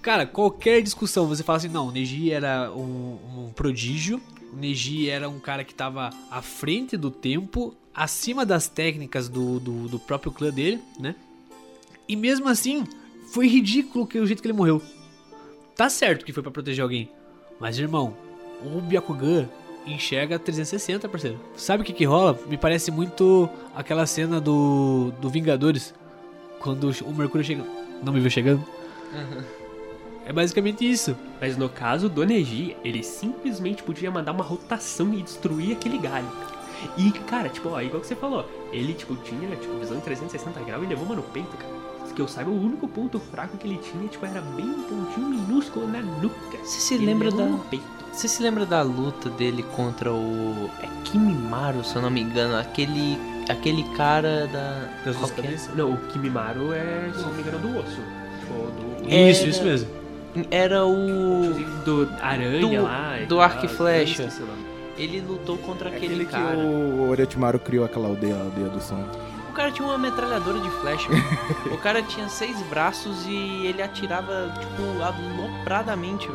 Cara, 0.00 0.24
qualquer 0.24 0.80
discussão, 0.80 1.26
você 1.26 1.42
fala 1.42 1.58
assim, 1.58 1.68
não, 1.68 1.88
o 1.88 1.90
Neji 1.92 2.32
era 2.32 2.72
um, 2.72 3.18
um 3.48 3.52
prodígio, 3.54 4.18
o 4.50 4.56
Neji 4.56 5.10
era 5.10 5.28
um 5.28 5.38
cara 5.38 5.62
que 5.62 5.72
estava 5.72 6.08
à 6.30 6.40
frente 6.40 6.96
do 6.96 7.10
tempo, 7.10 7.74
acima 7.94 8.46
das 8.46 8.66
técnicas 8.66 9.28
do, 9.28 9.60
do, 9.60 9.88
do, 9.88 9.98
próprio 9.98 10.32
clã 10.32 10.48
dele, 10.48 10.80
né? 10.98 11.14
E 12.08 12.16
mesmo 12.16 12.48
assim, 12.48 12.84
foi 13.30 13.46
ridículo 13.46 14.06
que 14.06 14.18
o 14.18 14.26
jeito 14.26 14.40
que 14.40 14.48
ele 14.48 14.56
morreu. 14.56 14.80
Tá 15.76 15.90
certo 15.90 16.24
que 16.24 16.32
foi 16.32 16.42
para 16.42 16.52
proteger 16.52 16.82
alguém, 16.82 17.10
mas 17.60 17.78
irmão, 17.78 18.16
o 18.64 18.80
Byakugan 18.80 19.46
enxerga 19.86 20.38
360, 20.38 21.06
parceiro. 21.10 21.38
Sabe 21.56 21.82
o 21.82 21.86
que 21.86 21.92
que 21.92 22.06
rola? 22.06 22.38
Me 22.48 22.56
parece 22.56 22.90
muito 22.90 23.50
aquela 23.74 24.06
cena 24.06 24.40
do, 24.40 25.12
do 25.20 25.28
Vingadores, 25.28 25.92
quando 26.60 26.90
o 27.04 27.12
Mercúrio 27.12 27.44
chega. 27.44 27.64
Não 28.02 28.12
me 28.12 28.20
viu 28.20 28.30
chegando? 28.30 28.64
Uhum. 29.12 29.42
É 30.24 30.32
basicamente 30.32 30.88
isso. 30.88 31.16
Mas 31.40 31.56
no 31.56 31.68
caso 31.68 32.08
do 32.08 32.24
Neji, 32.24 32.76
ele 32.84 33.02
simplesmente 33.02 33.82
podia 33.82 34.10
mandar 34.10 34.32
uma 34.32 34.44
rotação 34.44 35.12
e 35.12 35.22
destruir 35.22 35.72
aquele 35.72 35.98
galho. 35.98 36.28
E, 36.96 37.10
cara, 37.10 37.48
tipo, 37.48 37.70
ó, 37.70 37.80
igual 37.80 38.00
que 38.00 38.06
você 38.06 38.14
falou, 38.14 38.48
ele, 38.72 38.94
tipo, 38.94 39.16
tinha, 39.16 39.54
tipo, 39.56 39.76
visão 39.78 39.96
em 39.96 40.00
360 40.00 40.60
graus 40.60 40.84
e 40.84 40.86
levou 40.86 41.04
uma 41.04 41.16
no 41.16 41.22
peito, 41.22 41.56
cara. 41.56 41.80
Que 42.14 42.20
eu 42.20 42.26
saiba, 42.26 42.50
o 42.50 42.60
único 42.60 42.88
ponto 42.88 43.20
fraco 43.20 43.56
que 43.56 43.68
ele 43.68 43.78
tinha, 43.78 44.08
tipo, 44.08 44.26
era 44.26 44.40
bem 44.40 44.66
um 44.66 44.82
pontinho 44.82 45.28
minúsculo 45.28 45.86
na 45.86 46.00
nuca. 46.00 46.58
Você 46.64 46.80
se 46.80 46.98
lembra 46.98 47.30
da... 47.30 47.46
Você 48.12 48.26
se 48.26 48.42
lembra 48.42 48.66
da 48.66 48.82
luta 48.82 49.30
dele 49.30 49.62
contra 49.76 50.12
o... 50.12 50.68
É 50.82 50.88
Kimimaro, 51.04 51.84
se 51.84 51.94
eu 51.94 52.02
não 52.02 52.10
me 52.10 52.20
engano, 52.20 52.56
aquele 52.56 53.16
aquele 53.50 53.84
cara 53.96 54.46
da. 54.46 54.88
Das 55.04 55.16
duas 55.16 55.30
cabeças? 55.30 55.74
Não, 55.74 55.92
o 55.92 55.96
Kimimaro 55.96 56.72
é, 56.72 57.10
se 57.14 57.22
não 57.22 57.32
me 57.32 57.42
engano, 57.42 57.58
do 57.58 57.78
osso. 57.78 58.00
Do... 58.48 59.08
Isso, 59.08 59.46
isso 59.46 59.62
mesmo. 59.62 59.88
Era 60.50 60.86
o. 60.86 61.54
Do 61.84 62.08
Aranha 62.20 62.60
do, 62.60 62.82
lá. 62.82 63.18
Do 63.28 63.40
Arco 63.40 63.66
e 63.66 63.68
Flecha. 63.68 64.28
Ele 64.96 65.20
lutou 65.20 65.56
contra 65.58 65.88
é 65.88 65.96
aquele, 65.96 66.14
aquele 66.14 66.26
cara. 66.26 66.56
que 66.56 66.62
o 66.62 67.08
Orochimaru 67.08 67.58
criou 67.58 67.84
aquela 67.84 68.08
aldeia, 68.08 68.36
a 68.36 68.40
aldeia 68.40 68.68
do 68.68 68.80
som. 68.80 69.02
O 69.48 69.52
cara 69.52 69.72
tinha 69.72 69.86
uma 69.86 69.98
metralhadora 69.98 70.60
de 70.60 70.70
flecha. 70.70 71.08
o 71.72 71.78
cara 71.78 72.02
tinha 72.02 72.28
seis 72.28 72.60
braços 72.68 73.26
e 73.26 73.66
ele 73.66 73.82
atirava, 73.82 74.52
tipo, 74.58 75.02
alopradamente. 75.02 76.28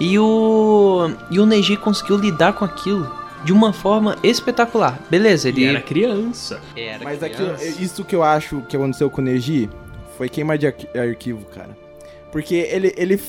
E 0.00 0.18
o. 0.18 1.10
E 1.30 1.38
o 1.38 1.46
Neji 1.46 1.76
conseguiu 1.76 2.16
lidar 2.16 2.54
com 2.54 2.64
aquilo 2.64 3.21
de 3.44 3.52
uma 3.52 3.72
forma 3.72 4.16
espetacular. 4.22 4.98
Beleza, 5.10 5.48
ele. 5.48 5.62
E 5.62 5.64
era 5.64 5.80
criança. 5.80 6.60
Era 6.76 7.04
Mas 7.04 7.18
criança. 7.18 7.64
Aquilo, 7.64 7.82
isso 7.82 8.04
que 8.04 8.14
eu 8.14 8.22
acho 8.22 8.62
que 8.68 8.76
aconteceu 8.76 9.10
com 9.10 9.20
o 9.20 9.24
Neji 9.24 9.68
foi 10.16 10.28
queima 10.28 10.56
de 10.56 10.66
arquivo, 10.66 11.44
cara. 11.46 11.76
Porque 12.30 12.54
ele, 12.54 12.94
ele 12.96 13.20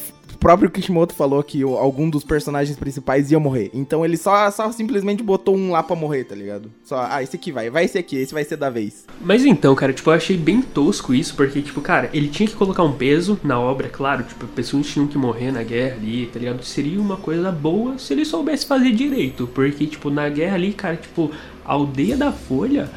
próprio 0.44 0.70
Kishimoto 0.70 1.16
falou 1.16 1.42
que 1.42 1.64
algum 1.64 2.10
dos 2.10 2.26
personagens 2.26 2.78
principais 2.78 3.32
ia 3.32 3.40
morrer. 3.40 3.72
Então 3.74 4.04
ele 4.04 4.18
só, 4.18 4.52
só 4.52 4.70
simplesmente 4.74 5.24
botou 5.24 5.56
um 5.56 5.72
lá 5.72 5.82
pra 5.82 5.96
morrer, 5.96 6.26
tá 6.26 6.36
ligado? 6.36 6.70
Só, 6.84 7.08
ah, 7.10 7.24
esse 7.24 7.38
aqui 7.38 7.50
vai, 7.50 7.70
vai 7.70 7.86
esse 7.86 7.98
aqui, 7.98 8.18
esse 8.18 8.34
vai 8.34 8.44
ser 8.44 8.58
da 8.58 8.70
vez. 8.70 9.06
Mas 9.22 9.46
então, 9.46 9.74
cara, 9.74 9.94
tipo, 9.94 10.10
eu 10.10 10.14
achei 10.14 10.36
bem 10.36 10.62
tosco 10.62 11.14
isso, 11.14 11.34
porque, 11.36 11.62
tipo, 11.62 11.80
cara, 11.80 12.10
ele 12.14 12.28
tinha 12.28 12.48
que 12.48 12.56
colocar 12.56 12.84
um 12.84 12.92
peso 12.92 13.40
na 13.42 13.58
obra, 13.58 13.88
claro, 13.88 14.24
tipo, 14.24 14.46
pessoas 14.48 14.86
tinham 14.88 15.08
que 15.08 15.18
morrer 15.18 15.50
na 15.50 15.64
guerra 15.64 15.96
ali, 15.96 16.26
tá 16.26 16.40
ligado? 16.40 16.62
Seria 16.62 17.00
uma 17.00 17.16
coisa 17.16 17.50
boa 17.50 17.98
se 17.98 18.12
ele 18.12 18.26
soubesse 18.26 18.66
fazer 18.66 18.92
direito, 18.92 19.48
porque, 19.48 19.88
tipo, 19.88 20.10
na 20.10 20.28
guerra 20.28 20.56
ali, 20.56 20.74
cara, 20.74 20.98
tipo, 20.98 21.32
a 21.64 21.72
aldeia 21.72 22.18
da 22.18 22.34
Folha 22.34 22.90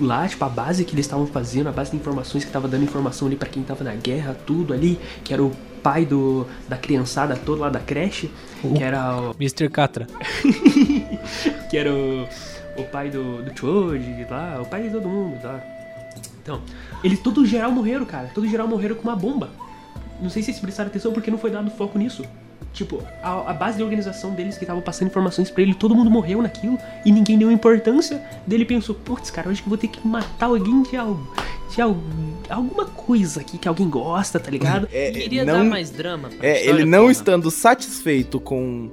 lá, 0.00 0.26
tipo, 0.26 0.44
a 0.44 0.48
base 0.48 0.84
que 0.84 0.94
eles 0.94 1.06
estavam 1.06 1.26
fazendo, 1.26 1.68
a 1.68 1.72
base 1.72 1.90
de 1.90 1.96
informações 1.96 2.44
que 2.44 2.50
tava 2.50 2.68
dando 2.68 2.84
informação 2.84 3.28
ali 3.28 3.36
para 3.36 3.48
quem 3.48 3.62
tava 3.62 3.84
na 3.84 3.94
guerra, 3.94 4.36
tudo 4.46 4.72
ali, 4.72 4.98
que 5.24 5.32
era 5.32 5.42
o 5.42 5.52
pai 5.82 6.04
do, 6.04 6.46
da 6.68 6.76
criançada 6.76 7.36
toda 7.36 7.62
lá 7.62 7.68
da 7.68 7.80
creche, 7.80 8.30
uh, 8.62 8.74
que 8.74 8.82
era 8.82 9.20
o... 9.20 9.34
Mr. 9.40 9.68
Catra. 9.68 10.06
que 11.70 11.76
era 11.76 11.92
o, 11.92 12.26
o 12.76 12.84
pai 12.84 13.10
do, 13.10 13.42
do 13.42 13.58
Choji 13.58 14.26
lá, 14.30 14.60
o 14.62 14.66
pai 14.66 14.84
de 14.84 14.90
todo 14.90 15.08
mundo, 15.08 15.40
tá? 15.40 15.60
Então, 16.42 16.60
eles 17.04 17.20
todos 17.20 17.48
geral 17.48 17.70
morreram, 17.70 18.04
cara. 18.04 18.30
Todos 18.34 18.50
geral 18.50 18.66
morreram 18.66 18.96
com 18.96 19.02
uma 19.02 19.16
bomba. 19.16 19.50
Não 20.20 20.28
sei 20.28 20.42
se 20.42 20.46
vocês 20.46 20.60
prestaram 20.60 20.88
atenção 20.90 21.12
porque 21.12 21.30
não 21.30 21.38
foi 21.38 21.50
dado 21.50 21.70
foco 21.70 21.98
nisso. 21.98 22.24
Tipo, 22.72 23.02
a, 23.22 23.50
a 23.50 23.52
base 23.52 23.76
de 23.76 23.82
organização 23.82 24.30
deles 24.34 24.56
que 24.56 24.64
estavam 24.64 24.80
passando 24.82 25.08
informações 25.08 25.50
para 25.50 25.62
ele, 25.62 25.74
todo 25.74 25.94
mundo 25.94 26.10
morreu 26.10 26.40
naquilo 26.40 26.78
e 27.04 27.12
ninguém 27.12 27.36
deu 27.38 27.50
importância. 27.52 28.22
Dele 28.46 28.64
pensou, 28.64 28.94
putz, 28.94 29.30
cara, 29.30 29.50
hoje 29.50 29.62
que 29.62 29.68
vou 29.68 29.76
ter 29.76 29.88
que 29.88 30.06
matar 30.08 30.46
alguém 30.46 30.82
de 30.82 30.96
algo. 30.96 31.30
de 31.70 31.82
al- 31.82 31.96
alguma 32.48 32.86
coisa 32.86 33.40
aqui 33.42 33.58
que 33.58 33.68
alguém 33.68 33.88
gosta, 33.90 34.40
tá 34.40 34.50
ligado? 34.50 34.88
É, 34.90 35.10
Queria 35.10 35.44
não, 35.44 35.58
dar 35.58 35.64
mais 35.64 35.90
drama 35.90 36.30
pra 36.30 36.46
é, 36.48 36.66
ele 36.66 36.84
não 36.86 37.00
porra. 37.00 37.12
estando 37.12 37.50
satisfeito 37.50 38.40
com, 38.40 38.90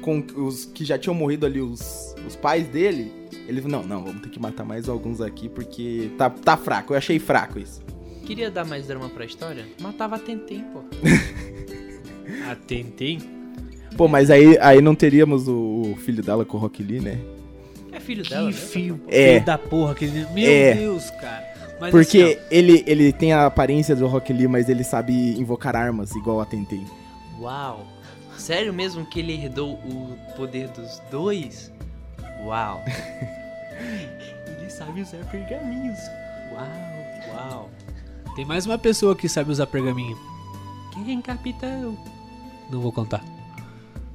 com 0.00 0.24
os 0.36 0.64
que 0.64 0.84
já 0.84 0.98
tinham 0.98 1.14
morrido 1.14 1.46
ali, 1.46 1.60
os, 1.60 2.14
os 2.26 2.34
pais 2.34 2.66
dele, 2.66 3.12
ele 3.46 3.60
falou, 3.62 3.80
não, 3.80 3.86
não, 3.88 4.04
vamos 4.04 4.22
ter 4.22 4.28
que 4.28 4.40
matar 4.40 4.64
mais 4.64 4.88
alguns 4.88 5.20
aqui 5.20 5.48
porque 5.48 6.10
tá, 6.18 6.28
tá 6.30 6.56
fraco. 6.56 6.92
Eu 6.94 6.98
achei 6.98 7.18
fraco 7.20 7.60
isso. 7.60 7.80
Queria 8.24 8.50
dar 8.50 8.64
mais 8.64 8.86
drama 8.88 9.08
pra 9.08 9.24
história? 9.24 9.64
Matava 9.80 10.16
a 10.16 10.18
Tentem, 10.18 10.64
pô. 10.72 10.80
Ah, 12.46 12.56
tentei. 12.66 13.18
Pô, 13.96 14.06
mas 14.08 14.30
aí, 14.30 14.56
aí 14.60 14.80
não 14.80 14.94
teríamos 14.94 15.48
o, 15.48 15.92
o 15.92 15.96
filho 15.96 16.22
dela 16.22 16.44
com 16.44 16.56
o 16.56 16.60
Rock 16.60 16.82
Lee, 16.82 17.00
né? 17.00 17.18
É 17.92 17.98
filho 17.98 18.22
Que 18.22 18.30
dela, 18.30 18.46
né? 18.46 18.52
fio, 18.52 19.00
É. 19.08 19.34
filho 19.34 19.46
da 19.46 19.58
porra. 19.58 19.94
Que... 19.94 20.06
Meu 20.06 20.48
É. 20.48 20.74
Deus, 20.74 21.10
cara. 21.10 21.50
Mas 21.80 21.90
Porque 21.90 22.22
assim, 22.22 22.46
ele, 22.50 22.84
ele 22.86 23.12
tem 23.12 23.32
a 23.32 23.46
aparência 23.46 23.96
do 23.96 24.06
Rock 24.06 24.32
Lee, 24.32 24.46
mas 24.46 24.68
ele 24.68 24.84
sabe 24.84 25.12
invocar 25.38 25.74
armas, 25.74 26.14
igual 26.14 26.40
a 26.40 26.44
Tentei. 26.46 26.82
Uau. 27.40 27.86
Sério 28.36 28.72
mesmo 28.72 29.04
que 29.04 29.20
ele 29.20 29.32
herdou 29.34 29.74
o 29.74 30.16
poder 30.36 30.68
dos 30.68 31.00
dois? 31.10 31.70
Uau. 32.44 32.82
Ele 34.58 34.70
sabe 34.70 35.00
usar 35.02 35.18
pergaminhos. 35.30 35.98
Uau, 36.52 37.34
uau. 37.34 37.70
Tem 38.34 38.44
mais 38.44 38.64
uma 38.66 38.78
pessoa 38.78 39.14
que 39.16 39.28
sabe 39.28 39.50
usar 39.50 39.66
pergaminho. 39.66 40.16
Quem, 41.04 41.20
capitão? 41.20 41.96
Não 42.70 42.80
vou 42.80 42.92
contar. 42.92 43.24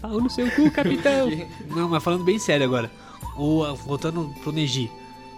Pau 0.01 0.19
no 0.21 0.29
seu 0.29 0.49
cu, 0.51 0.69
capitão. 0.71 1.29
Não, 1.69 1.89
mas 1.89 2.03
falando 2.03 2.23
bem 2.23 2.37
sério 2.39 2.65
agora. 2.65 2.89
O, 3.37 3.63
voltando 3.75 4.33
pro 4.43 4.51
Neji. 4.51 4.89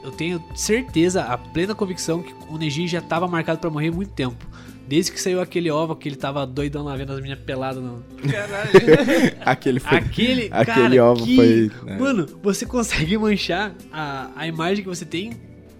Eu 0.03 0.11
tenho 0.11 0.41
certeza, 0.55 1.23
a 1.23 1.37
plena 1.37 1.73
convicção 1.75 2.21
que 2.21 2.33
o 2.49 2.57
Neji 2.57 2.87
já 2.87 3.01
tava 3.01 3.27
marcado 3.27 3.59
pra 3.59 3.69
morrer 3.69 3.89
há 3.89 3.91
muito 3.91 4.11
tempo. 4.11 4.45
Desde 4.87 5.11
que 5.11 5.19
saiu 5.19 5.41
aquele 5.41 5.69
ova 5.69 5.95
que 5.97 6.07
ele 6.07 6.15
tava 6.15 6.45
doidão 6.47 6.83
lá 6.85 6.95
vendo 6.95 7.11
as 7.11 7.17
meninas 7.19 7.39
peladas 7.43 7.83
no. 7.83 8.01
Aquele 9.43 9.79
foi. 9.81 9.97
Aquele. 9.97 10.49
Aquele 10.51 10.97
cara, 10.97 11.03
ovo 11.11 11.25
que- 11.25 11.35
foi, 11.35 11.71
né? 11.83 11.97
Mano, 11.97 12.25
você 12.41 12.65
consegue 12.65 13.17
manchar 13.17 13.73
a, 13.91 14.29
a 14.35 14.47
imagem 14.47 14.83
que 14.83 14.89
você 14.89 15.03
tem 15.05 15.33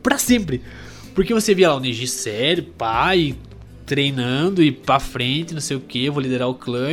pra 0.03 0.17
sempre. 0.17 0.61
Porque 1.15 1.33
você 1.33 1.55
via 1.55 1.69
lá 1.69 1.75
o 1.75 1.79
Neji 1.79 2.05
sério, 2.07 2.63
pai, 2.77 3.35
treinando 3.87 4.61
e 4.61 4.71
pra 4.71 4.99
frente, 4.99 5.53
não 5.53 5.61
sei 5.61 5.77
o 5.77 5.79
que, 5.79 6.09
vou 6.09 6.21
liderar 6.21 6.49
o 6.49 6.53
clã. 6.53 6.89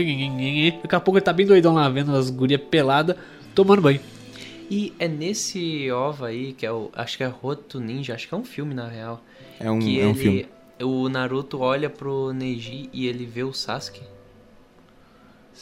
Daqui 0.80 0.95
a 0.95 1.01
pouco 1.01 1.18
ele 1.18 1.24
tá 1.24 1.32
bem 1.32 1.45
doidão 1.45 1.74
lá 1.74 1.88
vendo 1.88 2.14
as 2.14 2.30
gurias 2.30 2.61
peladas, 2.70 3.16
tomando 3.55 3.82
banho. 3.82 4.01
E 4.70 4.95
é 4.99 5.07
nesse 5.07 5.90
OVA 5.90 6.28
aí, 6.28 6.53
que 6.53 6.64
é 6.64 6.72
o. 6.72 6.90
Acho 6.95 7.18
que 7.18 7.24
é 7.24 7.26
Roto 7.26 7.80
Ninja, 7.80 8.14
acho 8.14 8.28
que 8.28 8.34
é 8.34 8.36
um 8.36 8.45
filme 8.45 8.72
na 8.72 8.88
real. 8.88 9.22
É 9.61 9.70
um, 9.70 9.78
que 9.78 10.01
é 10.01 10.07
um 10.07 10.11
ele. 10.11 10.18
filme. 10.18 10.47
O 10.80 11.09
Naruto 11.09 11.61
olha 11.61 11.90
pro 11.90 12.32
Neji 12.32 12.88
e 12.92 13.07
ele 13.07 13.26
vê 13.26 13.42
o 13.42 13.53
Sasuke. 13.53 14.03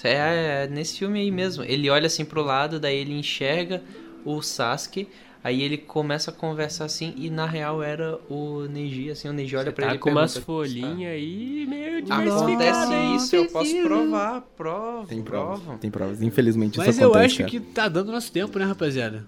É, 0.04 0.64
é 0.64 0.68
nesse 0.70 0.98
filme 0.98 1.20
aí 1.20 1.30
mesmo. 1.30 1.64
Ele 1.64 1.90
olha 1.90 2.06
assim 2.06 2.24
pro 2.24 2.42
lado, 2.42 2.78
daí 2.78 2.96
ele 2.96 3.18
enxerga 3.18 3.82
o 4.24 4.40
Sasuke. 4.40 5.08
Aí 5.44 5.60
ele 5.62 5.76
começa 5.76 6.30
a 6.30 6.34
conversar 6.34 6.84
assim, 6.84 7.12
e 7.16 7.28
na 7.28 7.46
real 7.46 7.82
era 7.82 8.16
o 8.30 8.62
Neji, 8.68 9.10
assim, 9.10 9.28
o 9.28 9.32
Neji 9.32 9.56
olha 9.56 9.72
pra 9.72 9.86
Tá 9.86 9.90
ele 9.90 9.96
e 9.96 10.00
com 10.00 10.10
umas 10.10 10.36
folhinhas 10.36 11.12
aí 11.12 11.66
meio 11.68 12.00
diversificadas. 12.02 12.42
Acontece 12.42 13.16
isso, 13.16 13.36
eu 13.36 13.46
posso 13.48 13.82
provar, 13.82 14.40
provo, 14.56 15.06
Tem 15.08 15.20
provas. 15.22 15.60
provo. 15.60 15.78
Tem 15.78 15.90
provas. 15.90 16.22
Infelizmente 16.22 16.78
Mas 16.78 16.88
isso 16.90 17.02
eu 17.02 17.08
acontece. 17.10 17.26
acho 17.26 17.36
cara. 17.38 17.50
que 17.50 17.60
tá 17.60 17.88
dando 17.88 18.12
nosso 18.12 18.30
tempo, 18.30 18.56
né, 18.56 18.64
rapaziada? 18.64 19.26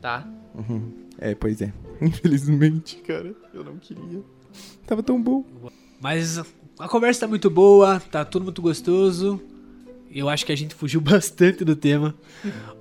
Tá. 0.00 0.26
Uhum. 0.52 0.92
É, 1.18 1.32
pois 1.36 1.62
é. 1.62 1.72
Infelizmente, 2.00 2.96
cara. 2.96 3.32
Eu 3.54 3.62
não 3.62 3.76
queria. 3.76 4.20
Tava 4.84 5.00
tão 5.02 5.22
bom. 5.22 5.44
Mas 6.00 6.38
a 6.76 6.88
conversa 6.88 7.20
tá 7.20 7.28
muito 7.28 7.48
boa, 7.48 8.00
tá 8.00 8.24
tudo 8.24 8.42
muito 8.42 8.60
gostoso. 8.60 9.40
Eu 10.10 10.28
acho 10.28 10.44
que 10.44 10.50
a 10.52 10.56
gente 10.56 10.74
fugiu 10.74 10.98
bastante 11.02 11.64
do 11.64 11.76
tema. 11.76 12.14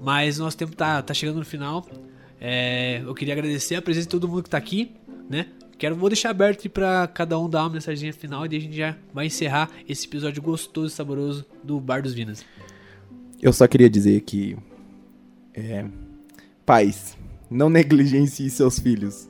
Mas 0.02 0.40
o 0.40 0.44
nosso 0.44 0.58
tempo 0.58 0.76
tá, 0.76 1.00
tá 1.04 1.14
chegando 1.14 1.38
no 1.38 1.46
final. 1.46 1.88
É, 2.44 3.04
eu 3.06 3.14
queria 3.14 3.36
agradecer 3.36 3.76
a 3.76 3.82
presença 3.84 4.08
de 4.08 4.10
todo 4.10 4.28
mundo 4.28 4.42
que 4.42 4.50
tá 4.50 4.58
aqui, 4.58 4.92
né? 5.30 5.46
Quero, 5.78 5.96
vou 5.96 6.10
deixar 6.10 6.32
aberto 6.32 6.68
para 6.70 7.08
cada 7.08 7.40
um 7.40 7.48
dar 7.48 7.64
uma 7.64 7.70
mensagem 7.70 8.12
final 8.12 8.46
e 8.46 8.50
daí 8.50 8.58
a 8.58 8.62
gente 8.62 8.76
já 8.76 8.98
vai 9.14 9.28
encerrar 9.28 9.70
esse 9.88 10.08
episódio 10.08 10.42
gostoso 10.42 10.88
e 10.88 10.90
saboroso 10.90 11.46
do 11.64 11.80
Bar 11.80 12.02
dos 12.02 12.14
Vinas. 12.14 12.44
Eu 13.40 13.54
só 13.54 13.68
queria 13.68 13.90
dizer 13.90 14.22
que. 14.22 14.58
É. 15.54 15.86
Pais, 16.66 17.16
não 17.50 17.70
negligencie 17.70 18.50
seus 18.50 18.80
filhos. 18.80 19.30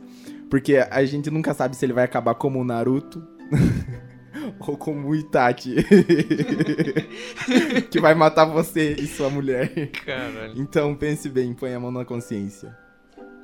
Porque 0.49 0.77
a 0.77 1.03
gente 1.05 1.29
nunca 1.29 1.53
sabe 1.53 1.75
se 1.75 1.85
ele 1.85 1.93
vai 1.93 2.05
acabar 2.05 2.35
como 2.35 2.59
o 2.59 2.63
Naruto. 2.63 3.25
ou 4.59 4.77
como 4.77 5.09
o 5.09 5.15
Itachi. 5.15 5.75
que 7.89 7.99
vai 7.99 8.13
matar 8.13 8.45
você 8.45 8.93
e 8.93 9.07
sua 9.07 9.29
mulher. 9.29 9.89
Caralho. 10.05 10.53
Então 10.55 10.95
pense 10.95 11.29
bem, 11.29 11.53
põe 11.53 11.73
a 11.73 11.79
mão 11.79 11.91
na 11.91 12.05
consciência. 12.05 12.75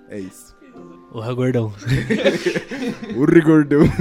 É 0.10 0.20
isso. 0.20 0.56
Porra, 1.12 1.34
gordão. 1.34 1.74
Urri 3.16 3.42
gordão. 3.46 3.82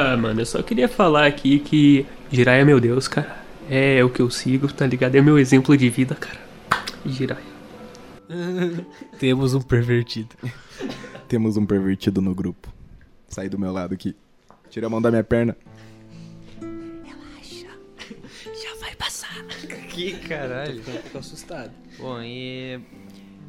Ah, 0.00 0.16
mano, 0.16 0.40
eu 0.40 0.46
só 0.46 0.62
queria 0.62 0.88
falar 0.88 1.26
aqui 1.26 1.58
que 1.58 2.06
Jiraiya 2.30 2.62
é 2.62 2.64
meu 2.64 2.78
Deus, 2.78 3.08
cara. 3.08 3.36
É 3.68 4.04
o 4.04 4.08
que 4.08 4.22
eu 4.22 4.30
sigo, 4.30 4.72
tá 4.72 4.86
ligado? 4.86 5.16
É 5.16 5.20
meu 5.20 5.36
exemplo 5.36 5.76
de 5.76 5.90
vida, 5.90 6.14
cara. 6.14 6.38
Jiraiya. 7.04 7.42
Temos 9.18 9.54
um 9.54 9.60
pervertido. 9.60 10.36
Temos 11.26 11.56
um 11.56 11.66
pervertido 11.66 12.22
no 12.22 12.32
grupo. 12.32 12.72
Sai 13.28 13.48
do 13.48 13.58
meu 13.58 13.72
lado 13.72 13.92
aqui. 13.92 14.14
Tira 14.70 14.86
a 14.86 14.90
mão 14.90 15.02
da 15.02 15.10
minha 15.10 15.24
perna. 15.24 15.56
Já 18.62 18.74
vai 18.80 18.94
passar. 18.94 19.44
Que 19.88 20.12
caralho. 20.28 20.80
Fico 20.80 21.18
assustado. 21.18 21.72
Bom, 21.98 22.22
e. 22.22 22.78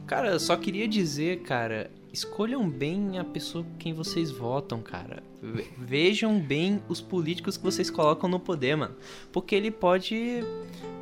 Cara, 0.10 0.30
eu 0.32 0.40
só 0.40 0.58
queria 0.58 0.88
dizer, 0.88 1.42
cara, 1.42 1.92
escolham 2.12 2.68
bem 2.68 3.20
a 3.20 3.24
pessoa 3.24 3.64
com 3.64 3.78
quem 3.78 3.94
vocês 3.94 4.32
votam, 4.32 4.82
cara. 4.82 5.22
Ve- 5.42 5.68
Vejam 5.78 6.40
bem 6.40 6.82
os 6.90 7.00
políticos 7.00 7.58
que 7.58 7.64
vocês 7.64 7.92
colocam 7.92 8.28
no 8.28 8.40
poder, 8.40 8.76
mano. 8.76 8.96
Porque 9.32 9.54
ele 9.54 9.70
pode 9.70 10.44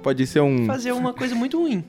Pode 0.03 0.27
ser 0.27 0.41
um. 0.41 0.65
fazer 0.65 0.91
uma 0.91 1.13
coisa 1.13 1.33
muito 1.33 1.57
ruim. 1.59 1.85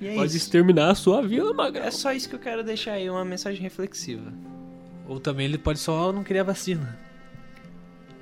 E 0.00 0.06
é 0.06 0.14
Pode 0.14 0.28
isso. 0.28 0.36
exterminar 0.36 0.90
a 0.90 0.94
sua 0.94 1.20
vila, 1.20 1.52
magrão. 1.52 1.84
É 1.84 1.90
só 1.90 2.12
isso 2.12 2.28
que 2.28 2.36
eu 2.36 2.38
quero 2.38 2.62
deixar 2.62 2.92
aí, 2.92 3.10
uma 3.10 3.24
mensagem 3.24 3.60
reflexiva. 3.60 4.32
Ou 5.08 5.18
também 5.18 5.46
ele 5.46 5.58
pode 5.58 5.78
só 5.80 6.12
não 6.12 6.22
querer 6.22 6.40
a 6.40 6.44
vacina. 6.44 6.96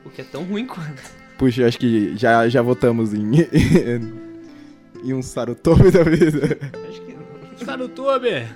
O 0.04 0.08
que 0.10 0.22
é 0.22 0.24
tão 0.24 0.44
ruim 0.44 0.66
quanto. 0.66 1.02
Puxa, 1.36 1.60
eu 1.62 1.66
acho 1.68 1.78
que 1.78 2.16
já, 2.16 2.48
já 2.48 2.62
votamos 2.62 3.12
em. 3.12 3.30
em 5.04 5.12
um 5.12 5.20
Sarutobi 5.20 5.90
da 5.90 6.02
vida. 6.04 6.58
Acho. 6.88 7.03
Está 7.58 7.76
no 7.76 7.88
tube! 7.88 8.48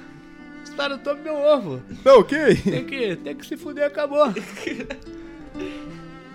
Está 0.64 0.88
no 0.88 0.98
tube, 0.98 1.20
meu 1.22 1.34
ovo! 1.34 1.82
Não, 2.04 2.20
ok? 2.20 2.56
Tem 2.56 2.84
que, 2.84 3.16
tem 3.16 3.34
que 3.34 3.46
se 3.46 3.56
fuder, 3.56 3.86
acabou. 3.86 4.26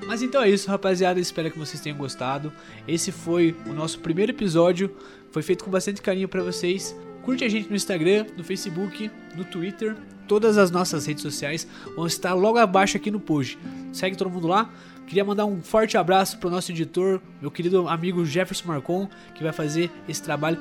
Mas 0.05 0.22
então 0.22 0.41
é 0.41 0.49
isso, 0.49 0.70
rapaziada. 0.70 1.20
Espero 1.20 1.51
que 1.51 1.57
vocês 1.57 1.82
tenham 1.82 1.97
gostado. 1.97 2.51
Esse 2.88 3.11
foi 3.11 3.55
o 3.66 3.74
nosso 3.74 3.99
primeiro 3.99 4.32
episódio. 4.32 4.95
Foi 5.32 5.41
feito 5.41 5.64
com 5.64 5.72
bastante 5.72 6.01
carinho 6.01 6.28
pra 6.28 6.43
vocês. 6.43 6.95
Curte 7.24 7.43
a 7.43 7.49
gente 7.49 7.70
no 7.70 7.76
Instagram, 7.76 8.26
no 8.38 8.43
Facebook, 8.43 9.09
no 9.36 9.45
Twitter. 9.45 9.95
Todas 10.28 10.57
as 10.57 10.72
nossas 10.72 11.05
redes 11.05 11.22
sociais 11.22 11.68
vão 11.95 12.05
estar 12.05 12.34
logo 12.34 12.57
abaixo 12.57 12.97
aqui 12.97 13.11
no 13.11 13.20
post. 13.20 13.57
Segue 13.91 14.18
todo 14.18 14.30
mundo 14.30 14.47
lá. 14.47 14.70
Queria 15.07 15.24
mandar 15.24 15.45
um 15.45 15.61
forte 15.61 15.97
abraço 15.97 16.38
pro 16.38 16.49
nosso 16.49 16.72
editor, 16.72 17.22
meu 17.41 17.51
querido 17.51 17.89
amigo 17.89 18.26
Jefferson 18.26 18.68
Marcon, 18.68 19.09
que 19.36 19.43
vai 19.43 19.51
fazer 19.51 19.91
esse 20.07 20.24
trabalho 20.24 20.57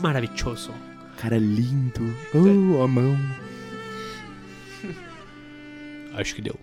maravilhoso. 0.00 0.72
Cara 1.20 1.36
lindo. 1.36 2.16
Oh, 2.32 2.82
a 2.82 2.88
mão. 2.88 3.14
Acho 6.16 6.34
que 6.34 6.40
deu. 6.40 6.58